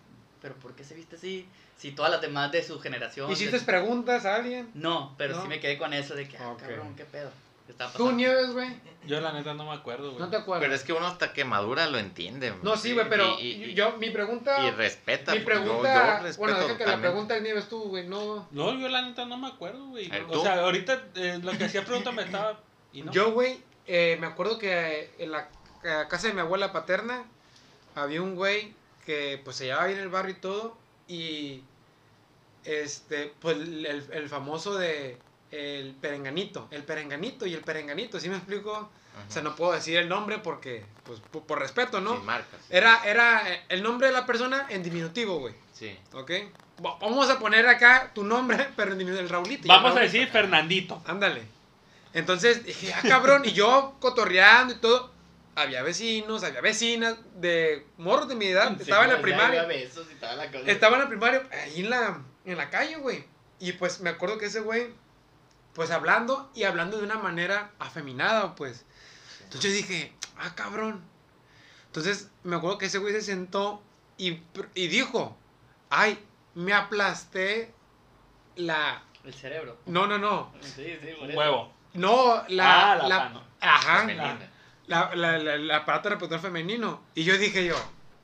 [0.42, 1.48] pero ¿por qué se viste así?
[1.78, 3.32] Si todas las demás de su generación...
[3.32, 4.70] ¿Hiciste preguntas a alguien?
[4.76, 5.42] No, pero ¿No?
[5.42, 6.60] sí me quedé con eso de que, ah, Ok.
[6.60, 7.32] cabrón, qué pedo.
[7.72, 8.12] ¿Qué estaba ¿Tú?
[8.12, 8.70] Nieves, güey?
[9.08, 10.20] Yo la neta no me acuerdo, güey.
[10.20, 10.62] No te acuerdas.
[10.64, 12.54] Pero es que uno hasta que madura lo entiende.
[12.62, 14.64] No, sí, güey, pero Y, y- yo, mi pregunta...
[14.68, 15.32] y respeta.
[15.34, 16.18] mi pues, yo- pregunta...
[16.20, 17.02] yo respeto bueno, la totalmente.
[17.08, 18.48] pregunta de Nieves tú, güey, no...
[18.52, 20.08] No, yo la neta no me acuerdo, güey.
[20.08, 20.42] A ver, O ¿tú?
[20.42, 22.60] sea, ahorita eh, lo que hacía pregunta me estaba...
[22.94, 23.12] y no.
[23.12, 23.58] Yo, güey,
[23.88, 25.50] eh, me acuerdo que en la
[25.82, 27.24] ca- casa de mi abuela paterna
[27.96, 28.74] había un güey
[29.06, 30.78] que pues se llevaba bien el barrio y todo
[31.08, 31.64] y
[32.64, 35.18] este pues el, el famoso de
[35.52, 38.74] el perenganito, el perenganito y el perenganito, ¿sí me explico?
[38.76, 39.26] Ajá.
[39.28, 42.16] O sea, no puedo decir el nombre porque pues por, por respeto, ¿no?
[42.16, 42.60] Sin marcas.
[42.70, 45.98] Era era eh, el nombre de la persona en diminutivo, güey, Sí.
[46.14, 46.32] ¿ok?
[46.86, 49.68] Va- Vamos a poner acá tu nombre, pero en diminutivo, el Raulito.
[49.68, 51.02] Vamos a decir Fernandito.
[51.06, 51.42] Ándale.
[52.14, 55.12] Entonces dije, ah, cabrón, y yo cotorreando y todo.
[55.56, 58.80] Había vecinos, había vecinas de morros de mi edad.
[58.80, 59.64] Estaba en la primaria.
[59.66, 60.64] Besos y toda la cosa.
[60.72, 63.26] Estaba en la primaria, ahí en la, en la calle, güey.
[63.60, 64.88] Y pues me acuerdo que ese güey,
[65.74, 68.86] pues hablando y hablando de una manera afeminada, pues.
[69.44, 71.02] Entonces yo dije, ah, cabrón.
[71.88, 73.82] Entonces me acuerdo que ese güey se sentó
[74.18, 74.42] y,
[74.76, 75.36] y dijo,
[75.90, 76.24] ay,
[76.56, 77.74] me aplasté
[78.56, 79.04] la...
[79.24, 79.78] El cerebro.
[79.86, 80.52] No, no, no.
[80.62, 81.38] Sí, sí, por eso.
[81.38, 81.74] huevo.
[81.94, 82.92] No, la...
[82.92, 83.42] ah, la, la-.
[83.60, 84.00] Ajá.
[84.00, 84.50] Femenina.
[84.88, 87.02] La, la, la- el aparato reproductor femenino.
[87.14, 87.76] Y yo dije yo,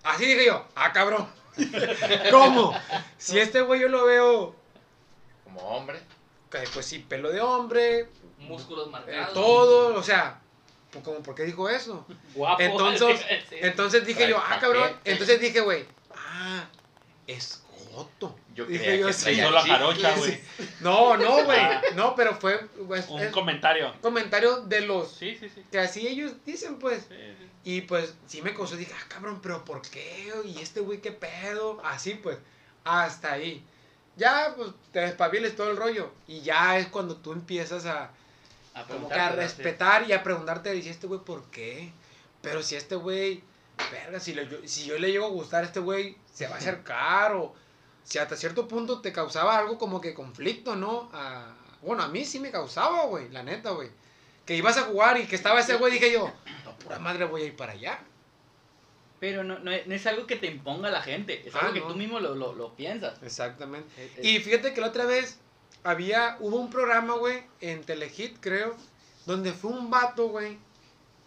[0.03, 1.27] así dije yo, ah, cabrón.
[2.31, 2.73] ¿Cómo?
[3.17, 4.55] Si este güey yo lo veo,
[5.43, 6.01] Como hombre.
[6.51, 8.07] Que, pues sí, pelo de hombre,
[8.39, 9.33] Músculos eh, marcados.
[9.33, 10.39] todo, o sea,
[10.91, 12.05] pues, como, ¿por qué dijo eso?
[12.35, 12.61] Guapo.
[12.61, 13.25] Entonces-.
[13.51, 14.91] Entonces dije yo, ah, cabrón.
[15.03, 16.65] Entonces dije, güey, ah,
[17.25, 17.63] es
[17.93, 18.35] Joto.
[18.53, 19.19] Yo Dije creía yo, que sí.
[19.19, 20.19] Se traía hizo la jarocha, Sí.
[20.19, 20.41] güey.
[20.81, 21.59] No, no, güey.
[21.59, 21.81] Ah.
[21.95, 23.93] No, pero fue pues, Un es comentario.
[24.01, 25.63] comentario de los Sí, sí, sí.
[25.71, 27.05] que así ellos dicen, pues.
[27.09, 27.49] Sí, sí.
[27.63, 30.31] Y pues sí me causó, dije, ah, cabrón, pero ¿por qué?
[30.45, 31.81] Y este güey, ¿qué pedo?
[31.83, 32.37] Así pues,
[32.83, 33.63] hasta ahí.
[34.17, 36.11] Ya, pues te despabiles todo el rollo.
[36.27, 38.09] Y ya es cuando tú empiezas a,
[38.73, 41.91] A como que a respetar y a preguntarte, dice este güey, ¿por qué?
[42.41, 43.43] Pero si este güey,
[43.91, 46.55] verga, si, le- yo- si yo le llego a gustar a este güey, se va
[46.55, 47.53] a acercar o
[48.03, 51.09] si hasta cierto punto te causaba algo como que conflicto, ¿no?
[51.13, 53.89] A- bueno, a mí sí me causaba, güey, la neta, güey.
[54.45, 56.31] Que ibas a jugar y que estaba ese güey, dije yo,
[56.65, 57.99] no, pura madre voy a ir para allá.
[59.19, 61.73] Pero no, no, es, no es algo que te imponga la gente, es Ah, algo
[61.73, 61.87] que no.
[61.87, 63.21] tú mismo lo, lo, lo piensas.
[63.23, 63.89] Exactamente.
[64.03, 65.39] Es- es- Y fíjate que la otra vez
[65.83, 68.75] había, hubo un programa, güey, en Telehit, creo,
[69.25, 70.57] donde fue un vato, güey,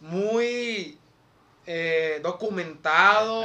[0.00, 0.98] muy
[1.66, 3.44] eh, documentado,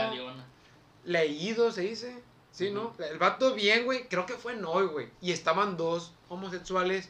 [1.04, 2.24] leído, se dice.
[2.52, 2.96] Sí, ¿no?
[3.00, 5.10] El vato bien, güey, creo que fue en hoy, güey.
[5.22, 7.10] Y estaban dos homosexuales.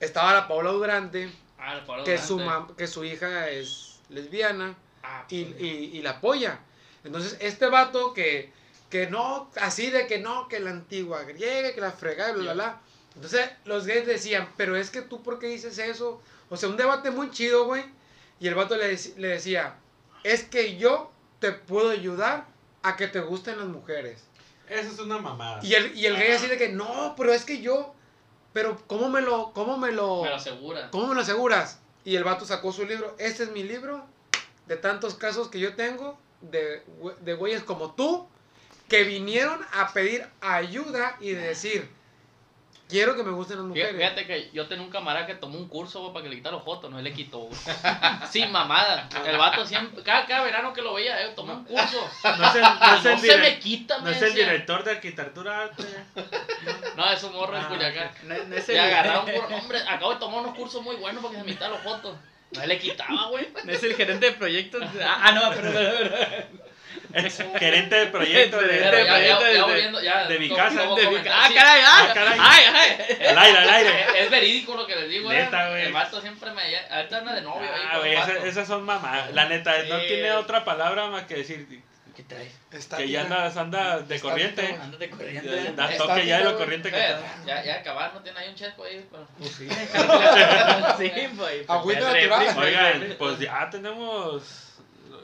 [0.00, 2.72] Estaba la Paula Durante, Ah, que su, Durante.
[2.72, 4.74] mam- que su hija es lesbiana
[5.06, 6.58] Ah, y, y, y la apoya.
[7.04, 8.50] Entonces, este vato que,
[8.88, 12.52] que no, así de que no, que la antigua griega, que la fregada, bla, bla,
[12.54, 12.80] bla.
[13.14, 16.22] Entonces, los gays decían, pero es que tú, ¿por qué dices eso?
[16.48, 17.84] O sea, un debate muy chido, güey.
[18.40, 19.76] Y el vato le, le decía,
[20.24, 22.46] es que yo te puedo ayudar
[22.82, 24.24] a que te gusten las mujeres.
[24.68, 25.60] Eso es una mamada.
[25.62, 27.94] Y el, y el gay así de que, no, pero es que yo,
[28.54, 30.90] pero ¿cómo me lo, cómo me lo, Me lo asegura.
[30.90, 31.78] ¿Cómo me lo aseguras?
[32.04, 33.14] Y el vato sacó su libro.
[33.18, 34.06] Este es mi libro
[34.66, 36.82] de tantos casos que yo tengo de,
[37.20, 38.26] de güeyes como tú
[38.88, 41.90] que vinieron a pedir ayuda y de decir,
[42.88, 43.96] quiero que me gusten las mujeres.
[43.96, 46.56] Fíjate que yo tenía un camarada que tomó un curso güey, para que le quitara
[46.56, 47.48] los jotos, no él le quitó.
[48.30, 49.08] Sin mamada.
[49.26, 52.08] El vato siempre, cada, cada verano que lo veía, eh, tomó un curso.
[52.24, 54.84] No es el, no es No se me direc- quita, no me es el director
[54.84, 55.82] de arquitectura arte.
[56.96, 58.10] No, es un morro en Ah, Culiacán.
[58.24, 61.22] No, no es Y el, agarraron puro, hombre, acabo de tomar unos cursos muy buenos
[61.22, 62.16] porque se me quitaban los fotos.
[62.56, 63.48] No le quitaba, güey.
[63.64, 64.82] no es el gerente de proyectos.
[65.02, 66.64] Ah, ah, no, pero, pero, pero-
[67.26, 70.26] Es gerente de proyecto de, ya, ya.
[70.26, 71.32] de mi ¿cómo- casa, de mi- comentar?
[71.32, 72.38] Ah, Sí, caray, ah, Ah, caray.
[72.40, 73.26] ay, ay.
[73.26, 73.90] al aire, al aire.
[74.20, 75.70] Es verídico lo que les digo, Neta, ¿eh?
[75.70, 75.82] güey.
[75.86, 76.62] El vato siempre me.
[76.90, 77.68] Ahorita anda de novio.
[77.88, 78.14] Ah, güey,
[78.48, 79.30] esas son mamás.
[79.32, 80.06] La neta, no Sí.
[80.08, 81.66] tiene otra palabra más que decir
[82.14, 82.52] ¿Qué traes?
[82.70, 84.78] Está que ya andas, anda de Está corriente.
[84.80, 85.72] Ándate Ya- corriente.
[85.72, 87.44] Da Está toque ya de lo corriente que Eh, está.
[87.46, 89.06] ya, ya acabar, no tiene ahí un chesco ahí.
[89.10, 89.26] Pero...
[90.98, 91.64] Sí, pues.
[91.68, 92.58] Agüita pues, natural.
[92.58, 94.42] Oigan, pues ya tenemos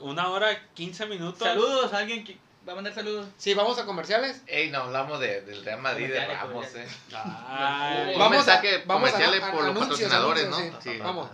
[0.01, 1.39] una hora 15 minutos.
[1.47, 2.39] Saludos, alguien que
[2.69, 3.29] va a mandar saludos.
[3.39, 4.43] Sí, vamos a comerciales.
[4.47, 6.71] Ey, no hablamos de, del Real Madrid de Comerciales, Ramos, eh.
[7.13, 7.37] comerciales.
[7.49, 10.81] Ay, Vamos a- mensaje vamos a- comerciales a- por los anuncios, patrocinadores, anuncios, ¿no?
[10.83, 10.91] sí.
[10.93, 10.99] Sí.
[10.99, 11.31] Vamos.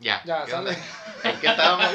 [0.00, 0.20] Ya.
[0.26, 0.76] Ya, sale.
[1.24, 1.86] ¿En qué estábamos?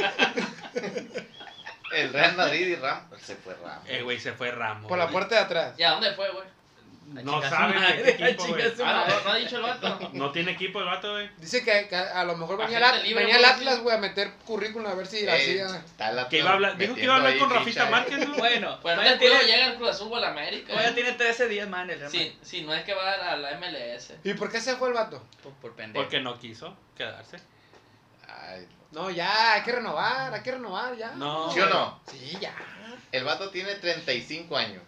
[1.91, 3.19] El Real Madrid y Ramos.
[3.21, 3.83] Se fue Ramos.
[3.87, 4.87] eh, güey, se fue Ramos.
[4.87, 5.73] Por la puerta de atrás.
[5.77, 6.45] ¿Y a dónde fue, güey?
[7.11, 8.61] No sabe madre, qué equipo, güey.
[8.83, 10.09] Ah, no, no ha dicho el vato.
[10.13, 11.27] No tiene equipo el vato, güey.
[11.37, 13.45] Dice que, que a lo mejor venía, el, At- libre, venía el.
[13.45, 15.83] Atlas, güey, a meter currículum a ver si Eh, hacía.
[16.11, 18.35] el Que iba a hablar, dijo que iba a hablar con Rafita ficha, Márquez, ¿no?
[18.35, 20.67] Bueno, el culo tiene, llega al Cruz Azul o América.
[20.67, 22.11] todavía tiene 13 días más en el Real.
[22.11, 24.13] Sí, sí, no es que va a la MLS.
[24.23, 25.25] ¿Y por qué se fue el vato?
[25.41, 26.03] Por, por pendejo.
[26.03, 27.39] Porque no quiso quedarse.
[28.37, 31.11] Ay, No, ya, hay que renovar, hay que renovar, ya.
[31.11, 31.51] No.
[31.51, 31.99] ¿Sí o no?
[32.09, 32.53] Sí, ya.
[33.11, 34.83] El vato tiene 35 años.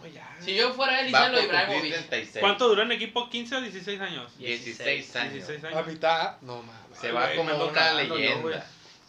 [0.00, 0.36] No, ya.
[0.40, 1.92] Si yo fuera él, cumplir Ibrahimovic.
[1.94, 2.36] 36.
[2.40, 3.28] ¿Cuánto duró en equipo?
[3.30, 4.38] ¿15 o 16 años?
[4.38, 5.32] 16 años.
[5.32, 5.86] 16 A años.
[5.86, 6.40] mitad.
[6.42, 6.98] No, mames.
[7.00, 8.66] Se Ay, va me como ando una yo, leyenda.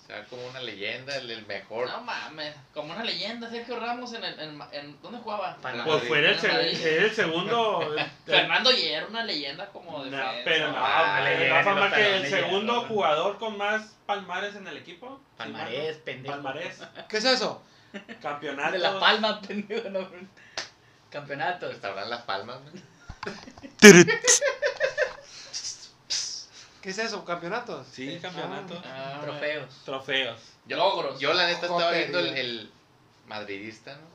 [0.07, 0.17] Güey.
[0.17, 1.87] Se va como una leyenda, el, el mejor.
[1.89, 4.39] No mames, como una leyenda, Sergio Ramos en el.
[4.39, 5.57] En, en- ¿Dónde jugaba?
[5.61, 7.95] Pues fue el, se- el segundo.
[8.25, 10.11] Fernando Hierro, una leyenda como de.
[10.11, 12.81] No, pero no, Ah, fama no, el segundo no.
[12.83, 15.19] jugador con más palmares en el equipo.
[15.37, 16.35] Palmarés, Sí, pendejo.
[16.35, 16.79] Palmarés.
[17.09, 17.61] ¿Qué es eso?
[18.21, 18.71] Campeonato.
[18.73, 19.89] De la palma, pendejo.
[19.89, 20.07] No.
[21.09, 21.69] Campeonatos.
[21.71, 22.57] Restauran Las Palmas.
[26.87, 27.25] ¿Qué es eso?
[27.25, 27.85] ¿Campeonatos?
[27.91, 28.81] Sí, campeonato.
[28.85, 29.73] Ah, Trofeos.
[29.83, 30.39] Trofeos.
[30.67, 31.19] Yo, Logros.
[31.19, 32.71] yo la neta estaba Joder, viendo el, el
[33.27, 34.07] madridista, ¿no?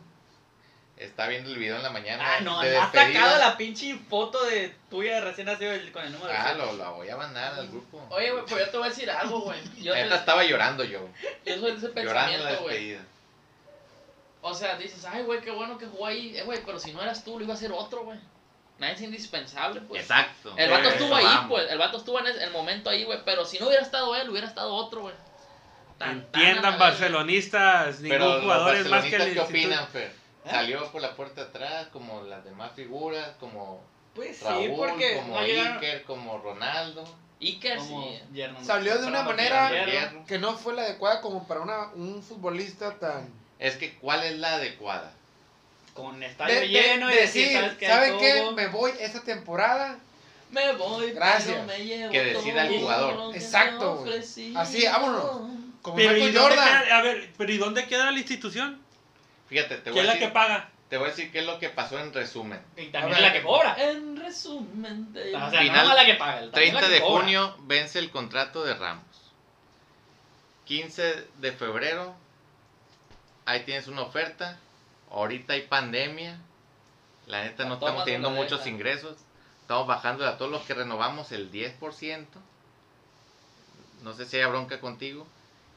[0.96, 2.24] Estaba viendo el video en la mañana.
[2.26, 6.02] Ah, no, de has sacado la pinche foto de tuya de recién nacido el- con
[6.02, 8.06] el número Ah, de lo, lo voy a mandar al grupo.
[8.08, 9.60] Oye, güey, pues yo te voy a decir algo, güey.
[9.82, 11.06] Yo, Neta te- estaba llorando yo.
[11.44, 12.74] yo soy de ese Llorando en la pensamiento, güey.
[12.74, 13.00] despedida.
[14.40, 16.38] O sea, dices, ay, güey, qué bueno que jugó ahí.
[16.38, 18.18] Eh, güey, pero si no eras tú, lo iba a hacer otro, güey.
[18.78, 20.02] Nadie es indispensable, pues.
[20.02, 20.54] Exacto.
[20.56, 21.46] El vato Eh, estuvo ahí, Ramos.
[21.50, 21.70] pues.
[21.70, 23.18] El vato estuvo en el, momento ahí, güey.
[23.24, 25.14] Pero si no hubiera estado él, hubiera estado otro, güey.
[26.00, 27.98] Entiendan, barcelonistas.
[28.02, 29.50] Pero Ningún los jugador es más que el ¿qué instituto.
[29.50, 30.12] opinan, Fer?
[30.44, 33.80] Salió por la puerta atrás, como las demás figuras, como
[34.14, 35.74] Pues sí, Raúl, porque como no llegaron.
[35.76, 37.04] Iker, como Ronaldo.
[37.40, 38.20] Iker, Como sí.
[38.32, 39.70] Yerno- Salió de una manera-.
[40.26, 43.32] Que no fue la adecuada como para una, un futbolista tan.
[43.60, 45.12] Es que, ¿cuál es la adecuada?
[45.94, 47.86] Con De, estadio de- lleno y de decir, decir, ¿sabes qué?
[47.86, 48.50] ¿saben qué?
[48.54, 49.98] Me voy esta temporada.
[50.50, 51.48] Me voy, Gracias.
[51.54, 53.34] pero me llevo Que decida el jugador.
[53.34, 54.18] Exacto, güey.
[54.56, 55.24] Así, vámonos.
[55.82, 56.82] Como Pero ¿y Michael dónde Jordan.
[56.84, 58.80] queda, a ver, pero ¿y dónde queda la institución?
[59.48, 60.68] Fíjate, te ¿Quién voy, es a la decir, que paga?
[60.88, 62.60] te voy a decir qué es lo que pasó en resumen.
[62.76, 63.22] Y también ver.
[63.22, 63.74] la que cobra.
[63.78, 66.32] En resumen, te O sea, Final- no la que paga.
[66.34, 67.20] también 30 la que de cobra.
[67.22, 69.04] junio vence el contrato de Ramos.
[70.66, 72.14] 15 de febrero,
[73.46, 74.58] ahí tienes una oferta.
[75.12, 76.38] Ahorita hay pandemia.
[77.26, 79.16] La neta no estamos teniendo muchos ingresos.
[79.60, 82.26] Estamos bajando a todos los que renovamos el 10%.
[84.02, 85.26] No sé si hay bronca contigo.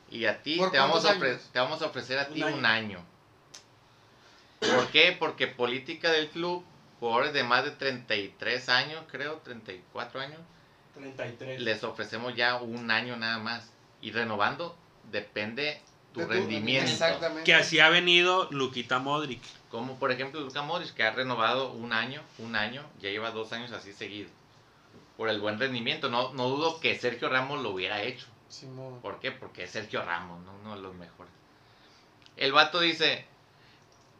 [0.10, 2.56] Y a ti ¿Por te vamos, a te vamos a ofrecer a Un ti año.
[2.56, 3.06] un año.
[4.60, 5.16] ¿Por qué?
[5.18, 6.64] Porque política del club,
[6.99, 10.40] jugadores de más de 33 años, creo, 34 años,
[10.94, 11.62] 33.
[11.62, 13.70] les ofrecemos ya un año nada más.
[14.02, 14.78] Y renovando
[15.12, 15.82] depende
[16.15, 16.89] tu De rendimiento.
[16.89, 17.43] Exactamente.
[17.43, 19.41] Que así ha venido Luquita Modric.
[19.69, 23.51] Como por ejemplo Luka Modric, que ha renovado un año, un año, ya lleva dos
[23.51, 24.29] años así seguido.
[25.17, 26.09] Por el buen rendimiento.
[26.09, 28.25] No, no dudo que Sergio Ramos lo hubiera hecho.
[28.47, 29.01] Simón.
[29.01, 29.31] ¿Por qué?
[29.31, 30.53] Porque es Sergio Ramos, ¿no?
[30.61, 31.33] uno de los mejores.
[32.37, 33.25] El vato dice,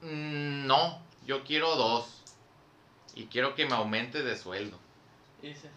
[0.02, 2.22] "Mm, no, yo quiero dos.
[3.14, 4.78] Y quiero que me aumente de sueldo.
[5.42, 5.70] Dice,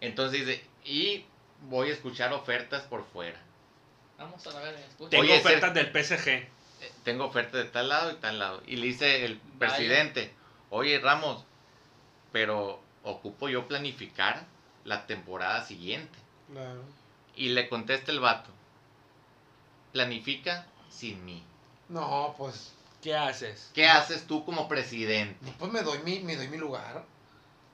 [0.00, 1.26] Entonces dice, y
[1.68, 3.38] voy a escuchar ofertas por fuera.
[4.18, 5.10] Vamos a la verga, escucha.
[5.10, 6.28] Tengo Oye, ofertas del PSG.
[6.28, 6.48] Eh,
[7.04, 8.62] tengo oferta de tal lado y tal lado.
[8.66, 9.74] Y le dice el Vaya.
[9.74, 10.32] presidente,
[10.70, 11.44] oye Ramos,
[12.32, 14.44] pero ocupo yo planificar
[14.84, 16.18] la temporada siguiente.
[16.52, 16.82] Claro.
[17.36, 18.50] Y le contesta el vato,
[19.92, 21.42] planifica sin mí.
[21.88, 22.72] No, pues.
[23.02, 23.70] ¿Qué haces?
[23.74, 25.52] ¿Qué haces tú como presidente?
[25.58, 27.04] Pues me doy mi, me doy mi lugar.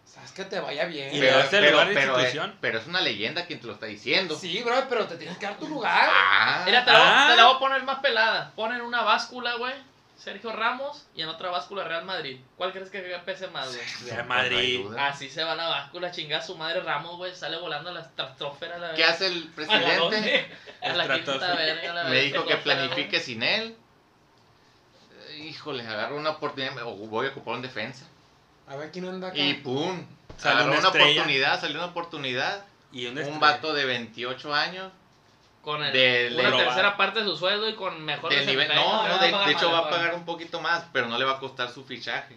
[0.06, 1.12] Sabes que te vaya bien.
[1.14, 2.50] Y le das el lugar de pero, institución.
[2.50, 4.36] es, pero es una leyenda quien te lo está diciendo.
[4.38, 6.08] Sí, bro, pero te tienes que dar tu lugar.
[6.12, 7.26] Ah, Mira, te la, voy- Ah.
[7.30, 8.52] te la voy a poner más pelada.
[8.54, 9.74] Ponen una báscula, güey.
[10.16, 12.38] Sergio Ramos y en otra báscula Real Madrid.
[12.56, 14.10] ¿Cuál crees que pese más, güey?
[14.10, 14.86] Real Madrid.
[14.96, 17.34] Así se van a báscula, chinga su madre Ramos, güey.
[17.34, 18.78] Sale volando a la estratosfera.
[18.78, 20.50] La ¿Qué hace el ¿A la presidente?
[20.82, 23.76] A la quinta verga, la Me verga, dijo que planifique sin él.
[25.30, 28.06] Eh, Híjole, agarro una oportunidad, o voy a ocupar un defensa.
[28.66, 29.38] A ver quién anda acá.
[29.38, 30.04] Y pum,
[30.42, 32.64] agarró una oportunidad, salió una oportunidad.
[32.92, 34.92] Y un, vato de 28 años.
[35.62, 38.74] Con el, Del- una tercera parte de su sueldo y con mejor del nivel, no,
[38.74, 41.18] no, va a de, pagar de hecho va a pagar un poquito más, pero no
[41.18, 42.36] le va a costar su fichaje.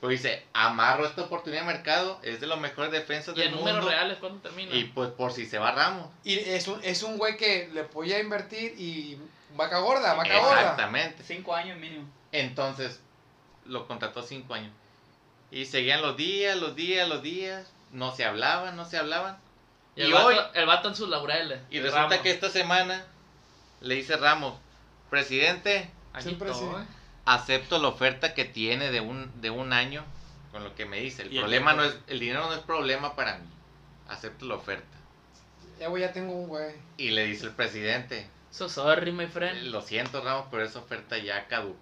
[0.00, 3.54] Pues dice, amarro esta oportunidad de mercado, es de los mejores defensas Y del en
[3.56, 3.90] números mundo.
[3.90, 4.74] reales, ¿cuándo termina?
[4.74, 6.08] Y pues por si se va Ramos.
[6.24, 9.18] Y es un, es un güey que le voy a invertir y
[9.54, 10.60] vaca gorda, vaca gorda.
[10.60, 11.22] Exactamente.
[11.22, 12.08] Cinco años mínimo.
[12.32, 13.00] Entonces,
[13.66, 14.72] lo contrató cinco años.
[15.52, 17.70] Y seguían los días, los días, los días.
[17.92, 19.38] No se hablaban, no se hablaban.
[19.94, 21.60] y el, y vato, hoy- el vato en sus laureles.
[21.70, 22.18] Y resulta Ramos.
[22.22, 23.04] que esta semana
[23.82, 24.58] le dice Ramos,
[25.10, 26.82] presidente, Aquí Siempre todo, sí.
[26.82, 26.86] ¿eh?
[27.24, 30.04] acepto la oferta que tiene de un, de un año
[30.50, 31.22] con lo que me dice.
[31.22, 33.46] El Y el problema no es, el dinero no es problema para mí.
[34.08, 34.96] Acepto la oferta.
[35.80, 36.74] Ya güey, ya tengo un güey.
[36.98, 39.68] Y le dice el presidente, So sorry, my friend.
[39.68, 41.78] lo siento Ramos, pero esa oferta ya caducó.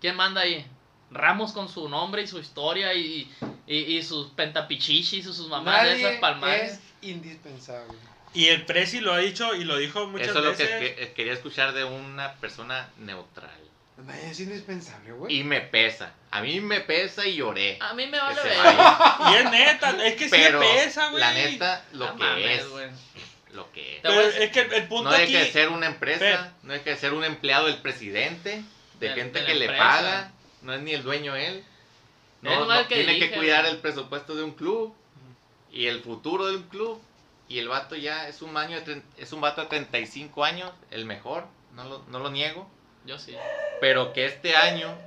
[0.00, 0.66] ¿Quién manda ahí?
[1.10, 3.30] Ramos con su nombre y su historia y,
[3.66, 6.72] y, y sus pentapichichis y sus mamás de esas palmares.
[6.72, 7.96] es indispensable.
[8.32, 10.96] Y el Prezi lo ha dicho y lo dijo muchas Eso es lo que, veces.
[10.96, 13.50] que- quería escuchar de una persona neutral.
[13.96, 15.36] Nadie es indispensable, güey.
[15.38, 16.12] Y me pesa.
[16.32, 17.78] A mí me pesa y lloré.
[17.80, 18.56] A mí me vale ver.
[19.30, 21.20] Y es neta, es que sí Pero pesa, güey.
[21.20, 22.66] la neta, lo No que mames, es.
[23.52, 24.02] Lo que es.
[24.02, 25.32] Pero es que el, punto No hay aquí.
[25.34, 28.64] que ser una empresa, no hay que ser un empleado del presidente,
[28.98, 30.32] de, De- gente de que le paga,
[30.64, 31.64] no es ni el dueño él.
[32.42, 34.94] No, que tiene dirige, que cuidar el presupuesto de un club
[35.72, 37.00] y el futuro del club.
[37.48, 40.70] Y el vato ya es un, año de tre- es un vato de 35 años,
[40.90, 41.46] el mejor,
[41.76, 42.68] no lo, no lo niego.
[43.04, 43.38] Yo sí.
[43.80, 44.98] Pero que este año,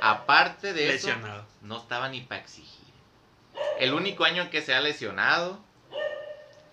[0.00, 1.08] aparte de eso,
[1.62, 2.80] no estaba ni para exigir.
[3.78, 5.60] El único año en que se ha lesionado,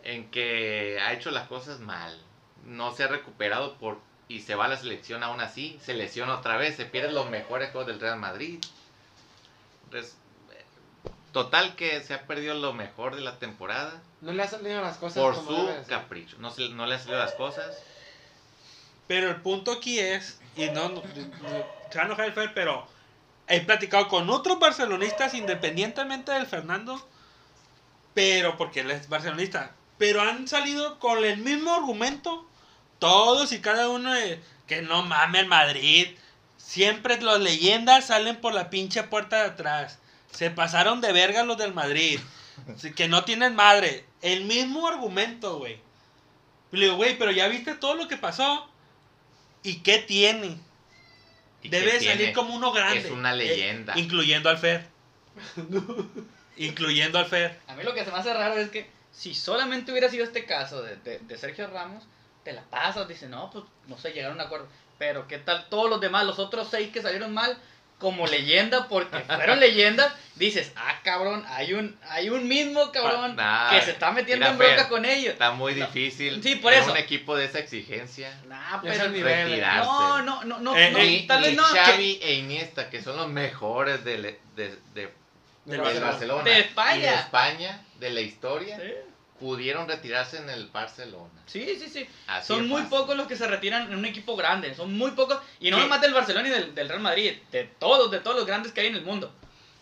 [0.04, 2.20] en que ha hecho las cosas mal,
[2.66, 6.36] no se ha recuperado por y se va a la selección aún así, se lesiona
[6.36, 8.60] otra vez, se pierden los mejores juegos del Real Madrid.
[9.92, 10.16] Res-
[11.32, 14.98] total que se ha perdido lo mejor de la temporada No le ha salido las
[14.98, 15.50] cosas por como
[15.84, 16.36] su capricho.
[16.40, 17.78] No, se, no le han salido las cosas.
[19.08, 22.88] Pero el punto aquí es, y no, no- se va a enojar el Fer, pero
[23.48, 27.08] he platicado con otros barcelonistas independientemente del Fernando,
[28.14, 32.47] pero porque él es barcelonista, pero han salido con el mismo argumento,
[33.00, 36.08] todos y cada uno, de que no mames el Madrid,
[36.58, 40.00] siempre las leyendas salen por la pinche puerta de atrás,
[40.32, 42.20] se pasaron de verga los del Madrid,
[42.96, 45.80] que no tienen madre, el mismo argumento, güey.
[46.72, 48.70] Y Le digo, güey, pero ya viste todo lo que pasó.
[49.64, 50.58] ¿Y qué tiene?
[51.64, 52.34] ¿Y Debe qué salir tiene?
[52.34, 53.00] como uno grande.
[53.00, 53.94] Es una Eh, leyenda.
[53.98, 54.86] incluyendo al Fer.
[56.58, 57.60] incluyendo al Fer.
[57.68, 60.46] A mí lo que se me hace raro es que si solamente hubiera sido este
[60.46, 62.04] caso de, de- de Sergio Ramos,
[62.48, 64.68] te la pasas, dice, no, pues no sé, llegaron a un acuerdo.
[64.98, 67.58] Pero ¿qué tal todos los demás, los otros seis que salieron mal,
[68.00, 70.14] como leyenda, porque fueron leyendas?
[70.36, 74.52] Dices, ah, cabrón, hay un, hay un mismo cabrón Nah, que se está metiendo mira,
[74.54, 75.34] en bronca Fer, con ellos.
[75.34, 75.88] Está muy No.
[75.88, 76.42] difícil.
[76.42, 76.90] Sí, por eso.
[76.92, 78.32] un equipo de esa exigencia.
[78.48, 79.50] Nah, es pero nivel.
[79.50, 79.86] retirarse.
[79.90, 81.64] no, no, no, no, Eh, no, eh, tal vez no.
[81.64, 85.12] Xavi e Iniesta, que son los mejores de, de, de, de-
[85.66, 86.06] De Barcelona.
[86.12, 86.44] Barcelona.
[86.46, 86.96] De España.
[86.96, 88.94] Y de España, de la historia, Sí,
[89.40, 91.30] pudieron retirarse en el Barcelona.
[91.46, 92.08] Sí, sí, sí.
[92.28, 92.98] Así Son muy fácil.
[92.98, 94.74] pocos los que se retiran en un equipo grande.
[94.76, 95.40] Son muy pocos.
[95.60, 97.34] Y no nomás del Barcelona y del, del Real Madrid.
[97.52, 99.32] De todos, de todos los grandes que hay en el mundo.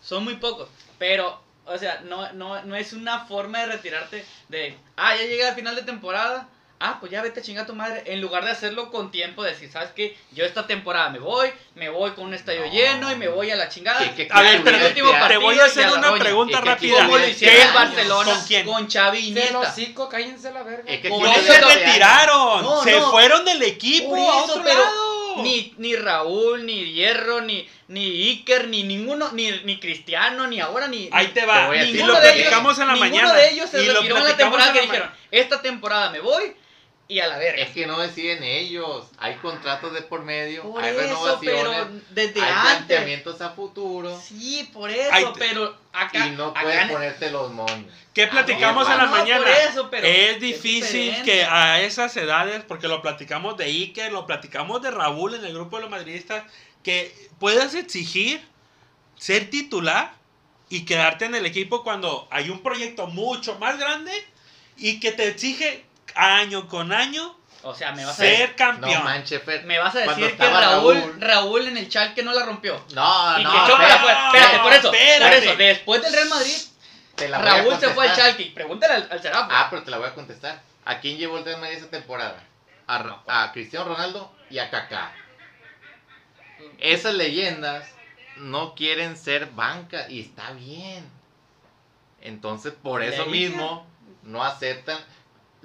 [0.02, 0.68] Son muy pocos.
[0.98, 5.44] Pero, o sea, no, no, no es una forma de retirarte de, ah, ya llegué
[5.46, 6.48] al final de temporada.
[6.78, 8.02] Ah, pues ya vete a chingar a tu madre.
[8.06, 10.14] En lugar de hacerlo con tiempo, decir, ¿sabes qué?
[10.32, 12.70] Yo esta temporada me voy, me voy con un estadio No.
[12.72, 13.98] lleno y me voy a la chingada.
[13.98, 15.28] ¿Qué- qué A ver, pero último tirado?
[15.28, 16.22] te voy partido a hacer una roña.
[16.22, 16.96] pregunta ¿Y qué rápida.
[16.98, 17.74] Como lo ¿Qué hicieron?
[17.74, 18.66] Barcelona ¿Con quién?
[18.66, 20.92] con Xavi hocico, cállense la verga.
[20.92, 23.10] Es que No eso se te- retiraron, No, se no.
[23.10, 25.16] fueron del equipo Por a eso, otro pero lado.
[25.42, 30.88] Ni, ni Raúl, ni Hierro, ni, ni Iker, ni ninguno, ni, ni Cristiano, ni ahora,
[30.88, 31.10] ni.
[31.12, 31.60] Ahí te va.
[31.62, 33.32] Te voy a Y lo ninguno de ellos- platicamos en la ninguno mañana.
[33.34, 35.62] de ellos se Y retiró en la platicamos temporada en que la ma- dijeron, esta
[35.62, 36.54] temporada me voy
[37.08, 37.62] y a la verga.
[37.62, 39.06] Es que no deciden ellos.
[39.18, 42.76] Hay contratos de por medio, por hay eso, pero renovaciones, desde hay antes.
[42.76, 44.20] planteamientos a futuro.
[44.20, 46.26] Sí, por eso, pero acá.
[46.26, 47.92] Y no acá puedes en- ponerte los moños.
[48.12, 49.44] ¿Qué platicamos no, en la no, mañana?
[49.44, 54.26] por eso, pero es difícil que a esas edades, porque lo platicamos de Iker, lo
[54.26, 56.44] platicamos de Raúl en el grupo de los madridistas,
[56.82, 58.40] que puedas exigir
[59.16, 60.12] ser titular
[60.68, 64.12] y quedarte en el equipo cuando hay un proyecto mucho más grande
[64.76, 65.84] y que te exige
[66.16, 69.04] año con año O sea, me vas a ser No campeón.
[69.04, 69.64] manches, Fer.
[69.64, 72.74] Me vas a decir que Raúl, Raúl, en el chat que no la rompió.
[72.94, 73.52] No, y no.
[73.52, 74.12] que Chopa Fer, la fue.
[74.12, 74.88] Espérate, por eso.
[74.88, 75.38] Por espérate.
[75.38, 76.56] eso, después del Real Madrid,
[77.16, 78.16] te la Raúl se fue al.
[78.16, 78.44] Chalky.
[78.50, 79.20] Pregúntale al, al.
[79.32, 80.60] Ah, pero te la voy a contestar.
[80.84, 82.40] ¿A quién llevó el Real Madrid esa temporada?
[82.86, 85.12] A, a Cristiano Ronaldo y a Kaká.
[86.78, 87.88] Esas leyendas
[88.36, 91.10] no quieren ser banca y está bien.
[92.20, 93.86] Entonces, por eso mismo,
[94.22, 94.98] no aceptan.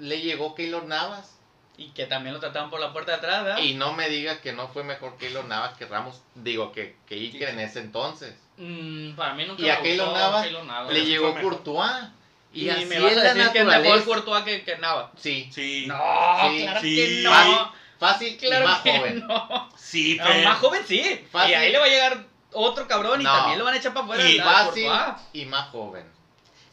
[0.02, 1.38] Le llegó Keylor Navas.
[1.78, 3.58] Y que también lo trataban por la puerta de atrás, ¿verdad?
[3.62, 6.20] Y no me diga que no fue mejor Keylor Navas que Ramos.
[6.34, 8.34] Digo, que, que Iker en ese entonces.
[8.58, 10.42] Mm, para mí nunca ¿Y a me Keylor gustó Navas?
[10.44, 10.92] Keylor Navas.
[10.92, 11.40] Le llegó.
[11.40, 11.90] Courtois.
[12.52, 14.04] Y, Y, así me vas es a la decir que es mejor.
[14.04, 15.10] Courtois que, que Nava.
[15.16, 15.86] Sí, Sí.
[15.86, 15.94] No,
[16.50, 16.96] Sí, claro sí.
[16.96, 17.72] que Fácil, no.
[17.98, 19.26] fácil Claro y más que joven.
[19.26, 19.68] no.
[19.76, 20.44] Sí, No, Fer.
[20.44, 21.26] más joven sí.
[21.32, 21.50] Fácil.
[21.52, 23.32] Y ahí le va a llegar otro cabrón y No.
[23.34, 24.28] también lo van a echar para afuera.
[24.28, 24.90] Y la fácil
[25.32, 26.04] y más joven.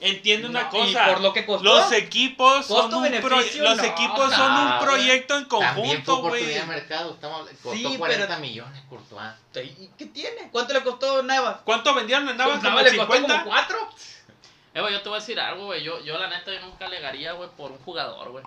[0.02, 0.88] Entiende una No, cosa.
[1.10, 1.64] Y por lo que costó.
[1.66, 3.84] Los equipos son un pro- los no.
[3.84, 6.46] equipos son Ah, un proyecto en conjunto, güey.
[6.46, 7.14] de mercado.
[7.14, 9.34] Estamos, costó Sí, 40 pero- millones Courtois.
[9.78, 10.50] ¿Y qué tiene?
[10.52, 11.62] ¿Cuánto le costó Nava?
[11.66, 12.64] ¿Cuánto vendieron en Navas?
[12.64, 13.40] Nava ¿Como le costó 50?
[13.44, 13.90] como cuatro.
[14.74, 15.84] Eh, güey, yo te voy a decir algo, güey.
[15.84, 18.44] Yo, yo la neta, yo nunca alegaría, güey, por un jugador, güey.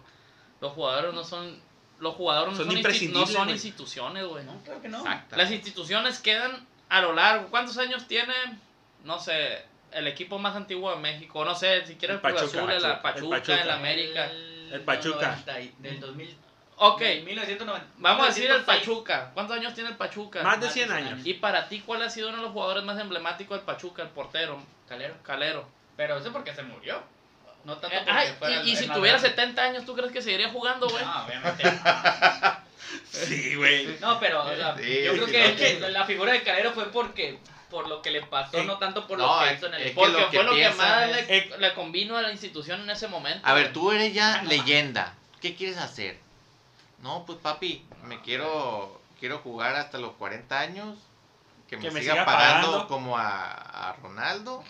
[0.61, 1.61] Los jugadores no son...
[1.99, 3.53] Los jugadores no Son son, insti- no son güey.
[3.53, 4.45] instituciones, güey.
[4.45, 4.99] No, claro que no.
[5.01, 5.37] Exacto.
[5.37, 7.49] Las instituciones quedan a lo largo.
[7.49, 8.35] ¿Cuántos años tiene?
[9.05, 11.44] No sé, el equipo más antiguo de México.
[11.44, 13.62] No sé, si quieres El Cruz Pachuca, Azul, el Pachuca, Pachuca, el Pachuca.
[13.62, 14.31] el América.
[14.73, 15.27] El Pachuca.
[15.31, 16.36] 90 y- Del 2000.
[16.77, 17.86] Ok, del 1990.
[17.98, 18.78] vamos a decir el 1906.
[18.81, 19.31] Pachuca.
[19.35, 20.43] ¿Cuántos años tiene el Pachuca?
[20.43, 21.27] Más de Más 100 de 100 años.
[21.27, 24.02] Y para ti, ¿cuál ha sido uno de los jugadores más emblemáticos del Pachuca?
[24.02, 25.14] El portero, Calero.
[25.23, 25.69] Calero.
[25.97, 27.02] Pero eso porque se murió.
[27.64, 29.28] No tanto Eh, porque ay, fuera y, el- y el si tuviera grande.
[29.28, 31.05] 70 años, ¿tú crees que seguiría jugando, güey?
[31.05, 31.62] No, obviamente.
[33.10, 33.97] Sí, güey.
[34.01, 37.39] No, pero o sea, Sí, yo creo que, no, la figura de Calero fue porque
[37.73, 39.81] por lo que le pasó, Eh, no tanto por no, lo que hizo en el
[39.82, 42.82] es que Porque que fue lo que más es- le, le convino a la institución
[42.82, 43.44] en ese momento.
[43.44, 45.15] A ver, tú eres ya leyenda.
[45.40, 46.20] ¿Qué quieres hacer?
[47.01, 50.97] No, pues papi, me quiero quiero jugar hasta los 40 años.
[51.69, 52.89] Que me, Que me siga, siga pagando, pagando.
[52.89, 53.51] como a,
[53.89, 54.62] a Ronaldo.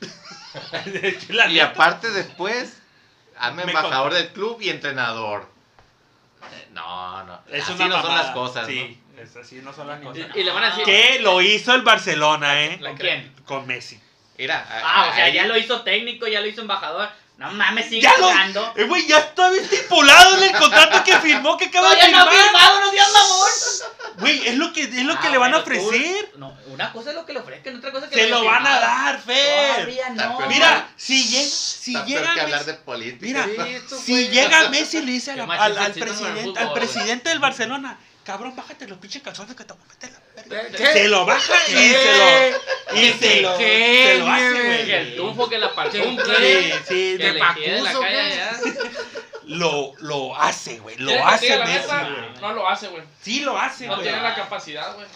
[1.50, 2.80] Y aparte después,
[3.38, 5.46] hazme Me embajador del club y entrenador.
[6.52, 7.38] Eh, No, no.
[7.48, 10.26] Es así no son las cosas, Sí, es así no son las cosas.
[10.34, 10.84] y le van a decir...
[10.84, 12.78] Que lo hizo el Barcelona, ¿eh?
[12.80, 13.32] ¿La quién?
[13.44, 14.00] Con Messi.
[14.38, 17.08] Mira, Ah, o sea, ahí- ya lo hizo técnico, ya lo hizo embajador.
[17.36, 18.74] No mames, sigue Ya lo- jugando.
[18.76, 22.22] Eh, güey, ya estaba estipulado en el contrato que firmó, que acaba de Todavía no
[22.24, 22.46] ha firmar.
[22.46, 23.50] firmado, no seas mamón.
[24.20, 26.32] Güey, es lo que, es lo que Ah, le van a tú- ofrecer.
[26.36, 28.44] No, una cosa es lo que le ofrezcan, otra cosa es que Se haya lo
[28.44, 29.74] van a dar, Fer.
[29.76, 30.40] Todavía no.
[30.48, 33.46] Mira, si llega, si llega que hablar Messi- de política.
[33.46, 36.72] Mira, Sí, si llega Messi y le dice a la- Qué al, con presidente, al
[36.74, 40.76] presidente del Barcelona, cabrón, bájate los pinches calzones que te voy a meter la verga.
[40.78, 40.86] ¿Qué?
[40.92, 41.94] Se lo baja y ¿Qué?
[41.94, 42.18] se
[42.94, 44.04] lo, y se lo, ¿Qué?
[44.12, 44.62] se lo hace, ¿Qué?
[44.66, 44.86] güey.
[44.86, 48.20] Que el tufo, que la palcumpa, Sí, sí, que de Pacuso, calle ¿qué?
[48.20, 48.50] allá.
[49.44, 52.40] lo, lo hace, güey, lo ¿Quieres que hace Messi, güey.
[52.40, 53.02] No lo hace, güey.
[53.22, 54.06] Sí lo hace, No güey.
[54.08, 55.06] tiene la capacidad, güey.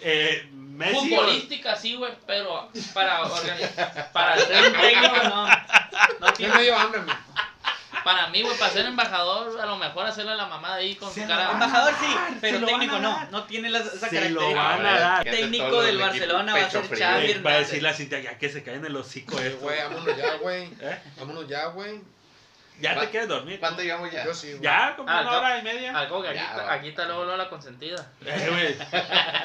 [0.00, 5.46] Eh, Messi, Futbolística sí, güey, pero para organizar, para ser técnico no.
[6.20, 7.18] No Yo tiene me dio hambre, man.
[8.04, 11.22] Para mí, güey, para ser embajador, a lo mejor hacerle la mamada ahí con Se
[11.22, 11.52] su lo cara.
[11.52, 13.30] Embajador sí, pero lo técnico no.
[13.30, 14.62] No tiene las, esa Se lo característica.
[14.62, 15.24] van a dar.
[15.24, 16.82] Técnico del Barcelona va a ser.
[16.88, 17.00] Xavi.
[17.02, 17.58] Eh, Va a Hernández.
[17.68, 19.60] decir la Cintia, ya que se caen el hocico Eh, esto.
[19.60, 20.64] Güey, vámonos ya, güey.
[20.80, 20.98] ¿Eh?
[21.18, 22.00] Vámonos ya, güey.
[22.80, 23.58] Ya te ¿Cuánto- quieres dormir.
[23.60, 24.24] ¿Cuánto llevamos ya?
[24.24, 24.60] Yo sí, güey.
[24.62, 25.38] Ya, como Ah, una no.
[25.38, 25.98] hora y media.
[25.98, 26.72] Algo que aquí, Ya, va.
[26.74, 28.12] aquí está luego, luego la consentida.
[28.24, 28.76] Eh, güey.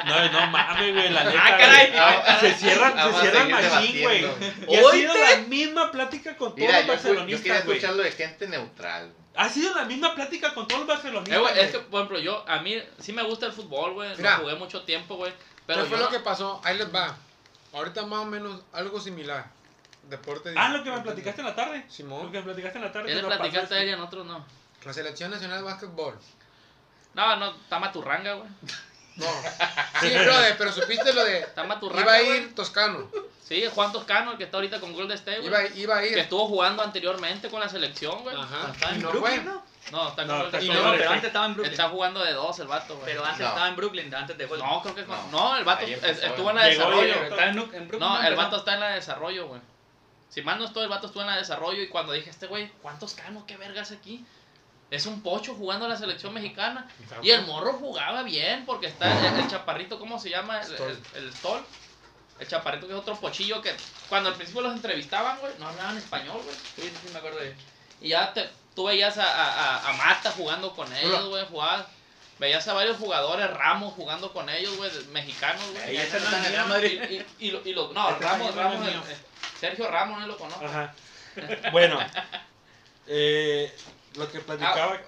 [0.05, 1.41] No, no mames, güey, la neta.
[1.43, 1.87] Ah, caray.
[1.87, 1.99] güey.
[1.99, 4.21] Ah, Se cierran, vamos se a cierran seguir machín, güey.
[4.21, 4.71] debatiendo.
[4.71, 7.65] Y ha sido la misma plática con todos Mira, los yo, fui- yo quería barcelonistas,
[7.65, 7.77] güey.
[7.77, 9.13] escucharlo de gente neutral.
[9.35, 11.39] Ha sido la misma plática con todos los Eh, barcelonistas.
[11.39, 14.15] güey, es que, por ejemplo, yo, a mí sí me gusta el fútbol, güey.
[14.15, 14.37] Mira.
[14.37, 15.33] Lo jugué mucho tiempo, güey.
[15.65, 16.61] Pero ¿Qué fue yo lo no- que pasó?
[16.63, 17.15] Ahí les va.
[17.73, 19.45] Ahorita más o menos algo similar.
[20.03, 20.53] Deporte.
[20.57, 21.83] Ah, lo que me platicaste en la tarde.
[21.85, 22.31] Lo Simón.
[22.31, 23.09] que me platicaste en la tarde.
[23.09, 24.01] Él que le no platicaste a él y esto.
[24.01, 24.45] a nosotros no.
[24.85, 26.19] La Selección Nacional de Básquetbol.
[27.13, 28.49] No, no, está maturranga, güey.
[29.15, 29.27] No.
[30.01, 31.39] Sí, brother, pero supiste lo de.
[31.41, 33.09] Está maturranga, Iba a ir Toscano.
[33.47, 35.47] Sí, Juan Toscano, el que está ahorita con Golden State, güey.
[35.49, 36.17] Iba, iba a Que ir.
[36.17, 38.35] estuvo jugando anteriormente con la selección, güey.
[38.35, 38.73] Ajá.
[38.91, 39.13] Y en no.
[39.13, 39.63] ¿no?
[39.91, 41.71] No, está No, está no, pero antes estaba en Brooklyn.
[41.73, 43.05] Está jugando de dos el vato, güey.
[43.05, 43.47] Pero antes No.
[43.49, 45.27] estaba en Brooklyn, antes de No, creo que No.
[45.31, 45.57] no.
[45.57, 47.13] el vato estuvo en la de desarrollo.
[47.13, 47.99] Estaba en, en Brooklyn.
[47.99, 49.61] No, el vato está en la de desarrollo, güey.
[50.33, 52.47] Si mal no estoy, el vato estuvo en la de desarrollo y cuando dije, este
[52.47, 53.43] güey, ¿cuántos canos?
[53.45, 54.25] ¿Qué vergas aquí?
[54.89, 56.87] Es un pocho jugando a la selección mexicana.
[57.23, 60.61] Y el morro jugaba bien porque está el, el chaparrito, ¿cómo se llama?
[60.61, 60.67] El,
[61.15, 61.63] el, el Stoll.
[62.39, 63.75] El chaparrito que es otro pochillo que
[64.09, 66.55] cuando al principio los entrevistaban, güey, no hablaban español, güey.
[66.75, 67.55] Sí, sí, me acuerdo de
[68.01, 71.85] Y ya te, tú veías a, a, a- Mata jugando con ellos, güey, jugabas.
[72.39, 75.95] Veías a varios jugadores, Ramos jugando con ellos, güey, mexicanos, güey.
[75.95, 75.97] Y-
[76.87, 76.97] y,
[77.39, 78.87] y, y lo- y lo- no, Este Ramos, Ramos,
[79.63, 80.65] Sergio Ramos, no lo conozco.
[80.65, 80.93] Ajá.
[81.71, 81.97] Bueno,
[83.07, 83.73] eh,
[84.15, 84.99] lo que platicaba.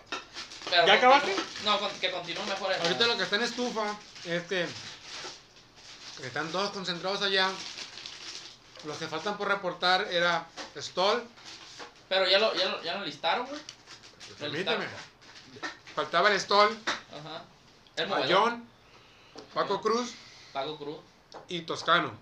[0.70, 1.36] Pero ¿Ya acabaste?
[1.66, 2.72] No, con- que continúe mejor.
[2.72, 4.66] el- Ahorita lo que está en estufa es que,
[6.20, 7.50] que están todos concentrados allá.
[8.86, 11.22] Los que faltan por reportar era Stoll,
[12.08, 13.60] Pero ya lo, ya lo, ya lo listaron, güey.
[14.30, 14.78] Lo permíteme.
[14.86, 15.76] listaron.
[15.96, 16.78] Faltaba el Stoll,
[17.12, 17.44] Ajá.
[17.98, 18.08] El.
[18.08, 18.68] Bayón,
[19.54, 20.14] Paco Cruz
[20.54, 20.98] Pago Cruz.
[21.50, 22.14] y Toscano.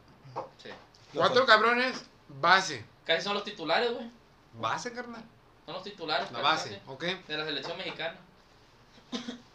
[0.61, 0.69] Sí.
[1.14, 1.95] Cuatro cabrones,
[2.39, 2.85] base.
[3.05, 4.10] Casi son los titulares, güey.
[4.53, 5.23] Base, carnal.
[5.65, 6.31] Son los titulares.
[6.31, 7.03] La base, ok.
[7.27, 8.18] De la selección mexicana.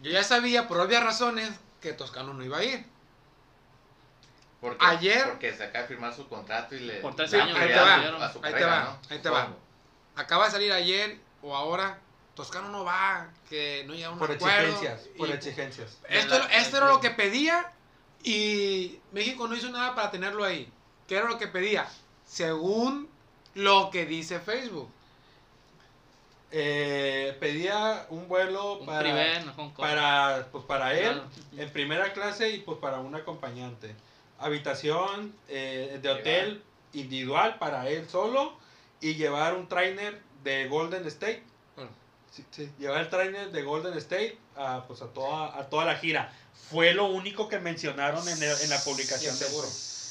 [0.01, 1.51] Yo ya sabía, por obvias razones,
[1.81, 2.87] que Toscano no iba a ir.
[4.61, 6.95] Porque, Ayer- Porque se acaba de firmar su contrato y le.
[7.01, 7.95] Por tres años, ahí te va,
[8.27, 8.99] a su ahí te carrera, va, ¿no?
[9.11, 9.49] ahí te va.
[10.17, 11.99] Acaba de salir ayer o ahora.
[12.35, 14.59] Toscano no va, que no llega a un Por acuerdo.
[14.69, 15.99] exigencias, por y- exigencias.
[16.09, 17.73] Esto, esto era lo que pedía
[18.23, 20.73] y México no hizo nada para tenerlo ahí.
[21.09, 21.89] ¿Qué era lo que pedía?
[22.29, 23.09] Según
[23.55, 24.89] lo que dice Facebook.
[26.51, 31.29] Eh, pedía un vuelo Un para, no para, pues para él, Claro.
[31.59, 33.95] en primera clase y pues para un acompañante.
[34.39, 36.63] Habitación eh, de hotel
[36.95, 38.57] individual para él solo
[39.01, 41.43] y llevar un trainer de Golden State.
[41.77, 41.91] Bueno.
[42.31, 45.97] Sí, sí, llevar el trainer de Golden State a, pues a, toda, a toda la
[45.97, 46.33] gira.
[46.71, 49.35] Fue lo único que mencionaron en, el- en la publicación.
[49.35, 49.67] Seguro.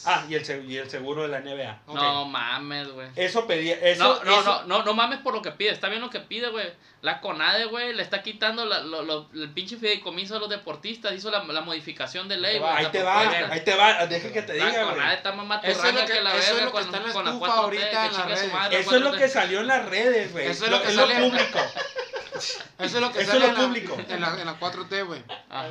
[0.10, 1.82] Ah, y el, se- y el seguro de la NBA.
[1.88, 3.10] No mames, güey.
[3.16, 3.76] Eso pedía.
[3.82, 5.70] Eso, No, no, eso- no, no, no mames por lo que pide.
[5.72, 6.72] Está bien lo que pide, güey.
[7.02, 11.14] La CONADE, güey, le está quitando la- lo- lo- el pinche fideicomiso a los deportistas.
[11.14, 12.72] Hizo la, la modificación de ley, güey.
[12.72, 13.54] Ahí la te va, propuesta.
[13.54, 15.16] ahí te va, deja que te La diga, CONADE güey.
[15.16, 17.26] está más Eso es lo maturranga que- que, la es verga con, está la con
[17.26, 18.54] la estufa 4T, ahorita que en las chingue su redes.
[18.54, 19.18] madre, Eso es lo 4T.
[19.20, 20.48] que salió en las redes, güey.
[20.48, 21.60] Eso es lo que Eso es sale- lo público.
[22.38, 23.98] Eso es lo que Eso sale es lo en la- público.
[24.08, 25.24] En la, en la 4T, güey.
[25.50, 25.68] Ajá.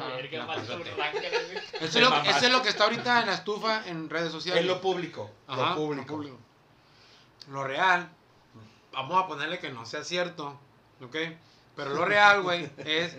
[1.80, 2.30] Eso, es lo, mamaste.
[2.30, 4.62] eso es lo que está ahorita en la estufa en redes sociales.
[4.62, 5.30] Es lo público.
[5.46, 6.38] Ajá, lo público.
[7.50, 8.08] Lo real,
[8.92, 10.58] vamos a ponerle que no sea cierto,
[11.00, 11.16] ¿ok?
[11.76, 13.14] Pero lo real, güey, es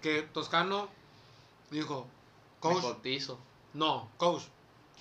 [0.00, 0.88] que Toscano
[1.70, 3.38] dijo, Me coach, cotizo.
[3.74, 4.44] no, coach,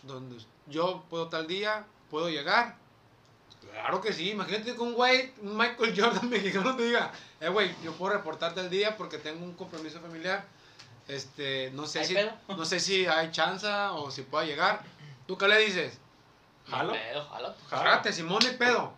[0.03, 2.75] donde yo puedo tal día, puedo llegar.
[3.71, 7.73] Claro que sí, imagínate que un güey, un Michael Jordan mexicano te diga, eh, güey,
[7.83, 10.45] yo puedo reportarte al día porque tengo un compromiso familiar.
[11.07, 12.31] Este, no sé ¿Hay si, pedo?
[12.49, 14.81] no sé si hay chance o si pueda llegar.
[15.25, 15.97] ¿Tú qué le dices?
[16.69, 16.91] Jalo.
[16.93, 17.55] Pedo, jalo.
[17.69, 18.93] Jálate, Simón y pedo.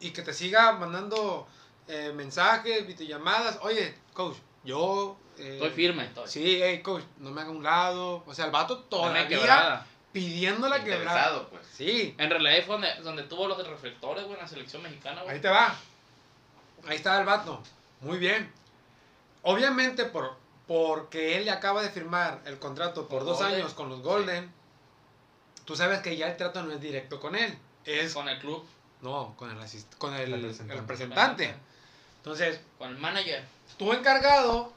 [0.00, 1.46] Y que te siga mandando
[1.86, 3.58] eh, mensajes, videollamadas.
[3.62, 5.16] Oye, coach, yo.
[5.38, 6.10] eh, Estoy firme.
[6.26, 8.24] Sí, hey, coach, no me haga un lado.
[8.26, 9.86] O sea, el vato todavía.
[10.14, 11.46] Pidiendo la quebrada.
[11.50, 11.66] Pues.
[11.66, 15.20] Sí, En realidad ahí fue donde, donde tuvo los reflectores, güey, en la selección mexicana,
[15.22, 15.34] güey.
[15.34, 15.76] ahí te va.
[16.86, 17.62] Ahí está el vato.
[18.00, 18.50] Muy bien.
[19.42, 20.36] Obviamente, por,
[20.66, 23.54] porque él le acaba de firmar el contrato por Con dos Golden.
[23.60, 24.50] años con los Golden,
[25.64, 27.56] tú sabes que ya el trato no es directo con él.
[27.84, 28.64] Es Con el club,
[29.02, 30.72] No, con el, asist- con el, Representante.
[30.74, 31.54] el representante.
[32.18, 33.44] Entonces, con el manager.
[33.76, 34.72] tú encargado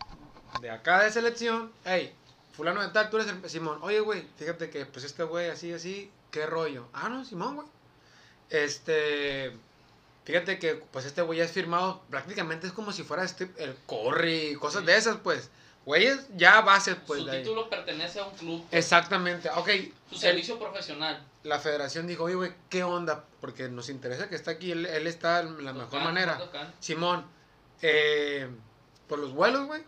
[0.61, 2.13] de acá de selección, hey,
[2.57, 3.79] fulano de tal, tú eres el Simón.
[3.81, 6.87] Oye, güey, fíjate que pues este güey así, así, qué rollo.
[6.91, 7.67] Ah, no, Simón, güey.
[8.49, 9.51] Este,
[10.25, 13.75] fíjate que pues este güey ya es firmado, prácticamente es como si fuera este, el
[13.85, 15.49] corri, cosas de esas, pues.
[15.85, 17.21] Güeyes ya bases, pues.
[17.21, 17.43] Su de ahí.
[17.43, 18.65] título pertenece a un club.
[18.71, 19.69] Exactamente, ok.
[20.09, 21.25] Su el- servicio profesional.
[21.43, 23.23] la federación dijo, oye, güey, ¿qué onda?
[23.39, 26.37] Porque nos interesa que está aquí, él, él está en la mejor manera.
[26.37, 26.73] Tocán.
[26.81, 27.25] Simón,
[27.81, 28.49] eh,
[29.07, 29.81] por los vuelos, güey.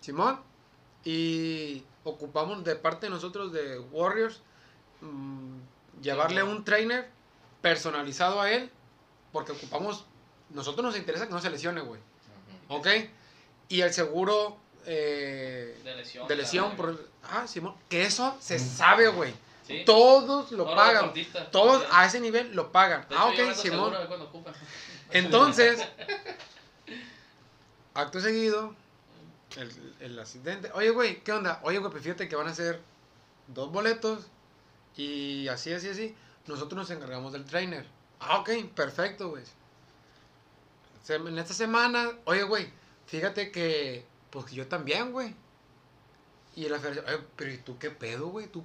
[0.00, 0.40] Simón.
[1.04, 4.40] Y ocupamos de parte de nosotros de Warriors
[5.00, 5.58] mm,
[6.00, 7.08] llevarle un trainer
[7.60, 8.70] personalizado a él.
[9.32, 10.04] Porque ocupamos,
[10.50, 12.00] nosotros nos interesa que no se lesione, güey.
[12.68, 12.86] ¿Ok?
[13.68, 14.56] Y el seguro
[14.86, 16.26] eh, De lesión.
[16.26, 16.98] de lesión por...
[17.24, 17.74] Ah, Simón.
[17.90, 19.34] Que eso se sabe, güey.
[19.66, 19.82] Sí.
[19.84, 21.12] Todos lo Todos pagan.
[21.52, 23.06] Todos a ese nivel lo pagan.
[23.10, 23.94] Ah, ok, Simón.
[25.10, 25.86] Entonces,
[27.94, 28.74] acto seguido,
[29.56, 31.60] el, el asistente, oye, güey, ¿qué onda?
[31.62, 32.80] Oye, güey, pues fíjate que van a ser
[33.48, 34.26] dos boletos
[34.96, 36.14] y así, así, así.
[36.46, 37.86] Nosotros nos encargamos del trainer.
[38.20, 39.44] Ah, ok, perfecto, güey.
[41.02, 42.70] Se- En esta semana, oye, güey,
[43.06, 45.34] fíjate que, pues que yo también, güey.
[46.56, 48.46] Y la federación, "Oye, pero ¿y tú qué pedo, güey?
[48.48, 48.64] ¿Tú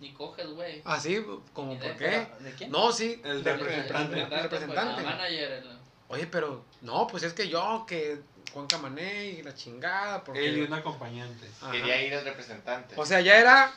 [0.00, 0.82] Ni coges, güey.
[0.84, 2.44] así, como Ni por de- qué?
[2.44, 2.70] ¿De quién?
[2.70, 3.20] No, sí.
[3.24, 4.14] El del- representante.
[4.16, 4.94] del representante.
[4.94, 5.52] pues, el manager.
[5.52, 5.78] el-
[6.08, 8.20] Oye, pero no, pues es que yo, que
[8.52, 10.46] Juan Camané y la chingada, porque...
[10.46, 11.48] Él y un acompañante.
[11.60, 11.72] Ajá.
[11.72, 12.94] Quería ir el representante.
[12.98, 13.72] O sea, ya era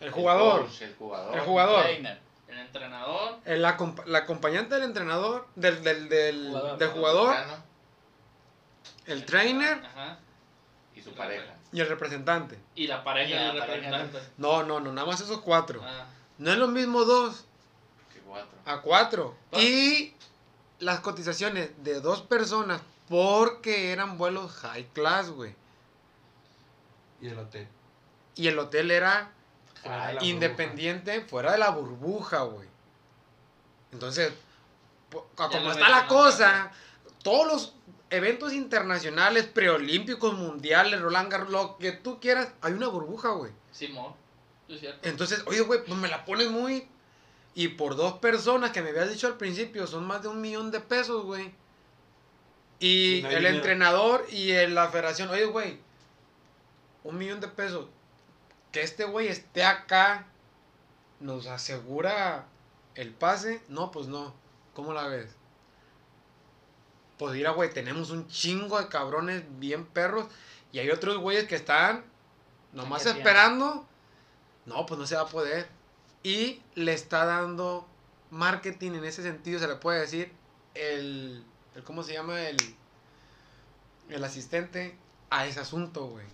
[0.00, 1.34] el jugador, coach, el jugador.
[1.34, 2.18] el jugador, Trainer.
[2.48, 3.38] El entrenador.
[3.44, 3.68] el la
[4.18, 6.78] acompañante del entrenador, del, del, del, Jugador.
[6.78, 7.36] del jugador,
[9.06, 10.18] el trainer Ajá.
[10.94, 11.54] Y su pareja.
[11.72, 12.58] y el representante.
[12.74, 13.66] Y la pareja del pareja.
[13.90, 14.18] representante.
[14.38, 15.80] No, no, no, nada más esos cuatro.
[15.84, 16.06] Ah.
[16.38, 17.44] No es lo mismo dos
[18.12, 18.58] Que cuatro.
[18.64, 19.36] a cuatro.
[19.52, 20.14] Y
[20.80, 22.80] las cotizaciones de dos personas
[23.10, 25.54] porque eran vuelos high class, güey.
[27.20, 27.68] Y el hotel.
[28.36, 29.32] Y el hotel era
[29.82, 32.68] Fuera independiente, fuera de la burbuja, güey.
[33.92, 34.32] Entonces,
[35.34, 36.70] como está la cosa,
[37.24, 37.74] todos los
[38.10, 43.50] eventos internacionales, preolímpicos, mundiales, Roland Garros, lo que tú quieras, hay una burbuja, güey.
[43.72, 44.14] Simón.
[44.68, 45.08] Sí, es cierto.
[45.08, 46.86] Entonces, oye, güey, pues me la pones muy...
[47.54, 50.70] Y por dos personas que me habías dicho al principio, son más de un millón
[50.70, 51.52] de pesos, güey.
[52.80, 55.78] Y el entrenador y el- la federación, oye, güey,
[57.04, 57.86] un millón de pesos.
[58.72, 60.26] Que este güey esté acá,
[61.20, 62.46] nos asegura
[62.94, 63.62] el pase.
[63.68, 64.34] No, pues no.
[64.74, 65.28] ¿Cómo la ves?
[67.18, 70.26] Pues mira, güey, tenemos un chingo de cabrones bien perros.
[70.72, 72.04] Y hay otros güeyes que están
[72.72, 73.86] nomás esperando.
[74.64, 75.68] No, pues no se va a poder.
[76.22, 77.86] Y le está dando
[78.30, 80.32] marketing en ese sentido, se le puede decir,
[80.74, 81.44] el,
[81.80, 82.40] el ¿cómo se llama?
[82.48, 82.56] El,
[84.08, 84.96] el asistente
[85.30, 86.26] a ese asunto, güey.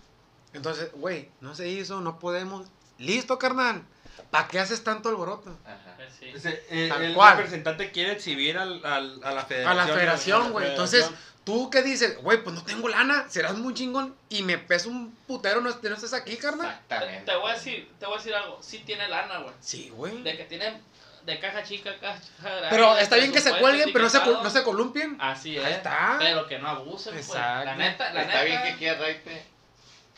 [0.53, 2.67] Entonces, güey, no se hizo, no podemos.
[2.97, 3.83] Listo, carnal.
[4.31, 5.55] ¿Para qué haces tanto alboroto?
[5.63, 5.95] Ajá.
[5.99, 6.29] Eh, sí.
[6.29, 7.37] Ese, eh, Tal el cual.
[7.37, 9.77] representante quiere exhibir al, al- a la A federación.
[9.77, 10.69] la y federación, la güey.
[10.69, 11.07] Entonces,
[11.43, 15.11] tú qué dices, güey, pues no tengo lana, serás muy chingón y me pesa un
[15.27, 16.67] putero, no, no estés aquí, carnal.
[16.87, 17.31] Te, Exactamente.
[17.31, 18.57] te voy a decir, te voy a decir algo.
[18.63, 19.53] Sí tiene lana, güey.
[19.61, 20.23] Sí, güey.
[20.23, 20.81] De que tiene
[21.27, 22.67] de caja chica, caja grande.
[22.71, 25.17] Pero está bien que se cuelguen, pero no se, no se columpien.
[25.19, 25.63] Así es.
[25.63, 26.15] Ahí está.
[26.17, 27.27] Pero que no abusen, pues.
[27.27, 27.65] Exacto.
[27.65, 28.43] La neta, la Está neta.
[28.45, 29.43] bien que quiera raite,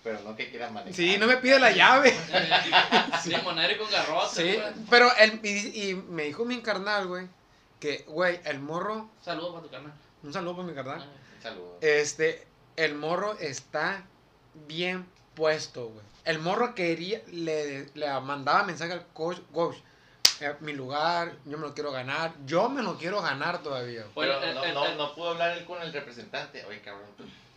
[0.04, 0.94] pero no que quiera manejar.
[0.94, 2.16] Sí, no me pide la llave.
[3.24, 4.74] Sí, monero y con garrote, Sí, güey.
[4.90, 7.28] pero él, y, y me dijo mi carnal, güey,
[7.80, 9.94] que, güey, el morro, Saludos para tu canal.
[10.24, 11.00] un saludo para mi carnal,
[11.38, 11.78] Un saludo.
[11.82, 14.04] este, el morro está
[14.68, 15.06] bien
[15.36, 16.06] puesto, güey.
[16.26, 19.78] El morro quería, le, le mandaba mensaje al coach, coach,
[20.62, 24.04] mi lugar, yo me lo quiero ganar, yo me lo quiero ganar todavía.
[24.16, 26.66] Pero el- no, el- no, el- no pudo hablar él con el representante.
[26.66, 27.08] Oye, cabrón.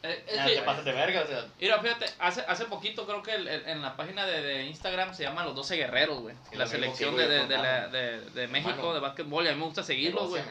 [0.05, 1.47] Eh, es que- de verga, o sea.
[1.61, 5.15] Mira, fíjate, hace, hace poquito creo que el- el- en la página de, de Instagram
[5.15, 6.35] se llama Los 12 Guerreros, güey.
[6.55, 8.95] La selección de, de, la- de, de México Mano.
[8.95, 10.43] de básquetbol y a mí me gusta seguirlos, güey.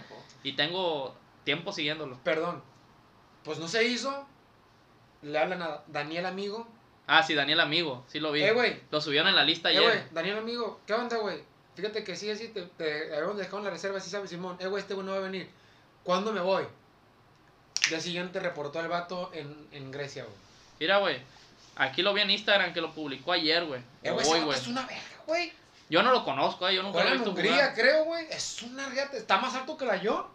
[0.44, 2.18] Y tengo tiempo siguiéndolo.
[2.24, 2.64] Perdón,
[3.44, 4.26] pues no se hizo,
[5.22, 6.68] le hablan a Daniel Amigo,
[7.08, 8.42] Ah, sí, Daniel Amigo, sí lo vi.
[8.44, 9.84] eh, güey, Lo subieron en la lista Eh, ayer.
[9.84, 11.44] güey, Daniel amigo, ¿qué onda, güey?
[11.76, 14.58] Fíjate que sí, así te, te habíamos dejado en la reserva, sí sabe Simón.
[14.60, 15.50] Eh, güey, este güey no va a venir.
[16.04, 16.66] ¿Cuándo me voy?
[17.90, 20.36] Día siguiente reportó al vato en, en Grecia, güey.
[20.80, 21.22] Mira, güey.
[21.78, 23.82] Aquí lo vi en Instagram que lo publicó ayer, güey.
[24.04, 25.54] Eh, güey, es una verga, güey.
[25.90, 26.76] Yo no lo conozco, eh.
[26.76, 27.74] Yo nunca lo he visto Hungría, jugar.
[27.74, 28.26] creo, güey.
[28.30, 29.18] Es una riata.
[29.18, 30.30] Está más alto que la yo.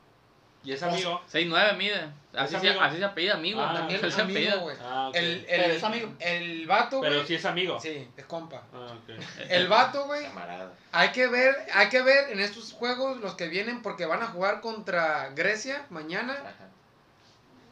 [0.67, 1.23] Y es amigo.
[1.33, 2.09] 6'9 mide.
[2.35, 3.63] Así, ¿Es se, así se apellida amigo.
[3.63, 4.77] Ah, Daniel Así se amigo, güey.
[4.83, 5.15] Ah, ok.
[5.15, 6.13] El, el, Pero es amigo.
[6.19, 7.11] El vato, güey.
[7.11, 7.79] Pero sí es amigo.
[7.81, 8.65] Sí, es compa.
[8.75, 8.95] Ah.
[9.49, 10.25] El vato, güey.
[10.25, 10.73] Camarada.
[10.91, 14.27] Hay que ver, hay que ver en estos juegos los que vienen porque van a
[14.27, 16.33] jugar contra Grecia mañana.
[16.33, 16.69] Ajá.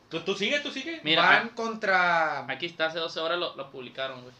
[0.08, 1.00] ¿Tú, tú sigue, tú sigue.
[1.02, 4.34] Mira, van contra Aquí está, hace 12 horas lo, lo publicaron, güey.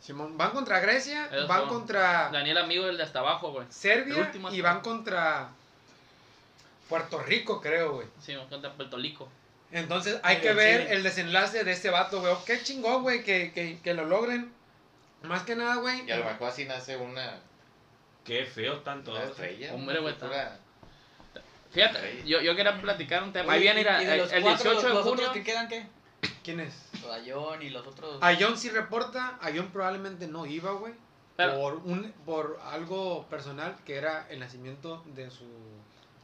[0.00, 3.66] Simón, van contra Grecia, van son contra Daniel Amigo, el de hasta abajo, güey.
[3.70, 5.50] Serbia y van contra
[6.94, 8.06] Puerto Rico, creo, güey.
[8.20, 9.28] Sí, contra Puerto Rico.
[9.72, 12.32] Entonces hay que ver el desenlace de este vato, güey.
[12.46, 14.52] Qué chingón, güey, que, que, que lo logren.
[15.22, 16.06] Más que nada, güey.
[16.06, 17.40] Y a lo mejor así nace una,
[18.24, 19.10] Qué feo tanto.
[19.10, 19.74] una estrella.
[19.74, 20.14] Hombre, güey,
[21.72, 23.54] Fíjate, yo, yo quería platicar un tema.
[23.54, 25.12] Ahí viene, el, el cuatro, 18 de los junio.
[25.14, 25.88] otros que quedan qué?
[26.44, 26.74] ¿Quién es?
[27.10, 28.18] Ayón y los otros.
[28.22, 29.36] Ayón sí reporta.
[29.42, 30.94] Ayón probablemente no iba, güey.
[31.36, 35.44] Pero, Por, un, por algo personal que era el nacimiento de su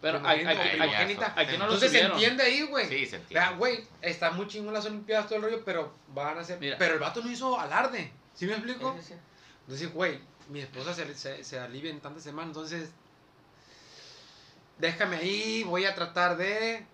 [0.01, 2.89] pero aquí, no lo Entonces se entiende ahí, güey.
[2.89, 3.35] Sí, se entiende.
[3.35, 6.59] Vea, güey, está muy chingón las Olimpiadas, todo el rollo, pero van a ser.
[6.59, 6.78] Mira.
[6.78, 8.10] Pero el vato no hizo alarde.
[8.35, 8.97] ¿Sí me Sí, explico?
[8.98, 9.14] sí, sí.
[9.62, 12.90] Entonces, güey, mi esposa se, se, se alivia en tantas semanas, entonces.
[14.78, 16.86] Déjame ahí, voy a tratar de.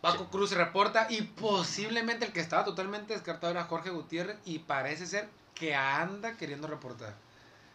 [0.00, 5.06] Paco Cruz reporta y posiblemente el que estaba totalmente descartado era Jorge Gutiérrez y parece
[5.06, 7.14] ser que anda queriendo reportar.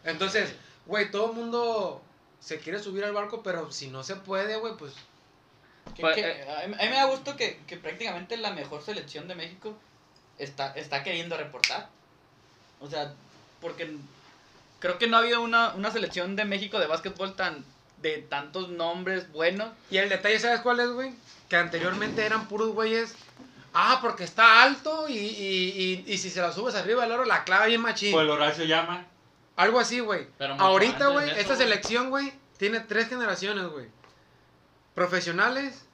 [0.05, 2.01] Entonces, güey, todo el mundo
[2.41, 4.93] se quiere subir al barco, pero si no se puede, güey, pues
[5.95, 8.51] Que- Pues, que- eh, a, mí, a mí me da gusto que, que prácticamente la
[8.51, 9.73] mejor selección de México
[10.37, 11.89] está, está queriendo reportar.
[12.79, 13.13] O sea,
[13.61, 13.95] porque
[14.79, 17.65] creo que no ha habido una, una selección de México de básquetbol tan
[17.97, 19.69] de tantos nombres buenos.
[19.89, 21.13] Y el detalle, ¿sabes cuál es, güey?
[21.49, 23.15] Que anteriormente eran puros güeyes.
[23.73, 27.25] Ah, porque está alto y, y, y, y si se la subes arriba del oro,
[27.25, 28.11] la clava bien machín.
[28.11, 29.05] Pues el Horacio llama.
[29.55, 30.27] Algo así, güey.
[30.57, 33.87] Ahorita, güey, esta selección, güey, tiene tres generaciones, güey.
[34.95, 35.85] Profesionales,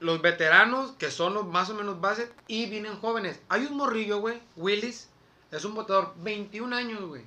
[0.00, 3.40] los veteranos, que son los más o menos bases, y vienen jóvenes.
[3.48, 5.08] Hay un morrillo, güey, Willis,
[5.50, 7.22] es un botador, 21 años, güey.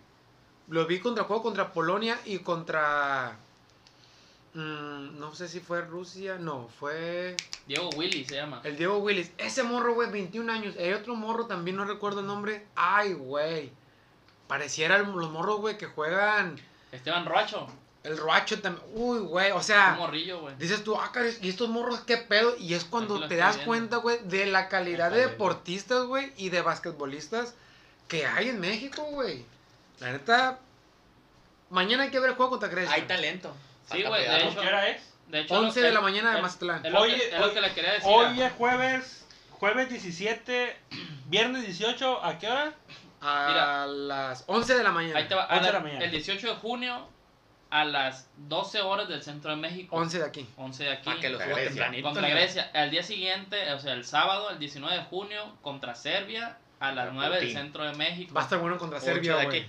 [0.67, 3.38] Lo vi contra juego contra Polonia y contra
[4.53, 8.59] mm, no sé si fue Rusia, no, fue Diego Willy se llama.
[8.65, 9.31] el Diego Willis.
[9.38, 10.75] Ese morro, güey, 21 años.
[10.77, 12.67] Hay otro morro, también no recuerdo el nombre.
[12.75, 13.71] Ay, güey.
[14.48, 16.60] Pareciera el- los morros, güey, que juegan
[16.91, 17.68] Esteban Roacho.
[18.03, 18.86] el Roacho también.
[18.94, 20.56] Uy, güey, o Un sea, morrillo, güey.
[20.57, 22.56] dices tú, ah, caray, ¿y estos morros qué pedo?
[22.57, 23.65] Y es cuando te das viendo.
[23.69, 27.53] cuenta, güey, de la calidad de deportistas, güey, y de basquetbolistas
[28.07, 29.45] que hay en México, güey.
[29.99, 30.60] La neta,
[31.69, 32.94] mañana hay que ver el juego contra Grecia.
[32.95, 33.53] Hay talento.
[33.91, 34.61] Sí, güey, de hecho.
[34.61, 35.02] ¿Qué hora es?
[35.28, 36.86] De hecho, 11 lo- de la mañana de Mazatlán.
[36.86, 38.10] Es lo, Hoy- que, es lo que le quería decir.
[38.10, 40.78] Hoy es jueves, jueves 17,
[41.28, 42.74] viernes 18, ¿a qué hora?
[43.22, 43.88] A Mira.
[43.88, 45.18] las 11 de la mañana.
[45.19, 45.44] Ahí te va.
[45.45, 46.06] a 11 de la- la mañana.
[46.06, 47.07] el 18 de junio
[47.69, 49.95] a las 12 horas del centro de México.
[49.95, 50.48] 11 de aquí.
[50.57, 51.06] 11 de aquí.
[51.06, 51.64] Para que lo Grecia.
[51.69, 52.03] tempranito.
[52.07, 52.30] Contra.
[52.30, 52.72] Grecia.
[52.73, 57.07] Al día siguiente, o sea, el sábado, el 19 de junio, contra Serbia a las
[57.07, 57.57] Contra 9 del Putin.
[57.64, 58.34] centro de México.
[58.35, 59.65] Va a estar bueno contra Serbia, güey.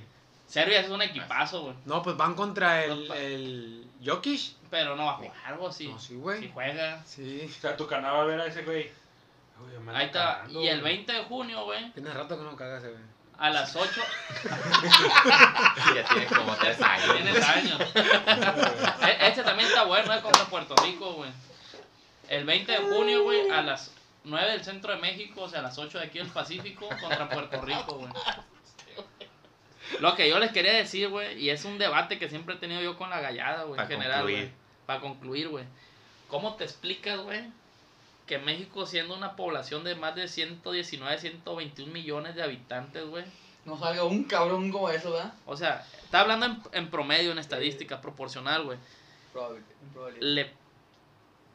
[0.46, 1.74] Serbia es un equipazo, güey.
[1.84, 4.56] No, pues van contra el, el Jokic.
[4.70, 5.88] Pero no va a jugar algo así.
[5.88, 6.50] No, sí, Si güey.
[6.52, 7.02] juega.
[7.04, 7.42] Sí.
[7.46, 8.90] O sea, tu canal va a ver a ese güey.
[9.60, 10.36] Uy, Ahí está.
[10.36, 10.94] cagando, Y el güey.
[10.96, 12.94] 20 de junio, güey, Tiene rato que no cagas, güey.
[13.38, 14.00] A las 8.
[15.94, 17.14] Ya tiene como tres años.
[17.16, 17.80] Tienes años.
[17.94, 21.30] E- Este también está bueno, es contra Puerto Rico, güey.
[22.28, 23.92] El 20 de junio, güey, a las
[24.24, 27.28] 9 del centro de México, o sea, a las 8 de aquí del Pacífico, contra
[27.28, 28.12] Puerto Rico, güey.
[30.00, 32.82] Lo que yo les quería decir, güey, y es un debate que siempre he tenido
[32.82, 34.50] yo con la gallada, güey, en general, güey.
[34.84, 35.64] Para concluir, güey.
[36.28, 37.40] ¿Cómo te explicas, güey,
[38.28, 43.24] que México, siendo una población de más de 119, 121 millones de habitantes, güey,
[43.64, 45.32] No salga un cabrón como eso, ¿verdad?
[45.46, 48.78] o sea, está hablando en, en promedio, en estadística, proporcional, güey.
[50.20, 50.50] Le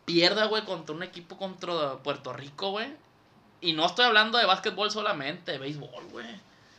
[0.06, 2.88] pierda, güey, contra un equipo contra Puerto Rico, güey.
[3.62, 6.26] Y no estoy hablando de básquetbol solamente, de béisbol, güey.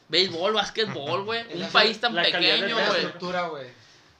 [0.08, 1.44] Béisbol, básquetbol, güey.
[1.54, 3.00] Un la- país tan pequeño, del La güey.
[3.00, 3.66] estructura, güey.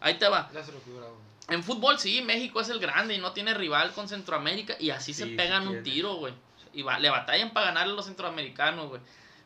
[0.00, 0.50] Ahí te va.
[0.52, 1.23] La estructura, güey.
[1.48, 4.76] En fútbol, sí, México es el grande y no tiene rival con Centroamérica.
[4.80, 6.32] Y así Sí, se sí pegan un tiro, güey.
[6.72, 9.00] Y va- le batallan para ganarle a los centroamericanos, güey.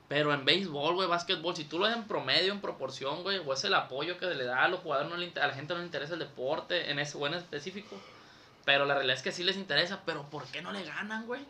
[0.09, 3.53] Pero en béisbol, güey, básquetbol, si tú lo ves en promedio, en proporción, güey, o
[3.53, 5.81] es el apoyo que le da a los jugadores, no le a la gente no
[5.81, 8.01] le interesa el deporte, en ese o en específico.
[8.65, 11.43] Pero la realidad es que sí les interesa, pero ¿por qué no le ganan, güey?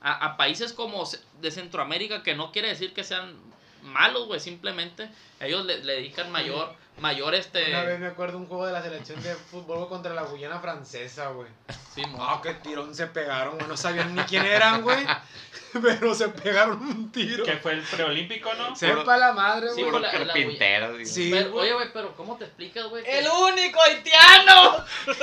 [0.00, 1.04] A, a países como
[1.40, 3.34] de Centroamérica, que no quiere decir que sean
[3.82, 5.10] malos, güey, simplemente
[5.40, 7.70] ellos le, le dedican mayor, mayor este...
[7.70, 11.28] Una vez me acuerdo un juego de la selección de fútbol contra la Guyana francesa,
[11.28, 11.48] güey.
[11.94, 13.68] Sí, Ah, qué tirón se pegaron, güey.
[13.68, 15.04] No sabían ni quién eran, güey.
[15.82, 17.44] Pero se pegaron un tiro.
[17.44, 18.74] Que fue el preolímpico, ¿no?
[18.74, 19.92] Sepa la madre, Sí, güey.
[19.92, 20.96] por la- la- carpintero.
[21.04, 21.64] Sí, Pero, güey.
[21.66, 23.04] oye, güey, pero ¿cómo te explicas, güey?
[23.04, 24.84] que- ¡El único haitiano!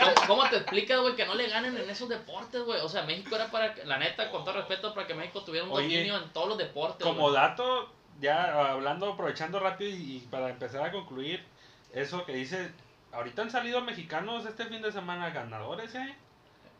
[0.00, 2.80] ¿Cómo, cómo te explicas, güey, que no le ganen en esos deportes, güey?
[2.80, 5.66] O sea, México era para, que- la neta, con todo respeto, para que México tuviera
[5.66, 7.04] un Oye, dominio en todos los deportes.
[7.04, 7.34] Como güey.
[7.34, 7.92] dato,
[8.22, 11.44] ya hablando, aprovechando rápido y, y para empezar a concluir,
[11.92, 12.70] eso que dice,
[13.12, 16.14] ahorita han salido mexicanos este fin de semana ganadores, ¿eh?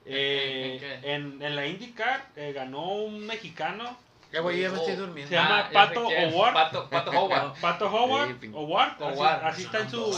[0.07, 1.13] Eh, ¿En- en qué?
[1.15, 3.97] en, en la IndyCar eh, ganó un mexicano,
[4.33, 5.31] Eh, güey, ya me estoy se durmiendo.
[5.31, 6.07] llama Ah, Pato.
[6.09, 6.55] Howard.
[6.55, 7.61] Pato, Pato Howard.
[7.61, 9.45] Pato Howard, Howard, así-.
[9.45, 10.13] Así, está en su...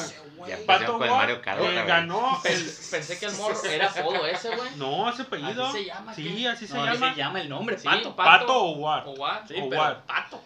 [0.46, 2.52] Ya Pato Howard eh, ganó el...
[2.54, 4.70] Pens- Pensé que el morro era apodo ese, güey.
[4.76, 5.66] No, ese apellido.
[5.66, 6.48] Así se llama, Sí, ¿qué?
[6.48, 7.12] así se No, así llama.
[7.12, 8.14] se llama el nombre, Sí, Pato.
[8.16, 9.06] Pato Howard.
[9.08, 9.48] Howard.
[9.48, 9.54] Sí,
[10.06, 10.40] Pato.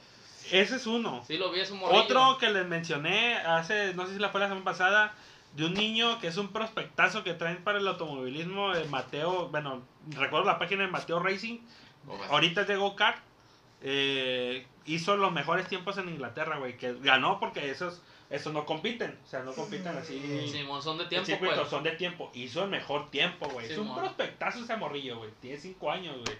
[0.51, 1.23] Ese es uno.
[1.27, 2.03] Sí, lo vi, es un morrillo.
[2.03, 5.15] Otro que les mencioné hace, no sé si la fue la semana pasada,
[5.55, 9.83] de un niño que es un prospectazo que traen para el automovilismo, de Mateo, bueno,
[10.11, 11.59] recuerdo la página de Mateo Racing,
[12.31, 13.19] ahorita es de Go Kart,
[13.83, 19.19] eh, hizo los mejores tiempos en Inglaterra, güey, que ganó porque esos, esos no compiten,
[19.25, 20.49] o sea, no compiten así.
[20.51, 21.69] Simón, son de tiempo, circuito, pues.
[21.69, 23.71] son de tiempo, hizo el mejor tiempo, güey.
[23.71, 25.31] Es un prospectazo ese morrillo, güey.
[25.41, 26.39] Tiene 5 años, güey.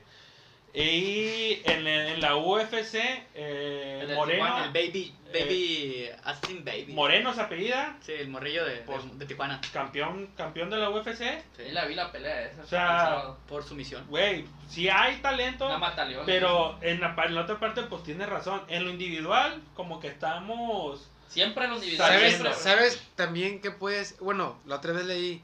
[0.75, 2.95] Y en, en la UFC,
[3.35, 6.93] eh, El Moreno, Tijuana, El baby, baby, Austin Baby.
[6.93, 9.61] Moreno se apellida, Sí, el morrillo de, de, Por- de Tijuana.
[9.73, 11.19] campeón, campeón de la UFC.
[11.57, 12.63] Sí, la vi la pelea esa.
[12.63, 13.23] O sea.
[13.49, 14.05] Por su misión.
[14.09, 16.25] Güey, sí hay talento, Una mataleón.
[16.27, 18.63] pero en la, pa- en la otra parte, pues tiene razón.
[18.69, 21.11] En lo individual, como que estamos.
[21.29, 22.17] Siempre en los individuales.
[22.19, 22.55] ¿Sabes, siempre.
[22.55, 24.19] ¿Sabes también que puedes?
[24.21, 25.43] Bueno, la otra vez leí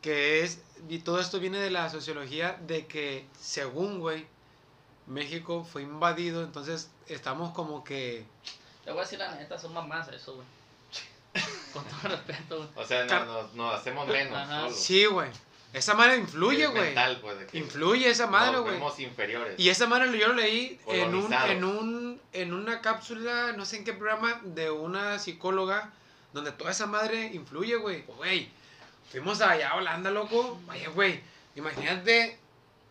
[0.00, 4.26] que es, y todo esto viene de la sociología, de que según, güey,
[5.06, 8.24] México fue invadido, entonces estamos como que...
[8.84, 10.46] Te voy a decir la neta, son mamás eso, güey.
[11.72, 12.68] Con todo respeto, güey.
[12.76, 14.48] O sea, no- nos, nos hacemos menos.
[14.48, 14.70] Solo.
[14.72, 15.28] Sí, güey.
[15.72, 16.94] Esa madre influye, güey.
[17.20, 18.74] pues, Influye esa madre, güey.
[18.74, 19.58] vemos inferiores.
[19.58, 23.78] Y esa madre yo lo leí en un, en un en una cápsula, no sé
[23.78, 25.90] en qué programa, de una psicóloga,
[26.32, 28.02] donde toda esa madre influye, güey.
[28.04, 28.48] Güey,
[29.10, 30.58] fuimos allá a Holanda, loco.
[30.66, 31.20] Vaya, güey,
[31.56, 32.38] imagínate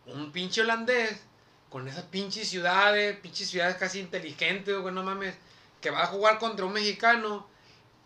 [0.06, 1.24] un pinche holandés
[1.70, 5.34] con esas pinches ciudades, pinches ciudades casi inteligentes, güey, no mames,
[5.80, 7.46] que va a jugar contra un mexicano,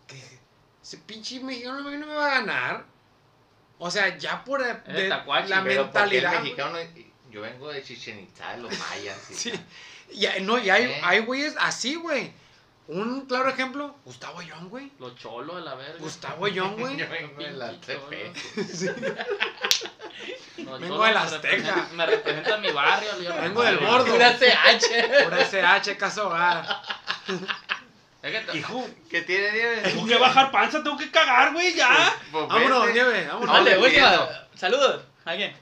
[0.07, 0.21] que
[0.81, 2.85] ese pinche mexicano no me no me va a ganar.
[3.79, 5.09] O sea, ya por de-
[5.49, 6.41] la el mentalidad.
[6.41, 6.77] mexicano,
[7.31, 9.17] yo vengo de Chichen Itza, de los mayas.
[9.31, 9.51] y Sí.
[9.51, 9.65] tal.
[10.11, 11.01] Y, hay- no, y hay, ¿Eh?
[11.03, 12.33] hay güeyes así, güey.
[12.87, 14.91] Un claro ejemplo, Gustavo Young, güey.
[14.99, 15.95] Los cholos de la verga.
[15.99, 16.97] Gustavo Young, güey.
[16.97, 17.71] Yo vengo de la
[20.79, 21.49] Vengo me Azteca.
[21.49, 23.09] representan- Me representa mi barrio.
[23.21, 24.05] yo- Vengo del Ay, gordo.
[24.11, 25.23] Pura CH.
[25.23, 26.81] Por SH, caso hogar.
[28.21, 29.77] Es que Hijo, ¿Qué tiene nieve?
[29.81, 32.15] tengo que bajar panza, tengo que cagar, güey, ya.
[32.31, 32.93] Pues Vámonos, vete.
[32.93, 33.47] nieve, vámonos.
[33.55, 34.29] Vale, No, última.
[34.55, 35.01] Saludos.
[35.25, 35.55] ¿A quién?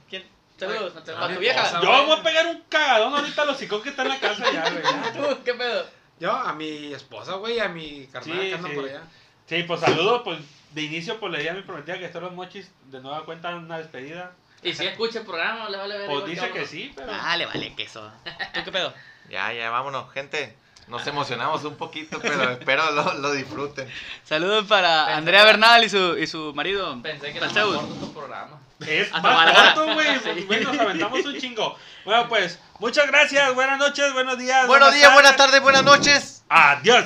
[0.59, 0.93] Saludos.
[0.97, 1.81] a tu vieja.
[1.81, 4.51] Yo voy a pegar un cagadón ahorita a los hijos que están en la casa
[4.51, 4.83] ya, güey.
[4.83, 5.13] ya.
[5.13, 5.98] ¿Tú qué pedo?
[6.19, 8.75] Yo a mi esposa, güey, a mi carnal Sí, que anda sí.
[8.75, 9.01] por allá.
[9.47, 10.39] Sí, pues saludos, pues
[10.73, 13.55] de inicio pues le di a mi prometida que estos los mochis de nueva cuenta
[13.55, 14.33] una despedida.
[14.61, 16.07] Y si escucha el programa, le vale ver.
[16.07, 17.07] Pues dice que sí, pero...
[17.07, 18.11] Vale, vale, queso.
[18.53, 18.93] ¿Tú qué pedo?
[19.29, 20.55] Ya, ya, vámonos, gente.
[20.87, 23.87] Nos emocionamos un poquito, pero espero lo, lo disfruten.
[24.23, 26.99] Saludos para Andrea Bernal y su, y su marido.
[27.03, 28.59] Pensé que era más corto tu programa.
[28.79, 30.07] Es Hasta más corto, güey.
[30.23, 30.45] Sí.
[30.45, 31.77] Güey, nos aventamos un chingo.
[32.05, 33.53] Bueno, pues, muchas gracias.
[33.53, 34.67] Buenas noches, buenos días.
[34.67, 36.43] Buenos días, buenas tardes, buenas noches.
[36.49, 37.05] Adiós.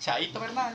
[0.00, 0.70] Chaito Bernal.